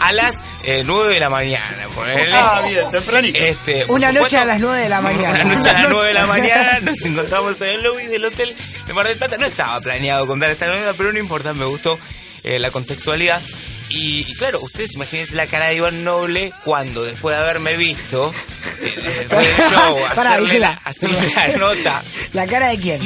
a 0.00 0.12
las 0.12 0.34
eh, 0.64 0.82
9 0.84 1.14
de 1.14 1.20
la 1.20 1.30
mañana. 1.30 1.86
ponele. 1.94 2.32
Ah, 2.34 2.62
bien, 2.68 2.90
tempranito. 2.90 3.38
Este, 3.38 3.84
Una 3.88 4.08
noche 4.12 4.30
supuesto, 4.30 4.38
a 4.40 4.44
las 4.46 4.60
9 4.60 4.80
de 4.80 4.88
la 4.88 5.00
mañana. 5.00 5.44
una 5.44 5.54
noche 5.56 5.70
a 5.70 5.72
las 5.74 5.90
9 5.90 6.06
de 6.08 6.14
la 6.14 6.26
mañana 6.26 6.80
nos 6.80 7.00
encontramos 7.04 7.60
en 7.60 7.68
el 7.68 7.82
lobby 7.82 8.06
del 8.06 8.24
hotel 8.24 8.54
de 8.86 8.92
Mar 8.94 9.06
del 9.08 9.16
Plata. 9.16 9.36
No 9.38 9.46
estaba 9.46 9.80
planeado 9.80 10.26
contar 10.26 10.50
esta 10.50 10.66
novela, 10.66 10.92
pero 10.96 11.12
no 11.12 11.18
importa, 11.18 11.54
me 11.54 11.64
gustó 11.66 11.98
eh, 12.44 12.58
la 12.58 12.70
contextualidad. 12.70 13.40
Y, 13.88 14.26
y 14.28 14.34
claro, 14.34 14.58
ustedes 14.60 14.94
imagínense 14.94 15.34
la 15.36 15.46
cara 15.46 15.66
de 15.66 15.76
Iván 15.76 16.02
Noble 16.02 16.52
cuando 16.64 17.04
después 17.04 17.36
de 17.36 17.42
haberme 17.42 17.76
visto 17.76 18.34
después 18.80 19.56
del 19.56 19.66
show, 19.70 19.98
Pará, 20.14 20.30
hacerle, 20.34 20.58
la, 20.58 20.80
hacerle 20.84 21.16
la 21.34 21.46
nota. 21.58 22.02
¿La 22.32 22.46
cara 22.46 22.68
de 22.68 22.78
quién? 22.78 23.00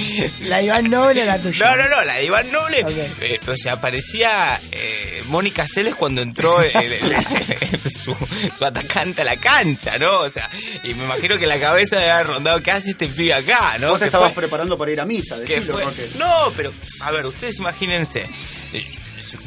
¿La 0.49 0.59
de 0.59 0.65
Iván 0.65 0.91
Noble 0.91 1.23
o 1.23 1.27
la 1.27 1.39
tuya? 1.39 1.67
No, 1.67 1.77
no, 1.77 1.89
no, 1.89 2.05
la 2.05 2.15
de 2.15 2.25
Iván 2.25 2.51
Noble. 2.53 2.85
eh, 3.21 3.41
o 3.47 3.57
sea, 3.57 3.81
parecía 3.81 4.59
eh, 4.73 5.23
Mónica 5.27 5.67
Celes 5.67 5.95
cuando 5.95 6.23
entró 6.23 6.61
el- 6.63 6.75
el- 6.75 6.93
el- 6.95 7.91
su, 7.91 8.17
su 8.57 8.65
atacante 8.65 9.23
a 9.23 9.25
la 9.25 9.37
cancha, 9.37 9.99
¿no? 9.99 10.21
O 10.21 10.31
sea, 10.31 10.49
y 10.85 10.95
me 10.95 11.05
imagino 11.05 11.39
que 11.39 11.47
la 11.47 11.59
cabeza 11.61 11.97
debe 11.97 12.11
haber 12.11 12.27
rondado, 12.29 12.63
¿qué 12.63 12.71
hace 12.73 12.91
este 12.91 13.07
pibe 13.09 13.35
acá, 13.35 13.79
no? 13.79 13.91
Vos 13.91 13.99
te 13.99 14.05
Que 14.05 14.09
estabas 14.09 14.33
fue- 14.33 14.43
preparando 14.43 14.77
para 14.79 14.91
ir 14.93 15.01
a 15.01 15.05
misa, 15.07 15.37
Roque. 15.37 15.63
No, 16.19 16.53
pero, 16.57 16.73
a 17.01 17.11
ver, 17.11 17.27
ustedes 17.27 17.57
imagínense. 17.59 18.27
eh, 18.73 18.97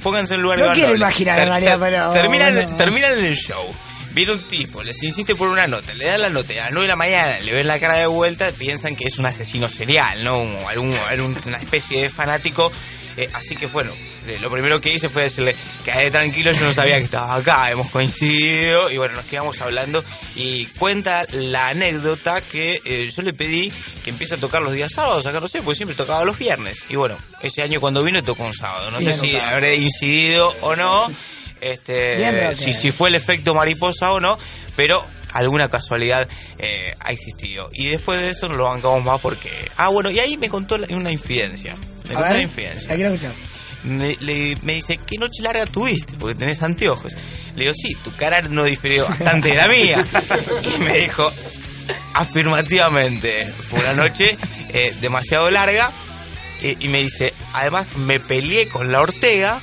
Pónganse 0.04 0.36
en 0.36 0.40
el 0.40 0.44
lugar 0.44 0.60
No 0.60 0.64
de 0.66 0.68
Iván 0.70 0.76
quiero 0.78 0.96
imaginar, 0.96 1.40
en 1.40 1.50
realidad, 1.50 1.78
pero 1.80 2.12
Terminan, 2.14 2.54
bueno. 2.54 2.78
terminan 2.78 3.12
el 3.18 3.36
show. 3.36 3.74
Viene 4.14 4.34
un 4.34 4.40
tipo, 4.44 4.84
les 4.84 5.02
insiste 5.02 5.34
por 5.36 5.48
una 5.50 5.66
nota, 5.68 5.94
le 5.94 6.06
dan 6.06 6.22
la 6.22 6.30
nota 6.30 6.54
y 6.54 6.58
a 6.58 6.64
las 6.66 6.72
9 6.72 6.84
de 6.86 6.90
la 6.90 6.96
mañana 6.96 7.40
le 7.40 7.52
ven 7.52 7.68
la 7.68 7.80
cara 7.80 7.96
de 7.98 8.06
vuelta, 8.08 8.52
piensan 8.52 8.96
que 8.96 9.06
es 9.06 9.18
un 9.18 9.26
asesino 9.26 9.68
serial, 9.70 10.24
¿no? 10.24 10.34
Como 10.38 10.70
algún, 10.70 10.96
algún- 11.10 11.38
una 11.46 11.58
especie 11.58 12.02
de 12.04 12.10
fanático. 12.10 12.72
Eh, 13.16 13.30
así 13.34 13.56
que 13.56 13.68
bueno, 13.68 13.92
eh, 14.28 14.40
lo 14.40 14.50
primero 14.50 14.82
que 14.82 14.92
hice 14.92 15.08
fue 15.08 15.22
decirle, 15.24 15.56
quedé 15.86 16.10
tranquilo, 16.10 16.52
yo 16.52 16.62
no 16.66 16.74
sabía 16.74 16.98
que 16.98 17.04
estaba 17.04 17.36
acá, 17.36 17.70
hemos 17.70 17.92
coincidido 17.92 18.90
y 18.90 18.98
bueno, 18.98 19.14
nos 19.16 19.26
quedamos 19.26 19.62
hablando 19.62 20.04
y 20.36 20.66
cuenta 20.80 21.24
la 21.32 21.68
anécdota 21.70 22.42
que 22.42 22.82
eh, 22.84 23.12
yo 23.16 23.22
le 23.22 23.34
pedí 23.34 23.72
que 24.04 24.10
empiece 24.10 24.34
a 24.34 24.38
tocar 24.38 24.64
los 24.64 24.74
días 24.74 24.92
sábados, 24.94 25.28
acá 25.28 25.40
no 25.40 25.48
sé, 25.48 25.62
porque 25.62 25.76
siempre 25.78 25.96
tocaba 25.96 26.26
los 26.26 26.40
viernes. 26.40 26.80
Y 26.90 26.96
bueno, 26.96 27.16
ese 27.42 27.62
año 27.62 27.80
cuando 27.80 28.04
vino 28.04 28.24
tocó 28.24 28.44
un 28.46 28.54
sábado, 28.56 28.90
no 28.90 28.98
Bien, 28.98 29.14
sé 29.14 29.20
si 29.20 29.36
habré 29.36 29.76
incidido 29.76 30.56
o 30.62 30.76
no, 30.76 31.12
este, 31.72 32.18
si, 32.56 32.74
si 32.74 32.92
fue 32.92 33.10
el 33.10 33.16
efecto 33.16 33.54
mariposa 33.54 34.12
o 34.12 34.20
no, 34.20 34.38
pero 34.76 35.06
alguna 35.32 35.68
casualidad 35.70 36.28
eh, 36.60 36.94
ha 37.00 37.12
existido. 37.12 37.70
Y 37.74 37.88
después 37.90 38.20
de 38.22 38.30
eso 38.30 38.48
no 38.50 38.56
lo 38.56 38.66
bancamos 38.66 39.04
más 39.04 39.20
porque... 39.20 39.50
Ah, 39.78 39.90
bueno, 39.90 40.12
y 40.12 40.20
ahí 40.20 40.38
me 40.38 40.50
contó 40.50 40.76
una 40.90 41.12
infidencia. 41.12 41.76
Me 42.04 42.14
contó 42.14 42.20
una 42.34 42.42
infidencia. 42.44 42.94
Me, 43.84 44.16
le- 44.22 44.56
me 44.62 44.74
dice, 44.76 44.98
¿qué 45.06 45.18
noche 45.18 45.42
larga 45.42 45.66
tuviste? 45.66 46.14
Porque 46.20 46.36
tenés 46.38 46.62
anteojos. 46.62 47.14
Le 47.56 47.64
digo, 47.64 47.74
sí, 47.74 47.96
tu 48.04 48.16
cara 48.16 48.42
no 48.44 48.64
diferió 48.64 49.06
bastante 49.08 49.50
de 49.50 49.56
la 49.56 49.68
mía. 49.68 50.06
Y 50.80 50.84
me 50.84 50.98
dijo, 51.00 51.32
afirmativamente, 52.14 53.52
fue 53.70 53.80
una 53.80 53.94
noche 53.94 54.38
eh, 54.70 54.96
demasiado 55.02 55.50
larga. 55.52 55.92
Eh, 56.62 56.78
y 56.80 56.88
me 56.88 57.02
dice, 57.02 57.34
además 57.54 57.90
me 57.98 58.20
peleé 58.20 58.68
con 58.68 58.92
la 58.92 59.02
Ortega. 59.02 59.62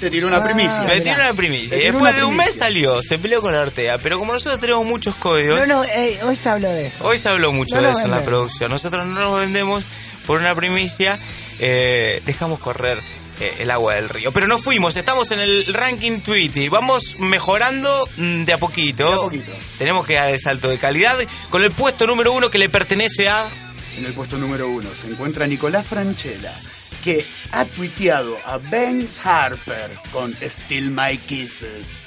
Te 0.00 0.10
tiró 0.10 0.26
una 0.26 0.44
primicia. 0.44 0.80
Me 0.82 1.00
tiró 1.00 1.14
una 1.14 1.32
primicia. 1.34 1.76
Y 1.76 1.80
tiró 1.80 1.92
después 1.92 2.10
una 2.12 2.18
de 2.18 2.24
un 2.24 2.36
mes 2.36 2.54
salió, 2.54 3.00
se 3.02 3.18
peleó 3.18 3.40
con 3.40 3.52
la 3.54 3.62
Ortega. 3.62 3.98
Pero 3.98 4.18
como 4.18 4.32
nosotros 4.34 4.60
tenemos 4.60 4.84
muchos 4.84 5.14
códigos, 5.16 5.58
No, 5.58 5.66
no, 5.66 5.84
eh, 5.84 6.18
hoy 6.22 6.36
se 6.36 6.48
habló 6.50 6.68
de 6.70 6.86
eso. 6.86 7.04
hoy 7.04 7.16
se 7.18 7.28
habló 7.28 7.52
mucho 7.52 7.76
No 7.76 7.82
de 7.82 7.90
eso 7.90 8.00
en 8.02 8.10
la 8.10 8.22
producción. 8.22 8.70
Nosotros 8.70 9.06
no 9.06 9.18
nos 9.18 9.40
vendemos 9.40 9.86
por 10.26 10.40
una 10.40 10.54
primicia, 10.54 11.18
eh, 11.60 12.20
dejamos 12.26 12.58
correr 12.58 13.00
eh, 13.40 13.54
el 13.60 13.70
agua 13.70 13.94
del 13.94 14.08
río. 14.08 14.32
Pero 14.32 14.46
no 14.46 14.58
fuimos, 14.58 14.96
estamos 14.96 15.30
en 15.30 15.40
el 15.40 15.72
ranking 15.72 16.20
Tweety. 16.20 16.68
Vamos 16.68 17.18
mejorando 17.18 18.08
mm, 18.16 18.44
de 18.44 18.52
a 18.52 18.58
poquito. 18.58 19.30
Tenemos 19.78 20.06
que 20.06 20.14
dar 20.14 20.30
el 20.30 20.38
salto 20.40 20.68
de 20.68 20.78
calidad 20.78 21.16
con 21.48 21.62
el 21.62 21.70
puesto 21.70 22.06
número 22.06 22.32
uno 22.32 22.50
que 22.50 22.58
le 22.58 22.68
pertenece 22.68 23.28
a. 23.28 23.46
En 23.96 24.04
el 24.04 24.12
puesto 24.12 24.36
número 24.36 24.68
uno 24.68 24.88
se 24.94 25.08
encuentra 25.08 25.46
Nicolás 25.46 25.86
Franchella, 25.86 26.52
que 27.06 27.24
ha 27.52 27.64
tuiteado 27.64 28.36
a 28.44 28.58
Ben 28.58 29.08
Harper 29.22 29.92
con 30.10 30.34
Still 30.42 30.90
My 30.90 31.16
Kisses. 31.16 32.05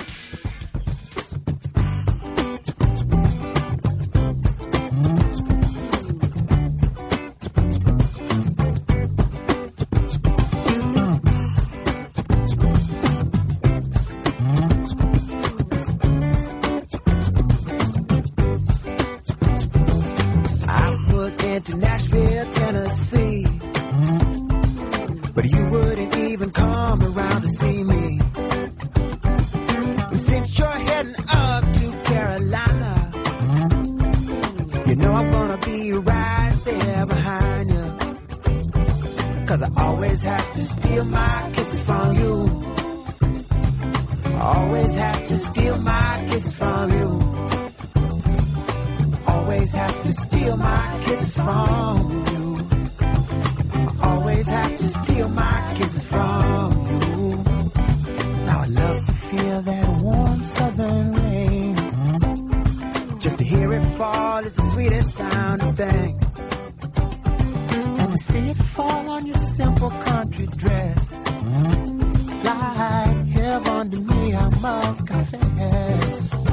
Your 69.29 69.37
simple 69.37 69.91
country 69.91 70.47
dress. 70.47 71.23
Like 72.43 73.27
heaven 73.27 73.91
to 73.91 73.99
me, 73.99 74.33
I 74.33 74.49
must 74.59 75.07
confess. 75.07 76.45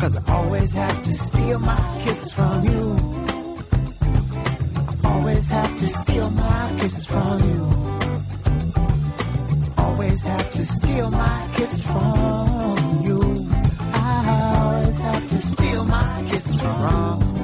Cause 0.00 0.16
I 0.16 0.22
always 0.32 0.72
have 0.74 1.04
to 1.04 1.12
steal 1.12 1.58
my 1.60 2.00
kisses 2.02 2.32
from 2.32 2.64
you. 2.64 2.84
I 5.04 5.08
always 5.12 5.48
have 5.48 5.78
to 5.78 5.86
steal 5.86 6.30
my 6.30 6.76
kisses 6.80 7.06
from 7.06 7.36
you. 7.48 7.62
Always 9.78 10.24
have 10.24 10.52
to 10.52 10.64
steal 10.64 11.10
my 11.10 11.48
kisses 11.54 11.84
from 11.84 13.02
you. 13.04 13.20
I 13.92 14.54
always 14.64 14.98
have 14.98 15.28
to 15.28 15.40
steal 15.40 15.84
my 15.84 16.26
kisses 16.28 16.60
from 16.60 17.20
you. 17.32 17.37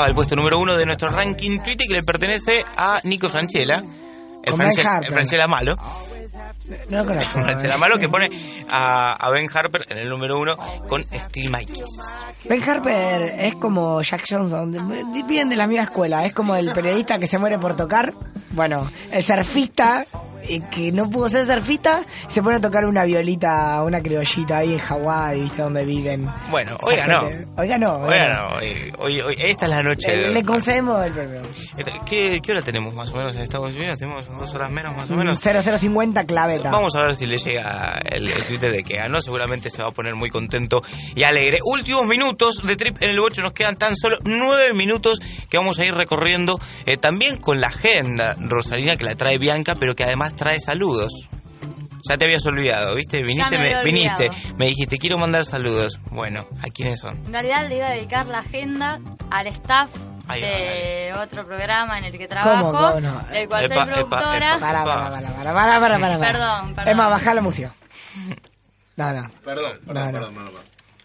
Estaba 0.00 0.08
el 0.08 0.14
puesto 0.14 0.34
número 0.34 0.58
uno 0.58 0.78
de 0.78 0.86
nuestro 0.86 1.10
ranking 1.10 1.58
Twitter 1.58 1.86
que 1.86 1.92
le 1.92 2.02
pertenece 2.02 2.64
a 2.74 3.02
Nico 3.04 3.28
Franchella. 3.28 3.84
El 4.42 4.54
Franchella, 4.54 4.98
el 5.02 5.12
Franchella 5.12 5.46
malo. 5.46 5.74
No 6.88 7.00
lo 7.00 7.04
conozco. 7.04 7.32
Franchella 7.44 7.76
malo 7.76 7.98
que 7.98 8.08
pone 8.08 8.30
a, 8.70 9.12
a 9.12 9.30
Ben 9.30 9.46
Harper 9.52 9.84
en 9.90 9.98
el 9.98 10.08
número 10.08 10.40
uno 10.40 10.56
con 10.88 11.04
Still 11.04 11.50
My 11.50 11.66
Kisses. 11.66 12.00
Ben 12.48 12.62
Harper 12.62 13.34
es 13.40 13.56
como 13.56 14.00
Jack 14.00 14.24
Johnson, 14.26 14.72
vienen 15.28 15.50
de 15.50 15.56
la 15.56 15.66
misma 15.66 15.84
escuela, 15.84 16.24
es 16.24 16.32
como 16.32 16.56
el 16.56 16.72
periodista 16.72 17.18
que 17.18 17.26
se 17.26 17.36
muere 17.36 17.58
por 17.58 17.76
tocar, 17.76 18.14
bueno, 18.52 18.90
el 19.12 19.22
surfista 19.22 20.06
que 20.70 20.92
no 20.92 21.08
pudo 21.10 21.28
ser 21.28 21.46
surfista, 21.46 22.02
se 22.28 22.42
pone 22.42 22.56
a 22.56 22.60
tocar 22.60 22.84
una 22.84 23.04
violita, 23.04 23.82
una 23.84 24.02
criollita 24.02 24.58
ahí 24.58 24.72
en 24.72 24.78
Hawái, 24.78 25.40
¿viste? 25.42 25.62
Donde 25.62 25.84
viven. 25.84 26.26
Bueno, 26.50 26.76
no. 26.80 27.20
gente. 27.20 27.46
Oiga 27.56 27.78
no. 27.78 27.96
Oiga 27.98 28.28
no, 28.50 28.56
hoy, 28.56 28.92
hoy- 28.98 29.20
hoy- 29.20 29.36
esta 29.38 29.66
es 29.66 29.70
la 29.70 29.82
noche. 29.82 30.08
Le, 30.16 30.22
de- 30.22 30.30
le 30.34 30.44
concedemos 30.44 31.04
el 31.06 31.12
premio. 31.12 31.40
¿Qué, 32.06 32.40
¿Qué 32.42 32.52
hora 32.52 32.62
tenemos 32.62 32.94
más 32.94 33.10
o 33.10 33.16
menos 33.16 33.36
en 33.36 33.42
Estados 33.42 33.70
Unidos? 33.70 33.98
Tenemos 33.98 34.26
dos 34.26 34.54
horas 34.54 34.70
menos 34.70 34.94
más 34.96 35.10
o 35.10 35.14
menos. 35.14 35.38
0050 35.40 36.24
claveta. 36.24 36.70
Vamos 36.70 36.94
a 36.94 37.02
ver 37.02 37.14
si 37.14 37.26
le 37.26 37.38
llega 37.38 37.98
el, 38.10 38.28
el 38.28 38.42
Twitter 38.44 38.72
de 38.72 38.82
que 38.84 38.96
ganó. 38.96 39.20
Seguramente 39.20 39.70
se 39.70 39.82
va 39.82 39.88
a 39.88 39.92
poner 39.92 40.14
muy 40.14 40.30
contento 40.30 40.82
y 41.14 41.22
alegre. 41.22 41.58
Últimos 41.64 42.06
minutos 42.06 42.62
de 42.64 42.76
Trip 42.76 42.96
en 43.02 43.10
el 43.10 43.18
8. 43.18 43.42
Nos 43.42 43.52
quedan 43.52 43.76
tan 43.76 43.96
solo 43.96 44.16
nueve 44.24 44.72
minutos 44.74 45.20
que 45.48 45.56
vamos 45.56 45.78
a 45.78 45.84
ir 45.84 45.94
recorriendo 45.94 46.58
eh, 46.86 46.96
también 46.96 47.36
con 47.36 47.60
la 47.60 47.68
agenda 47.68 48.36
Rosalina 48.38 48.96
que 48.96 49.04
la 49.04 49.14
trae 49.14 49.38
Bianca, 49.38 49.76
pero 49.78 49.94
que 49.94 50.04
además 50.04 50.29
trae 50.36 50.58
saludos. 50.60 51.12
Ya 52.08 52.16
te 52.16 52.24
habías 52.24 52.44
olvidado, 52.46 52.94
¿viste? 52.96 53.22
Viniste, 53.22 53.58
me 53.58 53.64
me, 53.64 53.68
había 53.68 53.82
viniste, 53.82 54.30
me 54.56 54.66
dijiste, 54.66 54.96
quiero 54.98 55.18
mandar 55.18 55.44
saludos. 55.44 56.00
Bueno, 56.10 56.46
¿a 56.62 56.70
quiénes 56.70 56.98
son? 57.00 57.16
En 57.26 57.32
realidad 57.32 57.68
le 57.68 57.76
iba 57.76 57.86
a 57.88 57.90
dedicar 57.90 58.26
la 58.26 58.38
agenda 58.38 59.00
al 59.30 59.46
staff 59.48 59.90
Ahí 60.26 60.40
va, 60.40 60.46
de 60.48 61.12
otro 61.22 61.44
programa 61.44 61.98
en 61.98 62.04
el 62.04 62.16
que 62.16 62.26
trabajo, 62.26 62.70
¿Cómo 62.72 63.00
no? 63.00 63.22
del 63.30 63.48
cual 63.48 63.64
Epa, 63.64 63.74
soy 63.74 63.82
epa, 63.82 63.86
productora. 63.86 64.56
epa. 64.56 64.60
Para, 64.60 64.84
para, 64.84 65.10
para, 65.10 65.20
para, 65.20 65.52
para, 65.54 65.80
para, 65.80 65.98
para. 65.98 66.18
Perdón, 66.18 66.74
perdón. 66.74 66.88
Es 66.88 66.96
más, 66.96 67.10
baja 67.10 67.34
la 67.34 67.40
música. 67.42 67.74
No, 68.96 69.12
no. 69.12 69.30
Perdón, 69.44 69.80
perdón, 69.86 69.86
No, 69.86 69.92
no. 69.94 70.12
perdón, 70.12 70.34
perdón, 70.34 70.34
perdón. 70.34 70.62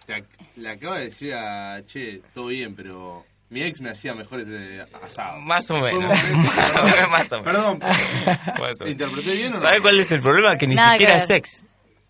Ac- 0.08 0.58
Le 0.58 0.70
acabo 0.70 0.96
de 0.96 1.02
decir 1.06 1.34
a 1.34 1.82
Che, 1.86 2.22
todo 2.34 2.48
bien, 2.48 2.76
pero 2.76 3.26
mi 3.50 3.62
ex 3.64 3.80
me 3.80 3.92
hacía 3.92 4.14
mejores 4.14 4.48
de 4.48 4.86
asado. 5.04 5.40
Más 5.42 5.70
o 5.70 5.78
menos. 5.80 6.04
Más 7.12 7.32
o 7.32 7.42
menos. 7.42 7.44
Perdón. 7.44 7.80
Más 7.80 8.60
o 8.60 8.62
menos. 8.62 8.82
¿Interpreté 8.88 9.32
bien 9.34 9.54
o 9.54 9.56
no? 9.56 9.62
¿Sabe 9.62 9.82
cuál 9.82 10.00
es 10.00 10.12
el 10.12 10.22
problema? 10.22 10.58
Que 10.58 10.68
ni 10.68 10.76
Nada 10.76 10.94
siquiera 10.94 11.18
que 11.18 11.24
es 11.24 11.30
ex. 11.30 11.66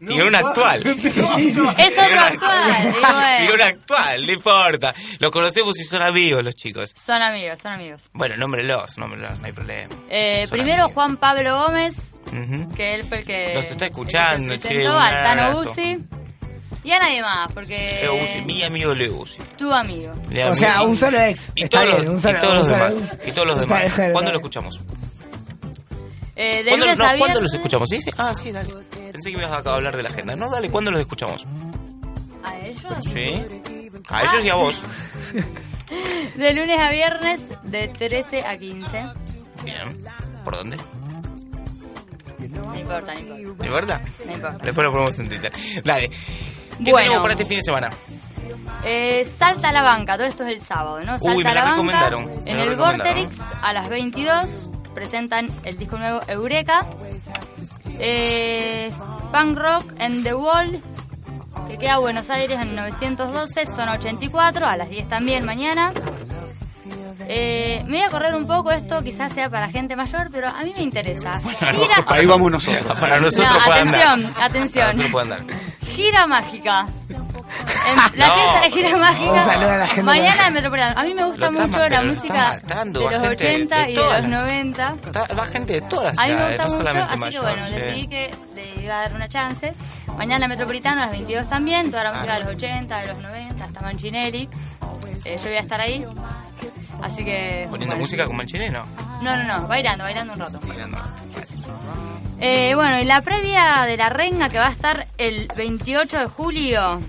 Tiene 0.05 0.27
un 0.27 0.35
actual. 0.35 0.83
Es 0.85 1.57
otro 1.57 2.19
actual, 2.19 2.69
y 2.69 2.99
bueno. 2.99 3.37
Tiene 3.37 3.53
un 3.53 3.61
actual, 3.61 4.25
no 4.25 4.31
importa. 4.33 4.93
Los 5.19 5.31
conocemos 5.31 5.79
y 5.79 5.83
son 5.83 6.03
amigos 6.03 6.43
los 6.43 6.55
chicos. 6.55 6.93
Son 6.99 7.21
amigos, 7.21 7.59
son 7.61 7.73
amigos. 7.73 8.03
Bueno, 8.11 8.35
nómbrelos, 8.35 8.97
nómbrelos, 8.97 9.39
no 9.39 9.45
hay 9.45 9.51
problema. 9.53 9.95
Eh, 10.09 10.47
primero 10.49 10.83
amigos. 10.83 10.93
Juan 10.93 11.17
Pablo 11.17 11.57
Gómez, 11.59 12.15
que 12.75 12.93
él 12.93 13.05
fue 13.05 13.19
el 13.19 13.25
que 13.25 13.53
Nos 13.53 13.65
está 13.71 13.85
escuchando, 13.85 14.53
el 14.53 14.59
que 14.59 14.67
che, 14.67 14.73
presentó, 14.75 14.97
un 14.97 15.01
al 15.01 15.23
Tano 15.23 15.43
abrazo. 15.43 15.71
Uzi 15.71 15.97
y 16.85 16.91
a 16.91 16.99
nadie 16.99 17.21
más, 17.21 17.51
porque 17.53 17.99
Leo 18.01 18.15
Uzi, 18.23 18.41
mi 18.45 18.63
amigo 18.63 18.93
Leo 18.93 19.15
Uzi. 19.17 19.41
tu 19.57 19.71
amigo. 19.73 20.13
Leo 20.29 20.51
O 20.51 20.55
sea, 20.55 20.81
Uzi. 20.81 20.89
un 20.91 20.97
solo 20.97 21.19
ex. 21.21 21.51
Y 21.55 21.63
Está 21.63 21.81
todos, 21.81 21.93
bien, 21.95 22.05
los, 22.05 22.13
un 22.13 22.19
solo- 22.21 22.37
y 22.37 22.41
todos 22.41 22.53
los 22.55 22.63
un 22.65 22.71
demás. 22.71 22.95
Y 23.27 23.31
todos 23.31 23.47
los 23.47 23.59
demás. 23.59 23.83
está 23.85 24.11
¿Cuándo 24.11 24.31
lo 24.31 24.37
escuchamos? 24.37 24.79
Eh, 26.37 26.63
de 26.63 26.69
¿Cuándo, 26.69 26.85
lunes 26.85 26.97
no, 26.97 27.03
a 27.05 27.07
¿cuándo 27.07 27.25
viernes, 27.25 27.41
los 27.43 27.53
escuchamos? 27.53 27.89
¿Sí? 27.89 28.01
sí? 28.01 28.09
Ah, 28.17 28.33
sí, 28.33 28.51
dale. 28.51 28.69
Pensé 29.11 29.31
que 29.31 29.37
me 29.37 29.43
ibas 29.43 29.65
a 29.65 29.73
hablar 29.73 29.95
de 29.95 30.03
la 30.03 30.09
agenda. 30.09 30.35
No, 30.35 30.49
dale, 30.49 30.69
¿cuándo 30.69 30.91
los 30.91 30.99
escuchamos? 31.01 31.45
¿A 32.43 32.57
ellos? 32.59 33.05
Sí. 33.11 33.41
A 34.09 34.21
ellos 34.23 34.45
y 34.45 34.49
a 34.49 34.55
vos. 34.55 34.83
De 36.35 36.53
lunes 36.53 36.79
a 36.79 36.89
viernes, 36.91 37.41
de 37.63 37.87
13 37.87 38.43
a 38.45 38.57
15. 38.57 39.05
Bien. 39.63 40.03
¿Por 40.43 40.57
dónde? 40.57 40.77
No 42.49 42.75
importa, 42.77 43.13
no 43.13 43.37
importa. 43.37 43.63
¿De 43.63 43.69
verdad? 43.69 44.01
No 44.25 44.33
importa. 44.33 44.65
Después 44.65 44.85
lo 44.85 44.91
ponemos 44.91 45.19
en 45.19 45.29
Twitter. 45.29 45.51
Dale. 45.83 46.09
¿Qué 46.83 46.91
Bueno. 46.91 46.97
tenemos 46.97 47.21
para 47.21 47.33
este 47.33 47.45
fin 47.45 47.57
de 47.57 47.63
semana? 47.63 47.89
Eh, 48.83 49.27
salta 49.37 49.69
a 49.69 49.71
la 49.71 49.81
banca, 49.81 50.15
todo 50.15 50.27
esto 50.27 50.43
es 50.43 50.49
el 50.49 50.61
sábado, 50.61 50.99
¿no? 50.99 51.13
Salta 51.13 51.25
Uy, 51.31 51.43
me 51.43 51.43
la 51.43 51.53
la 51.53 51.61
banca. 51.61 51.71
recomendaron, 51.71 52.25
me 52.25 52.51
En 52.51 52.57
la 52.57 52.63
el. 52.63 52.75
Vorterix 52.75 53.35
a 53.61 53.73
las 53.73 53.89
22 53.89 54.69
presentan 54.93 55.49
el 55.63 55.77
disco 55.77 55.97
nuevo 55.97 56.19
Eureka. 56.27 56.85
Eh, 57.99 58.91
Punk 59.31 59.57
Rock 59.57 59.85
and 59.99 60.23
the 60.23 60.33
Wall, 60.33 60.81
que 61.67 61.77
queda 61.77 61.97
Buenos 61.97 62.29
Aires 62.29 62.59
en 62.61 62.75
912, 62.75 63.65
zona 63.65 63.93
84, 63.93 64.67
a 64.67 64.77
las 64.77 64.89
10 64.89 65.07
también 65.07 65.45
mañana. 65.45 65.91
Eh, 67.27 67.81
me 67.85 67.97
voy 67.97 68.07
a 68.07 68.09
correr 68.09 68.35
un 68.35 68.45
poco, 68.47 68.71
esto 68.71 69.01
quizás 69.01 69.33
sea 69.33 69.49
para 69.49 69.69
gente 69.69 69.95
mayor, 69.95 70.29
pero 70.31 70.47
a 70.49 70.63
mí 70.63 70.73
me 70.75 70.83
interesa. 70.83 71.35
Gira- 71.39 72.03
Ahí 72.07 72.25
vamos 72.25 72.51
nosotros. 72.51 72.99
Para 72.99 73.19
nosotros 73.19 73.51
No, 73.53 73.65
puede 73.65 73.79
andar. 73.79 73.95
atención, 74.01 74.33
Para 74.33 74.45
atención. 74.45 74.85
nosotros 74.85 75.11
puede 75.11 75.33
andar. 75.33 75.57
Gira 75.95 76.27
mágica. 76.27 76.85
En 77.87 77.95
la 78.19 78.27
No. 78.27 78.33
fiesta 78.35 78.61
de 78.63 78.71
gira 78.71 78.97
mágica. 78.97 79.51
A 79.53 79.77
la 79.77 79.87
gente 79.87 80.03
Mañana 80.03 80.41
de- 80.41 80.47
en 80.47 80.53
Metropolitano. 80.53 80.99
A 80.99 81.03
mí 81.03 81.13
me 81.13 81.25
gusta 81.25 81.51
mucho 81.51 81.89
la 81.89 82.01
música 82.01 82.61
de 82.63 82.73
los 82.73 82.83
gente 82.83 82.99
de- 82.99 83.27
80 83.27 83.77
de 83.85 83.91
y 83.91 83.95
de 83.95 84.01
los 84.01 84.11
las- 84.13 84.27
90. 84.27 84.95
Está- 85.05 85.27
Va 85.33 85.45
gente 85.47 85.73
de 85.73 85.81
todas 85.81 86.05
las 86.15 86.19
A 86.19 86.27
mí 86.27 86.33
me 86.35 86.45
gusta 86.45 86.65
no 86.65 86.69
mucho, 86.75 87.03
así 87.03 87.17
mayor. 87.19 87.31
que 87.45 87.51
bueno, 87.51 87.67
sí. 87.67 87.73
decidí 87.75 88.07
que 88.07 88.35
le 88.55 88.83
iba 88.83 88.93
a 88.95 89.01
dar 89.01 89.13
una 89.15 89.27
chance. 89.27 89.73
Mañana 90.17 90.45
en 90.45 90.49
Metropolitano 90.49 91.01
a 91.01 91.05
las 91.05 91.13
22 91.13 91.47
también, 91.49 91.89
toda 91.91 92.03
la 92.03 92.11
música 92.13 92.33
de 92.35 92.39
los 92.41 92.49
80, 92.55 92.97
de 92.99 93.07
los 93.07 93.17
90, 93.17 93.63
hasta 93.65 93.81
Mancinelli. 93.81 94.49
Eh, 95.25 95.37
yo 95.37 95.43
voy 95.49 95.57
a 95.57 95.59
estar 95.61 95.81
ahí. 95.81 96.05
Así 97.01 97.23
que... 97.23 97.65
Poniendo 97.69 97.95
bueno. 97.95 97.99
música 98.01 98.25
con 98.25 98.35
Manchini, 98.37 98.69
no. 98.69 98.85
No, 99.21 99.37
no, 99.37 99.43
no, 99.43 99.67
bailando, 99.67 100.03
bailando 100.03 100.33
un 100.33 100.39
rato. 100.39 100.59
Bailando. 100.67 100.97
Eh, 102.39 102.73
bueno, 102.75 102.99
y 102.99 103.05
la 103.05 103.21
previa 103.21 103.83
de 103.85 103.95
la 103.97 104.09
renga 104.09 104.49
que 104.49 104.57
va 104.59 104.67
a 104.67 104.71
estar 104.71 105.07
el 105.17 105.47
28 105.55 106.19
de 106.19 106.25
julio. 106.27 106.99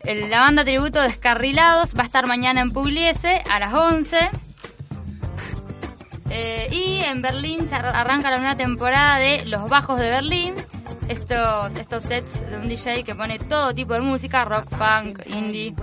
El- 0.00 0.30
la 0.30 0.40
banda 0.40 0.64
tributo 0.64 1.00
Descarrilados 1.00 1.94
va 1.98 2.02
a 2.02 2.06
estar 2.06 2.26
mañana 2.26 2.60
en 2.60 2.70
Pugliese 2.72 3.42
a 3.50 3.58
las 3.58 3.72
11. 3.72 4.30
Eh, 6.30 6.68
y 6.70 7.04
en 7.04 7.22
Berlín 7.22 7.68
se 7.68 7.74
ar- 7.74 7.86
arranca 7.94 8.30
la 8.30 8.38
nueva 8.38 8.56
temporada 8.56 9.16
de 9.18 9.44
Los 9.46 9.68
Bajos 9.68 9.98
de 9.98 10.10
Berlín. 10.10 10.54
Estos, 11.08 11.74
estos 11.76 12.02
sets 12.04 12.48
de 12.50 12.56
un 12.56 12.68
DJ 12.68 13.04
que 13.04 13.14
pone 13.14 13.38
todo 13.38 13.74
tipo 13.74 13.92
de 13.94 14.00
música, 14.00 14.44
rock, 14.44 14.66
punk, 14.70 15.20
indie. 15.26 15.74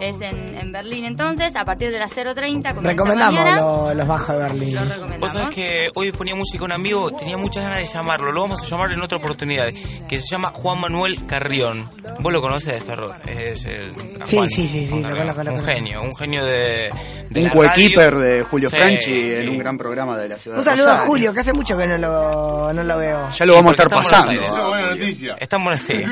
Es 0.00 0.20
en, 0.20 0.56
en 0.58 0.72
Berlín 0.72 1.04
entonces, 1.04 1.54
a 1.56 1.64
partir 1.64 1.90
de 1.90 1.98
las 1.98 2.10
0.30. 2.16 2.34
comienza 2.34 2.72
Recomendamos 2.72 3.34
mañana. 3.34 3.56
lo- 3.56 3.94
los 3.94 4.06
bajos 4.06 4.28
de 4.28 4.36
Berlín. 4.42 4.74
Lo 4.74 4.80
recomendamos. 4.84 5.20
Vos 5.20 5.32
sabés 5.32 5.54
que 5.54 5.88
hoy 5.94 6.12
ponía 6.12 6.34
música 6.34 6.64
un 6.64 6.72
amigo, 6.72 7.10
tenía 7.12 7.36
muchas 7.36 7.62
ganas 7.64 7.78
de 7.78 7.86
llamarlo, 7.86 8.32
lo 8.32 8.42
vamos 8.42 8.60
a 8.62 8.66
llamar 8.66 8.92
en 8.92 9.00
otra 9.02 9.18
oportunidad, 9.18 9.68
que 10.08 10.18
se 10.18 10.26
llama 10.30 10.50
Juan 10.52 10.80
Manuel 10.80 11.24
Carrión. 11.26 11.88
Vos 12.20 12.32
lo 12.32 12.40
conocés, 12.40 12.82
Ferro, 12.84 13.12
es 13.26 13.64
el... 13.66 13.94
Sí, 14.24 14.36
Juan. 14.36 14.48
sí, 14.50 14.66
sí, 14.68 14.84
sí, 14.86 15.02
lo 15.02 15.16
conozco, 15.16 15.42
lo 15.44 15.52
Un 15.54 15.64
genio, 15.64 16.02
un 16.02 16.16
genio 16.16 16.44
de, 16.44 16.90
de 17.30 17.42
Un 17.44 17.48
coequiper 17.50 18.14
de 18.16 18.42
Julio 18.44 18.70
Sí, 18.70 18.76
Franchi 18.76 19.04
sí. 19.28 19.34
en 19.34 19.48
un 19.50 19.58
gran 19.58 19.78
programa 19.78 20.16
de 20.18 20.28
la 20.28 20.36
ciudad 20.36 20.58
Un 20.58 20.64
saludo 20.64 20.90
a. 20.92 20.96
Julio, 20.98 21.32
que 21.32 21.40
hace 21.40 21.52
mucho 21.52 21.76
que 21.76 21.86
no 21.86 21.98
lo, 21.98 22.72
no 22.72 22.82
lo 22.82 22.98
veo. 22.98 23.30
Ya 23.30 23.46
lo 23.46 23.54
vamos 23.54 23.70
a 23.70 23.82
estar 23.82 23.88
Buenos 23.88 24.06
pasando. 24.10 24.32
Eso 24.32 24.44
es 24.60 24.66
buena 24.68 24.86
noticia. 24.90 25.36
Buenos 25.64 25.88
Aires. 25.90 26.08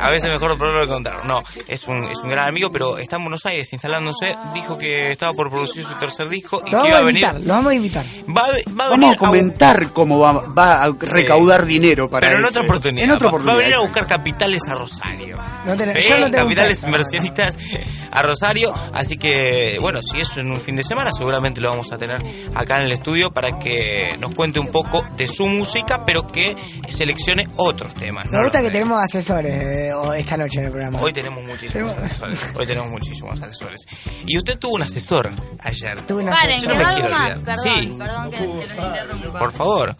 A 0.00 0.10
veces 0.10 0.30
mejor 0.32 0.56
probarlo 0.58 0.82
que 0.82 0.88
contar. 0.88 1.24
No, 1.26 1.42
es 1.68 1.86
un, 1.86 2.04
es 2.10 2.18
un 2.18 2.30
gran 2.30 2.48
amigo, 2.48 2.70
pero 2.70 2.98
está 3.04 3.16
en 3.16 3.22
Buenos 3.22 3.46
Aires 3.46 3.72
instalándose. 3.72 4.36
Dijo 4.52 4.76
que 4.76 5.10
estaba 5.10 5.32
por 5.32 5.50
producir 5.50 5.84
su 5.84 5.94
tercer 5.94 6.28
disco 6.28 6.62
y 6.66 6.70
Lo 6.70 6.82
que 6.82 6.88
iba 6.88 6.98
a 6.98 7.02
venir. 7.02 7.22
invitar, 7.22 7.40
lo 7.40 7.54
vamos 7.54 7.72
a 7.72 7.74
invitar. 7.74 8.04
Va, 8.28 8.42
a- 8.42 8.46
va 8.46 8.84
a 8.86 8.88
Vamos 8.90 9.00
venir 9.00 9.14
a 9.14 9.16
comentar 9.18 9.92
cómo 9.92 10.18
va, 10.18 10.32
va 10.32 10.82
a 10.84 10.90
recaudar 10.92 11.64
dinero 11.66 12.08
para 12.10 12.26
Pero 12.26 12.38
en 12.40 12.44
ese- 12.44 12.50
otra 12.50 12.62
oportunidad. 12.62 13.04
En 13.04 13.10
otra 13.12 13.26
Va- 13.28 13.32
Va 13.32 13.36
a 13.36 13.40
oportunidad. 13.40 13.62
venir 13.64 13.74
a 13.76 13.80
buscar 13.80 14.06
capitales 14.06 14.62
a 14.68 14.74
Rosario. 14.74 15.38
No 15.64 15.74
tenés- 15.76 16.02
Sí, 16.02 16.08
yo 16.08 16.18
no 16.18 16.24
tengo 16.30 16.36
un 16.38 16.42
capitales 16.44 16.84
inversionistas 16.84 17.56
a 18.10 18.22
Rosario. 18.22 18.72
Así 18.92 19.16
que, 19.16 19.78
bueno, 19.80 20.00
si 20.02 20.20
eso 20.20 20.40
en 20.40 20.50
un 20.50 20.60
fin 20.60 20.76
de 20.76 20.82
semana, 20.82 21.10
seguramente 21.12 21.60
lo 21.60 21.70
vamos 21.70 21.90
a 21.92 21.98
tener 21.98 22.22
acá 22.54 22.76
en 22.76 22.82
el 22.82 22.92
estudio 22.92 23.30
para 23.30 23.58
que 23.58 24.16
nos 24.20 24.34
cuente 24.34 24.58
un 24.58 24.68
poco 24.68 25.04
de 25.16 25.26
su 25.28 25.46
música, 25.46 26.04
pero 26.04 26.26
que 26.26 26.56
seleccione 26.90 27.48
otros 27.56 27.94
temas. 27.94 28.26
Me 28.30 28.38
¿no? 28.38 28.42
gusta 28.44 28.62
que 28.62 28.70
tenemos 28.70 29.02
asesores 29.02 29.52
eh, 29.54 29.92
esta 30.16 30.36
noche 30.36 30.60
en 30.60 30.66
el 30.66 30.70
programa. 30.70 31.00
Hoy 31.00 31.12
tenemos 31.12 31.44
muchísimos 31.44 31.92
asesores. 31.92 32.44
Hoy 32.54 32.66
tenemos 32.66 32.90
muchísimos 32.94 33.40
asesores. 33.42 33.84
Y 34.26 34.38
usted 34.38 34.58
tuvo 34.58 34.74
un 34.74 34.82
asesor 34.82 35.30
ayer. 35.60 36.00
Tuve 36.06 36.24
un 36.24 36.30
Paren, 36.30 36.60
Yo 36.62 36.68
no 36.68 36.74
me 36.76 36.94
quiero 36.94 37.10
más, 37.10 37.30
olvidar. 37.36 37.44
perdón, 37.44 37.64
Sí. 37.82 37.94
perdón 37.98 38.30
que, 38.30 38.36
que 38.38 38.46
los 38.46 38.86
interrumpa. 38.86 39.38
Por 39.38 39.52
favor. 39.52 39.96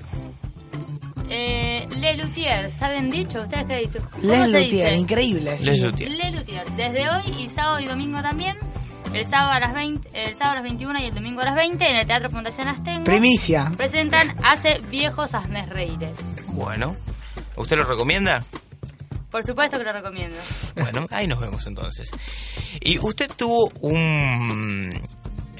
Eh, 1.30 1.86
Le 1.98 2.16
Luthier, 2.16 2.66
¿está 2.66 2.90
bien 2.90 3.10
dicho? 3.10 3.40
¿Ustedes 3.40 3.64
qué 3.66 3.76
dicen? 3.78 4.02
¿Cómo 4.10 4.22
Les 4.24 4.40
se 4.40 4.46
Luthier, 4.48 4.88
dice? 4.90 4.94
increíble. 5.00 5.58
sí. 5.58 5.64
Les 5.66 5.80
Luthier. 5.80 6.66
Desde 6.76 7.08
hoy 7.10 7.22
y 7.42 7.48
sábado 7.48 7.80
y 7.80 7.86
domingo 7.86 8.20
también. 8.22 8.56
El 9.12 9.24
sábado 9.30 9.52
a 9.52 9.60
las 9.60 9.74
20, 9.74 10.08
el 10.12 10.32
sábado 10.36 10.52
a 10.52 10.54
las 10.56 10.64
21 10.64 10.98
y 11.00 11.04
el 11.06 11.14
domingo 11.14 11.40
a 11.40 11.44
las 11.44 11.54
20 11.54 11.88
en 11.88 11.96
el 11.96 12.06
Teatro 12.06 12.30
Fundación 12.30 12.66
Astengo. 12.68 13.04
Primicia. 13.04 13.72
Presentan 13.76 14.34
Hace 14.42 14.80
Viejos 14.90 15.34
Asmes 15.34 15.68
Reires. 15.68 16.16
Bueno. 16.48 16.96
¿Usted 17.56 17.76
lo 17.76 17.84
recomienda? 17.84 18.42
Por 19.34 19.42
supuesto 19.44 19.78
que 19.78 19.82
lo 19.82 19.92
recomiendo. 19.92 20.36
Bueno, 20.76 21.06
ahí 21.10 21.26
nos 21.26 21.40
vemos 21.40 21.66
entonces. 21.66 22.08
Y 22.80 23.00
usted 23.04 23.28
tuvo 23.36 23.68
un 23.80 24.92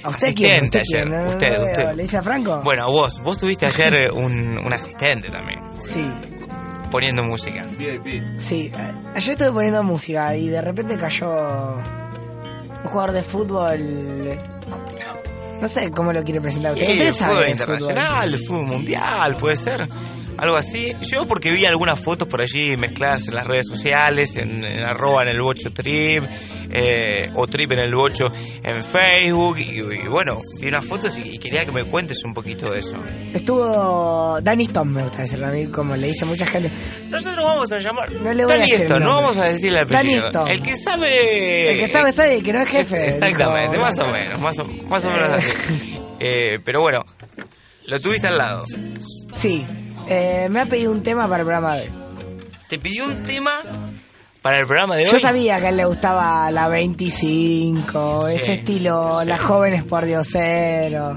¿A 0.05 0.11
usted 0.11 0.33
quién? 0.33 0.67
asistente 0.67 0.79
¿Usted 0.79 0.83
quién? 0.93 1.13
ayer. 1.13 1.25
No, 1.25 1.29
usted, 1.31 1.53
lo 1.59 1.65
veo. 1.65 1.73
usted. 1.73 1.95
¿Le 1.97 2.03
dice 2.05 2.17
a 2.19 2.23
Franco? 2.23 2.61
Bueno, 2.63 2.87
vos, 2.93 3.21
vos 3.25 3.37
tuviste 3.37 3.67
ayer 3.67 3.95
eh, 4.07 4.11
un, 4.13 4.59
un 4.59 4.73
asistente 4.73 5.29
también, 5.29 5.59
Sí, 5.81 6.09
poniendo 6.93 7.25
música. 7.25 7.67
VIP. 7.77 8.39
sí. 8.39 8.71
Eh, 8.73 8.93
Ayer 9.17 9.33
estuve 9.33 9.51
poniendo 9.51 9.83
música 9.83 10.37
y 10.37 10.47
de 10.51 10.61
repente 10.63 10.97
cayó 10.97 11.29
un 12.85 12.91
jugador 12.91 13.11
de 13.11 13.25
fútbol. 13.25 14.39
No 15.61 15.67
sé 15.67 15.91
cómo 15.91 16.13
lo 16.13 16.23
quiere 16.23 16.41
presentar 16.41 16.75
usted. 16.75 16.87
Sí, 16.87 16.93
Usted 16.93 17.15
sabe 17.15 17.35
fútbol 17.35 17.49
internacional, 17.51 18.31
de 18.31 18.39
fútbol 18.39 18.67
mundial, 18.67 19.37
puede 19.37 19.57
ser. 19.57 19.89
Algo 20.37 20.57
así. 20.57 20.93
Yo 21.03 21.27
porque 21.27 21.51
vi 21.53 21.65
algunas 21.65 21.99
fotos 22.01 22.29
por 22.29 22.41
allí 22.41 22.77
mezcladas 22.77 23.29
en 23.29 23.35
las 23.35 23.47
redes 23.47 23.67
sociales, 23.69 24.37
en, 24.37 24.65
en 24.65 24.81
arroba 24.81 25.23
en 25.23 25.29
el 25.29 25.41
bocho 25.41 25.73
trip, 25.73 26.25
eh, 26.71 27.31
o 27.35 27.47
trip 27.47 27.71
en 27.73 27.79
el 27.79 27.95
bocho 27.95 28.33
en 28.63 28.83
Facebook, 28.83 29.59
y, 29.59 29.79
y 29.81 30.09
bueno, 30.09 30.41
vi 30.61 30.69
unas 30.69 30.85
fotos 30.85 31.17
y, 31.17 31.35
y 31.35 31.39
quería 31.39 31.65
que 31.65 31.71
me 31.71 31.85
cuentes 31.85 32.19
un 32.25 32.35
poquito 32.35 32.71
de 32.71 32.81
eso. 32.81 32.97
Estuvo 33.33 34.41
Danny 34.43 34.65
Stone, 34.65 34.91
me 34.91 35.03
gusta 35.03 35.23
decirlo 35.23 35.47
a 35.47 35.51
mí, 35.51 35.67
como 35.67 35.95
le 35.97 36.09
dice 36.09 36.25
mucha 36.25 36.47
gente. 36.47 36.71
Nosotros 37.09 37.45
vamos 37.45 37.71
a 37.71 37.79
llamar. 37.79 38.11
No 38.11 38.35
le 38.35 38.45
voy 38.45 38.55
a 38.55 38.59
decir 38.59 38.75
el 38.75 38.83
Stone, 38.83 39.05
no 39.05 39.15
vamos 39.21 39.37
a 39.37 39.45
decirle 39.45 39.79
el 39.81 39.89
Danny 39.89 40.17
apellido. 40.17 40.47
El 40.49 40.63
que 40.63 40.77
sabe. 40.77 41.71
El 41.73 41.79
que 41.79 41.89
sabe, 41.89 42.13
sabe, 42.13 42.43
que 42.43 42.53
no 42.53 42.63
es 42.63 42.69
jefe. 42.69 43.09
Exactamente, 43.09 43.77
dijo. 43.77 43.83
más 43.83 43.99
o 43.99 44.13
menos, 44.13 44.41
más 44.41 44.59
o, 44.59 44.65
más 44.65 45.05
o 45.05 45.11
menos 45.11 45.29
así. 45.31 46.01
Eh, 46.27 46.61
pero 46.65 46.81
bueno, 46.81 47.05
lo 47.87 48.01
tuviste 48.01 48.29
al 48.29 48.39
lado. 48.39 48.65
Sí, 49.35 49.67
eh, 50.09 50.49
me 50.51 50.61
ha 50.61 50.67
pedido 50.67 50.93
un 50.93 51.03
tema 51.03 51.29
para 51.29 51.41
el 51.41 51.47
programa 51.47 51.77
de 51.77 51.83
hoy. 51.83 51.91
Te 52.69 52.79
pidió 52.79 53.05
un 53.07 53.23
tema 53.25 53.53
para 54.43 54.59
el 54.61 54.67
programa 54.67 54.97
de 54.97 55.07
hoy. 55.07 55.13
Yo 55.13 55.19
sabía 55.19 55.59
que 55.61 55.67
a 55.67 55.69
él 55.71 55.77
le 55.77 55.85
gustaba 55.85 56.51
la 56.51 56.69
25, 56.69 58.27
Sí, 58.29 58.35
ese 58.37 58.55
estilo, 58.55 59.21
sí. 59.23 59.27
las 59.29 59.41
jóvenes 59.41 59.85
por 59.85 60.05
diosero. 60.05 61.17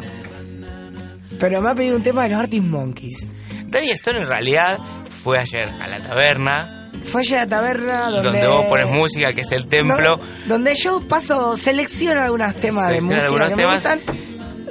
Pero 1.40 1.62
me 1.62 1.70
ha 1.70 1.76
pedido 1.76 1.96
un 1.96 2.04
tema 2.04 2.24
de 2.24 2.30
los 2.30 2.40
Artist 2.40 2.64
Monkeys. 2.64 3.28
Danny 3.68 3.92
Stone 3.92 4.20
en 4.20 4.28
realidad 4.28 4.78
fue 5.24 5.38
ayer 5.40 5.68
a 5.82 5.88
la 5.88 6.00
taberna, 6.02 6.90
Fue 7.06 7.22
allá 7.22 7.42
a 7.42 7.46
la 7.46 7.50
taberna 7.50 8.10
donde... 8.10 8.24
donde 8.24 8.48
vos 8.48 8.66
pones 8.68 8.88
música, 8.88 9.34
que 9.34 9.42
es 9.42 9.52
el 9.52 9.68
templo. 9.68 10.18
No, 10.18 10.24
donde 10.48 10.74
yo 10.76 11.02
paso, 11.02 11.56
selecciono 11.58 12.22
algunos 12.22 12.56
temas 12.56 12.90
de 12.90 13.02
música 13.02 13.26
algunos 13.26 13.50
que 13.50 13.56
temas. 13.56 13.84
me 13.84 13.96
gustan. 13.96 14.02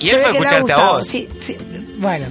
Y 0.01 0.09
él 0.11 0.19
fue 0.19 0.27
a 0.27 0.31
escucharte 0.33 0.73
a 0.73 0.77
vos. 0.77 1.07
Sí, 1.07 1.29
sí, 1.41 1.57
bueno. 1.99 2.27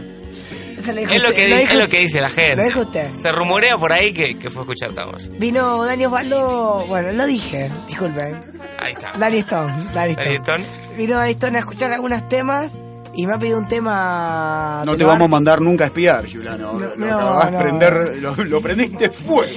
Eso 0.86 0.94
lo 0.94 1.00
dijo 1.02 1.12
Es 1.14 1.22
lo 1.24 1.30
usted, 1.30 1.42
que, 1.42 1.50
lo 1.50 1.56
di- 1.56 1.62
dijo- 1.62 1.74
es 1.74 1.80
lo 1.80 1.90
que 1.90 2.00
dice 2.00 2.22
la 2.22 2.30
gente. 2.30 2.56
Lo 2.58 2.64
dijo 2.64 2.80
usted. 2.82 3.14
Se 3.16 3.32
rumorea 3.32 3.76
por 3.78 3.94
ahí 3.94 4.14
que, 4.14 4.38
que 4.38 4.50
fue 4.50 4.62
a 4.62 4.64
escucharte 4.64 5.02
a 5.02 5.06
vos. 5.06 5.30
Vino 5.38 5.84
Dani 5.86 6.06
Osvaldo, 6.06 6.86
bueno, 6.88 7.12
lo 7.12 7.26
dije, 7.26 7.70
disculpen. 7.88 8.40
Ahí 8.80 8.94
está. 8.94 9.14
Danny 9.18 9.40
Stone, 9.40 9.88
Danny 9.94 10.14
Stone. 10.14 10.64
Vino 10.98 11.18
Danny 11.18 11.32
Stone 11.32 11.58
a 11.58 11.60
escuchar 11.60 11.92
algunos 11.92 12.28
temas 12.30 12.72
y 13.18 13.26
me 13.26 13.34
ha 13.36 13.40
pedido 13.40 13.58
un 13.60 13.68
tema... 13.68 14.84
No 14.86 14.98
te 14.98 15.04
vamos 15.06 15.26
a 15.26 15.32
mandar 15.32 15.62
nunca 15.62 15.86
a 15.86 15.88
espiar, 15.88 16.30
Juliano. 16.30 16.74
No, 16.74 16.80
lo, 16.80 16.96
no, 16.98 17.50
no. 17.52 17.58
prender, 17.58 18.18
lo, 18.22 18.36
lo 18.36 18.62
prendiste 18.62 19.10
fuego. 19.10 19.52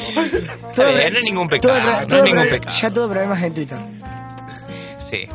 No 0.77 0.83
es 1.19 1.25
ningún 1.25 1.49
pecado, 1.49 1.75
Tuve- 1.75 2.07
no 2.09 2.17
es 2.19 2.25
ningún 2.25 2.49
pecado. 2.49 2.77
Ya 2.81 2.91
tuve 2.91 3.09
problemas 3.09 3.43
en 3.43 3.55
Twitter. 3.55 3.79
Sí, 5.09 5.27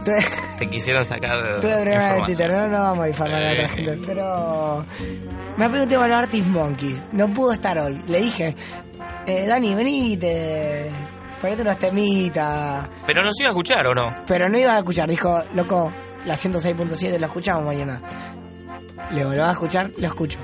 te 0.59 0.69
quisieron 0.69 1.03
sacar 1.03 1.59
tuve 1.59 1.71
problemas 1.71 1.88
en 1.88 2.19
información. 2.19 2.26
Twitter, 2.26 2.51
no, 2.51 2.67
no 2.67 2.80
vamos 2.84 3.03
a 3.03 3.07
difamar 3.07 3.34
a 3.43 3.51
otra 3.51 3.63
Eh. 3.63 3.67
gente. 3.67 3.99
Pero 4.05 4.86
me 5.57 5.69
tema 5.88 6.03
de 6.03 6.09
los 6.09 6.17
Artist 6.17 6.47
Monkeys. 6.47 7.01
No 7.11 7.28
pudo 7.34 7.53
estar 7.53 7.78
hoy. 7.80 7.99
Le 8.07 8.21
dije, 8.21 8.55
eh, 9.26 9.45
Dani, 9.47 9.74
venite, 9.76 10.91
ponete 11.41 11.61
unos 11.63 11.80
temitas. 11.80 12.88
Pero 13.07 13.24
nos 13.24 13.39
iba 13.39 13.49
a 13.49 13.51
escuchar, 13.51 13.88
¿o 13.88 13.95
no? 13.95 14.13
Pero 14.28 14.49
no 14.49 14.57
iba 14.57 14.76
a 14.76 14.80
escuchar. 14.80 15.09
Dijo, 15.09 15.41
loco, 15.53 15.91
la 16.26 16.36
106.7 16.36 17.17
lo 17.19 17.26
escuchamos 17.26 17.65
mañana. 17.65 18.01
Le 19.11 19.17
digo, 19.17 19.32
¿lo 19.32 19.39
vas 19.39 19.49
a 19.49 19.53
escuchar? 19.53 19.91
Lo 19.97 20.07
escucho. 20.07 20.39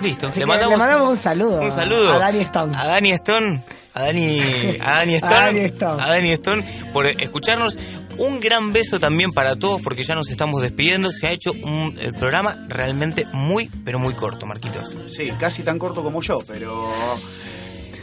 Listo, 0.00 0.28
le 0.36 0.46
mandamos, 0.46 0.70
le 0.74 0.76
mandamos 0.78 1.08
un 1.08 1.16
saludo. 1.16 1.60
un 1.60 1.72
saludo 1.72 2.14
A 2.14 2.18
Dani 2.18 2.40
Stone. 2.42 2.76
A 2.76 2.86
Dani 2.86 3.10
Stone. 3.12 3.62
A 3.94 4.02
Dani, 4.02 4.40
a 4.80 4.92
Dani 4.94 5.14
Stone, 5.16 5.34
A 5.34 5.40
Dani 5.44 5.64
Stone. 5.64 6.02
a 6.02 6.08
Dani 6.08 6.32
Stone 6.34 6.64
por 6.92 7.06
escucharnos. 7.06 7.76
Un 8.18 8.40
gran 8.40 8.72
beso 8.72 8.98
también 8.98 9.32
para 9.32 9.56
todos 9.56 9.80
porque 9.80 10.02
ya 10.02 10.14
nos 10.14 10.30
estamos 10.30 10.62
despidiendo. 10.62 11.10
Se 11.12 11.26
ha 11.26 11.30
hecho 11.30 11.52
un, 11.52 11.96
el 12.00 12.14
programa 12.14 12.66
realmente 12.68 13.26
muy, 13.32 13.70
pero 13.84 13.98
muy 13.98 14.14
corto, 14.14 14.46
Marquitos. 14.46 14.94
Sí, 15.10 15.30
casi 15.38 15.62
tan 15.62 15.78
corto 15.78 16.02
como 16.02 16.20
yo, 16.20 16.38
pero. 16.46 16.88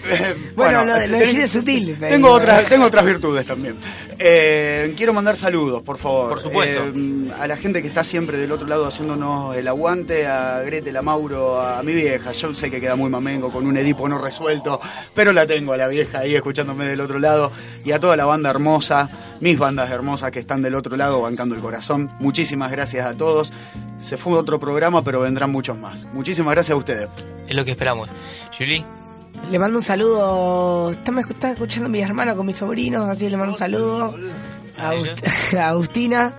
Bueno, 0.56 0.86
lo, 0.86 0.94
lo 0.96 1.00
ten- 1.00 1.20
dijiste 1.20 1.48
sutil. 1.48 1.98
pero- 2.00 2.12
Tengo 2.14 2.32
otras, 2.32 2.66
tengo 2.66 2.86
otras 2.86 3.06
virtudes 3.06 3.46
también. 3.46 3.76
Eh, 4.20 4.94
quiero 4.96 5.12
mandar 5.14 5.36
saludos, 5.36 5.84
por 5.84 5.98
favor. 5.98 6.30
Por 6.30 6.40
supuesto. 6.40 6.84
Eh, 6.96 7.30
a 7.40 7.48
la 7.48 7.58
gente 7.58 7.82
que 7.82 7.88
está 7.90 8.04
siempre 8.04 8.38
del 8.38 8.52
otro 8.52 8.66
lado 8.68 8.86
haciéndonos 8.86 9.56
el 9.58 9.68
aguante, 9.68 10.26
a 10.28 10.62
Gretel, 10.62 10.96
a 10.98 11.02
Mauro, 11.02 11.60
a 11.62 11.84
mi 11.84 11.94
vieja. 11.94 12.32
Yo 12.32 12.56
sé 12.56 12.72
que 12.72 12.80
queda 12.80 12.96
muy 12.96 13.10
mamengo 13.10 13.52
con 13.52 13.68
un 13.68 13.76
Edipo 13.78 14.08
no 14.08 14.18
resuelto, 14.18 14.80
pero 15.14 15.34
la 15.34 15.46
tengo 15.46 15.74
a 15.74 15.78
la 15.78 15.88
vieja 15.90 16.20
ahí 16.20 16.36
escuchándome 16.36 16.86
del 16.86 17.02
otro 17.02 17.20
lado. 17.20 17.52
Y 17.84 17.92
a 17.92 18.00
toda 18.00 18.16
la 18.16 18.26
banda 18.26 18.50
hermosa, 18.50 19.10
mis 19.42 19.58
bandas 19.60 19.92
hermosas 19.92 20.32
que 20.32 20.40
están 20.40 20.62
del 20.62 20.76
otro 20.76 20.96
lado 20.96 21.22
bancando 21.22 21.54
el 21.56 21.62
corazón. 21.62 22.10
Muchísimas 22.20 22.72
gracias 22.72 23.06
a 23.06 23.14
todos. 23.16 23.52
Se 24.00 24.16
fue 24.18 24.34
otro 24.38 24.60
programa, 24.60 25.04
pero 25.04 25.20
vendrán 25.22 25.52
muchos 25.52 25.78
más. 25.78 26.06
Muchísimas 26.14 26.54
gracias 26.54 26.74
a 26.74 26.78
ustedes. 26.78 27.10
Es 27.48 27.56
lo 27.56 27.64
que 27.66 27.72
esperamos. 27.72 28.10
Julie, 28.58 28.84
Le 29.52 29.60
mando 29.60 29.78
un 29.78 29.84
saludo. 29.84 30.92
Está, 30.92 31.12
me 31.12 31.22
está 31.22 31.52
escuchando 31.52 31.88
mi 31.90 32.00
hermana 32.02 32.36
con 32.36 32.46
mis 32.46 32.56
sobrinos, 32.58 33.08
así 33.08 33.30
le 33.30 33.38
mando 33.38 33.54
un 33.54 33.60
saludo 33.60 34.16
a, 34.78 34.92
Agust- 34.94 35.58
a 35.60 35.70
Agustina. 35.70 36.34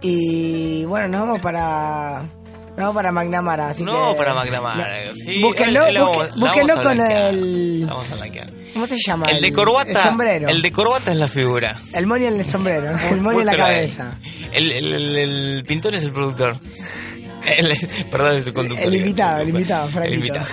Y 0.00 0.84
bueno, 0.84 1.08
nos 1.08 1.20
vamos 1.22 1.40
para. 1.40 2.22
Nos 2.70 2.76
vamos 2.76 2.94
para 2.96 3.12
McNamara. 3.12 3.68
Así 3.68 3.84
no 3.84 4.10
que, 4.12 4.16
para 4.18 4.34
McNamara. 4.34 5.14
Sí, 5.14 5.40
búsquenlo, 5.40 5.80
busque- 5.86 5.92
vamos- 6.36 6.70
con 6.72 6.96
blanquear. 6.96 7.34
el. 7.34 7.86
Vamos 7.88 8.10
a 8.10 8.14
blanquear. 8.16 8.50
¿Cómo 8.74 8.86
se 8.88 8.96
llama? 8.98 9.26
El 9.26 9.40
de 9.40 9.52
corbata. 9.52 9.90
El 9.90 10.08
sombrero. 10.08 10.48
El 10.48 10.60
de 10.60 10.72
corbata 10.72 11.12
es 11.12 11.16
la 11.18 11.28
figura. 11.28 11.78
El 11.92 12.06
money 12.08 12.26
en 12.26 12.34
el 12.40 12.44
sombrero. 12.44 12.90
El 13.10 13.20
money 13.20 13.40
en 13.40 13.46
la 13.46 13.56
cabeza. 13.56 14.18
El, 14.52 14.72
el- 14.72 14.92
el- 14.94 15.16
el 15.58 15.64
pintor 15.64 15.94
es 15.94 16.02
el 16.02 16.12
productor. 16.12 16.58
El- 17.56 17.78
perdón, 18.10 18.32
es 18.32 18.46
el 18.48 18.52
conductor. 18.52 18.84
El 18.86 18.94
invitado, 18.96 19.40
el 19.42 19.50
invitado, 19.50 19.86
El 19.86 19.92
Franquito. 19.92 20.16
invitado. 20.18 20.46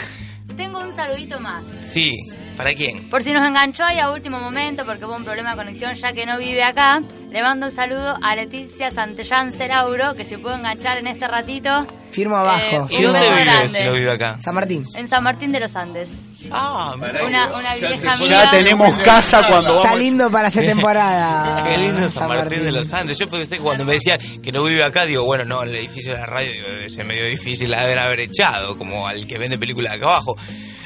Saludito 1.06 1.39
más. 1.39 1.64
Sí, 1.86 2.16
¿Para 2.58 2.74
quién? 2.76 3.10
Por 3.10 3.24
si 3.24 3.32
nos 3.32 3.47
enganchó 3.47 3.84
ahí 3.84 3.97
a 3.99 4.12
último 4.12 4.39
momento 4.39 4.86
porque 4.86 5.06
hubo 5.06 5.16
un 5.16 5.24
problema 5.24 5.52
de 5.52 5.56
conexión 5.56 5.95
ya 5.95 6.12
que 6.14 6.26
no 6.26 6.38
vive 6.38 6.64
acá, 6.64 7.02
le 7.32 7.41
mando 7.41 7.68
un 7.68 7.72
saludo 7.72 8.18
a 8.22 8.36
Leticia 8.36 8.91
Santellán 8.91 9.54
Cerauro, 9.54 10.14
que 10.14 10.26
se 10.26 10.38
puede 10.38 10.58
enganchar 10.58 10.97
en 10.99 11.08
este 11.08 11.28
ratito 11.28 11.88
Firmo 12.12 12.36
abajo. 12.36 12.88
Eh, 12.91 12.97
¿Y 12.99 13.04
dónde 13.04 13.22
vive 13.30 13.45
grande. 13.45 13.68
si 13.70 13.84
no 13.86 13.93
vive 13.93 14.12
acá? 14.12 14.38
San 14.41 14.54
Martín. 14.54 14.84
en 14.95 15.08
San 15.08 15.24
Martín 15.24 15.52
de 15.54 15.62
los 15.62 15.76
Andes. 15.76 16.10
Ah. 16.52 16.93
Una, 16.97 17.56
una 17.56 17.76
vieja 17.76 17.95
Ya 18.04 18.14
amiga. 18.14 18.52
tenemos 18.52 18.97
casa 18.97 19.47
cuando 19.47 19.78
Está 19.78 19.84
vamos. 19.89 19.99
lindo 19.99 20.30
para 20.30 20.49
hacer 20.49 20.66
temporada. 20.66 21.64
Qué 21.68 21.78
lindo 21.78 22.10
San 22.10 22.28
Martín 22.28 22.64
de 22.66 22.72
los 22.74 22.93
Andes. 22.93 23.18
Yo 23.18 23.28
pensé 23.28 23.56
que 23.58 23.64
cuando 23.64 23.86
me 23.86 23.93
decían 23.93 24.20
que 24.41 24.52
no 24.52 24.64
vive 24.66 24.84
acá, 24.86 25.06
digo, 25.06 25.24
bueno, 25.24 25.45
no, 25.45 25.64
el 25.64 25.74
edificio 25.74 26.14
de 26.14 26.20
la 26.20 26.26
radio 26.26 26.52
digo, 26.52 26.68
debe 26.68 26.89
ser 26.89 27.06
medio 27.06 27.26
difícil 27.26 27.74
haber, 27.74 27.97
haber 27.97 28.20
echado, 28.20 28.78
como 28.78 29.08
al 29.08 29.26
que 29.26 29.38
vende 29.38 29.58
películas 29.58 29.93
de 29.93 29.97
acá 29.97 30.08
abajo. 30.08 30.36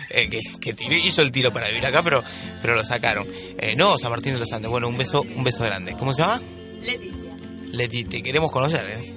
Eh, 0.09 0.29
que, 0.29 0.39
que 0.59 0.73
tiró- 0.73 0.97
hizo 0.97 1.21
el 1.21 1.31
tiro 1.31 1.51
para 1.51 1.67
vivir 1.69 1.85
acá, 1.85 2.01
pero, 2.03 2.23
pero 2.61 2.75
lo 2.75 2.83
sacaron. 2.83 3.25
Eh, 3.57 3.75
no, 3.75 3.97
San 3.97 4.11
Martín 4.11 4.33
de 4.33 4.39
los 4.39 4.51
Andes. 4.53 4.69
Bueno, 4.69 4.87
un 4.87 4.97
beso, 4.97 5.21
un 5.21 5.43
beso 5.43 5.63
grande. 5.63 5.93
¿Cómo 5.93 6.13
se 6.13 6.21
llama? 6.21 6.41
Leticia. 6.81 7.31
Leti, 7.71 8.03
te 8.05 8.21
queremos 8.23 8.51
conocer, 8.51 8.83
¿eh? 8.89 9.11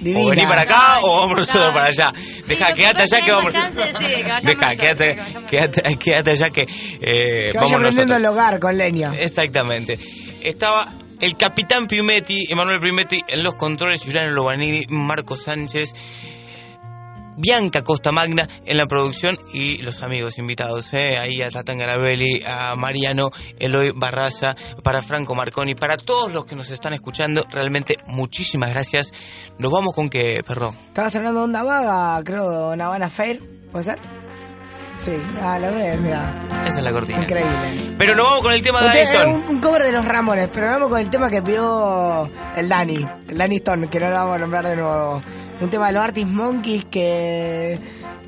Divina. 0.00 0.20
O 0.20 0.30
vení 0.30 0.46
para 0.46 0.62
acá 0.62 1.00
o 1.02 1.16
vamos 1.20 1.30
No, 1.32 1.36
nosotros 1.44 1.74
para 1.74 1.86
allá. 1.86 2.12
Deja, 2.46 2.66
Sí, 2.68 2.72
quédate 2.74 3.02
allá 3.02 3.20
que 3.24 3.32
vamos. 3.32 3.52
sí, 3.52 3.58
Deja, 4.14 4.40
nosotros, 4.40 4.76
quédate, 4.78 5.18
quédate, 5.50 5.96
quédate 5.98 6.30
allá 6.30 6.50
que 6.50 6.62
eh, 6.62 7.48
Que 7.52 7.58
vamos 7.58 7.72
aprendiendo 7.74 8.16
el 8.16 8.22
nosotros. 8.22 8.32
hogar 8.46 8.60
con 8.60 8.78
leña. 8.78 9.12
Exactamente. 9.18 9.98
Estaba 10.40 10.90
el 11.20 11.36
capitán 11.36 11.86
Piumetti, 11.86 12.46
Emanuel 12.48 12.80
Piumetti 12.80 13.20
en 13.28 13.42
los 13.42 13.56
controles, 13.56 14.02
Juliano 14.02 14.30
Lobanini, 14.32 14.86
Marco 14.88 15.36
Sánchez, 15.36 15.92
Bianca 17.36 17.82
Costa 17.82 18.12
Magna 18.12 18.48
en 18.66 18.76
la 18.76 18.86
producción 18.86 19.38
y 19.52 19.78
los 19.82 20.02
amigos 20.02 20.38
invitados, 20.38 20.92
¿eh? 20.92 21.16
ahí 21.18 21.40
a 21.42 21.50
Tatán 21.50 21.78
Garabelli, 21.78 22.42
a 22.46 22.74
Mariano 22.76 23.30
Eloy 23.58 23.92
Barraza, 23.94 24.54
para 24.82 25.00
Franco 25.02 25.34
Marconi, 25.34 25.74
para 25.74 25.96
todos 25.96 26.32
los 26.32 26.44
que 26.44 26.56
nos 26.56 26.70
están 26.70 26.92
escuchando, 26.92 27.44
realmente 27.50 27.96
muchísimas 28.06 28.70
gracias. 28.70 29.12
Nos 29.58 29.70
vamos 29.70 29.94
con 29.94 30.08
que, 30.08 30.42
perro. 30.46 30.74
Estabas 30.88 31.14
hablando 31.16 31.40
de 31.40 31.44
Onda 31.44 31.62
Vaga, 31.62 32.22
creo, 32.24 32.72
en 32.74 32.80
Habana 32.80 33.08
Fair, 33.08 33.40
¿puede 33.72 33.84
ser? 33.84 33.98
Sí, 34.98 35.12
ah, 35.40 35.58
lo 35.58 35.72
ves, 35.72 35.98
mira. 35.98 36.30
Esa 36.66 36.76
es 36.78 36.84
la 36.84 36.92
cortina. 36.92 37.22
Increíble. 37.22 37.94
Pero 37.96 38.14
nos 38.14 38.26
vamos 38.26 38.42
con 38.42 38.52
el 38.52 38.60
tema 38.60 38.82
de 38.82 38.86
Usted- 38.88 39.00
Aniston. 39.06 39.28
un, 39.30 39.48
un 39.56 39.60
cover 39.62 39.82
de 39.84 39.92
los 39.92 40.04
Ramones, 40.04 40.50
pero 40.52 40.66
vamos 40.66 40.90
con 40.90 41.00
el 41.00 41.08
tema 41.08 41.30
que 41.30 41.40
pidió 41.40 42.28
el 42.54 42.68
Dani, 42.68 43.06
el 43.28 43.38
Dani 43.38 43.56
Stone, 43.56 43.88
que 43.88 43.98
no 43.98 44.10
lo 44.10 44.14
vamos 44.16 44.36
a 44.36 44.38
nombrar 44.40 44.66
de 44.68 44.76
nuevo. 44.76 45.22
Un 45.60 45.68
tema 45.68 45.88
de 45.88 45.92
los 45.92 46.02
Artist 46.02 46.28
Monkeys 46.28 46.86
que 46.86 47.78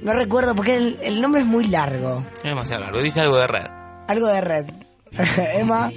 no 0.02 0.12
recuerdo 0.12 0.54
porque 0.54 0.76
el, 0.76 0.98
el 1.02 1.20
nombre 1.22 1.40
es 1.40 1.46
muy 1.46 1.66
largo. 1.66 2.22
Es 2.36 2.42
demasiado 2.42 2.82
largo, 2.82 3.00
dice 3.00 3.20
algo 3.20 3.36
de 3.38 3.46
red. 3.46 3.66
Algo 4.08 4.26
de 4.26 4.40
red. 4.40 4.66
Emma. 5.54 5.90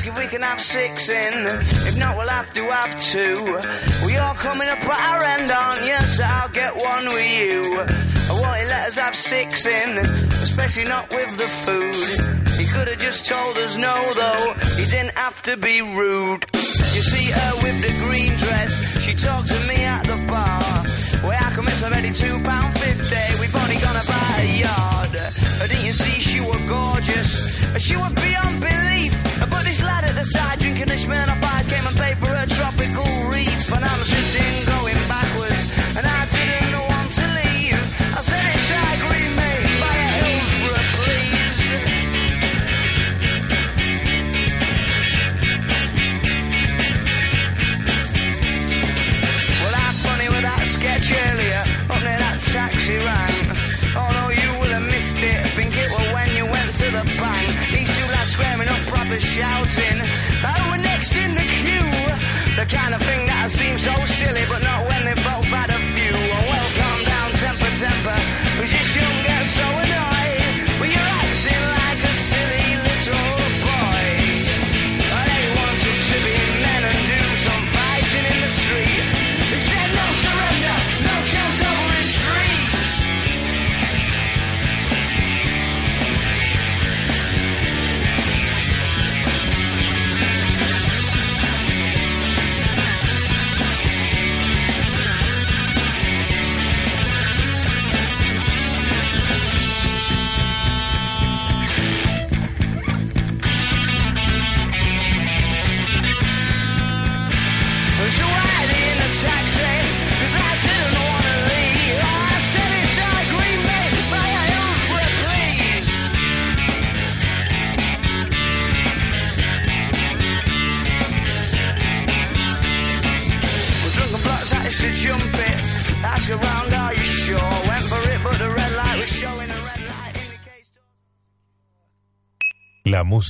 Ask 0.00 0.08
if 0.08 0.18
we 0.18 0.26
can 0.28 0.40
have 0.40 0.60
six 0.60 1.10
in. 1.10 1.46
If 1.84 1.98
not, 1.98 2.16
we'll 2.16 2.28
have 2.28 2.50
to 2.54 2.62
have 2.70 2.98
two. 3.00 3.34
Well, 4.00 4.10
you're 4.10 4.40
coming 4.40 4.68
up 4.68 4.78
at 4.80 5.00
our 5.12 5.22
end, 5.36 5.50
aren't 5.50 5.84
you? 5.84 5.98
So 6.06 6.24
I'll 6.24 6.48
get 6.48 6.72
one 6.74 7.04
with 7.04 7.40
you. 7.40 7.60
I 8.32 8.60
you 8.62 8.68
let 8.68 8.88
us 8.88 8.96
have 8.96 9.14
six 9.14 9.66
in, 9.66 9.98
especially 9.98 10.84
not 10.84 11.12
with 11.12 11.36
the 11.36 11.48
food. 11.66 11.94
He 12.56 12.64
could 12.72 12.88
have 12.88 12.98
just 12.98 13.26
told 13.26 13.58
us 13.58 13.76
no, 13.76 13.94
though. 14.16 14.54
He 14.80 14.86
didn't 14.88 15.16
have 15.18 15.42
to 15.42 15.56
be 15.58 15.82
rude. 15.82 16.46
You 16.54 17.02
see 17.12 17.30
her 17.30 17.52
with 17.62 17.78
the 17.84 17.92
green 18.06 18.32
dress. 18.38 18.72
She 19.02 19.12
talked 19.14 19.48
to 19.48 19.60
me 19.68 19.84
at 19.84 20.04
the 20.04 20.16
bar. 20.32 20.64
Well, 21.22 21.36
how 21.36 21.50
come 21.54 21.68
it's 21.68 21.82
already 21.82 22.12
two 22.12 22.40
pound 22.42 22.72
fifty? 22.78 23.40
We've 23.40 23.54
only 23.54 23.76
gone 23.76 24.00
about 24.00 24.40
a 24.40 24.48
yard. 24.48 25.12
Didn't 25.68 25.84
you 25.84 25.92
see 25.92 26.20
she 26.20 26.40
was 26.40 26.60
gorgeous? 26.68 27.60
She 27.84 27.96
was 27.96 28.12
beyond 28.14 28.60
belief. 28.60 29.29
The 30.20 30.26
side 30.26 30.58
drinking 30.58 30.86
the 30.86 30.94
Smirnoff 30.94 31.42
Ice 31.56 31.66
came 31.66 31.86
and 31.86 31.96
paper, 31.96 32.32
a 32.42 32.46
tropical 32.46 33.08
reef. 33.32 33.72
And 33.72 33.84
I'm 33.84 34.02
sitting 34.04 34.69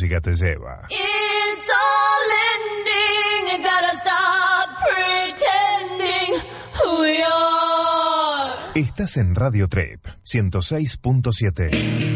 música 0.01 0.21
te 0.21 0.33
lleva. 0.33 0.87
It's 0.89 1.69
all 1.77 2.31
ending. 2.57 3.51
I 3.53 3.59
gotta 3.63 3.99
stop 3.99 4.79
pretending 4.81 6.41
who 6.79 7.03
we 7.03 7.23
are. 7.23 8.73
Estás 8.75 9.19
en 9.19 9.35
Radio 9.35 9.69
Trip 9.69 10.07
106.7. 10.25 12.10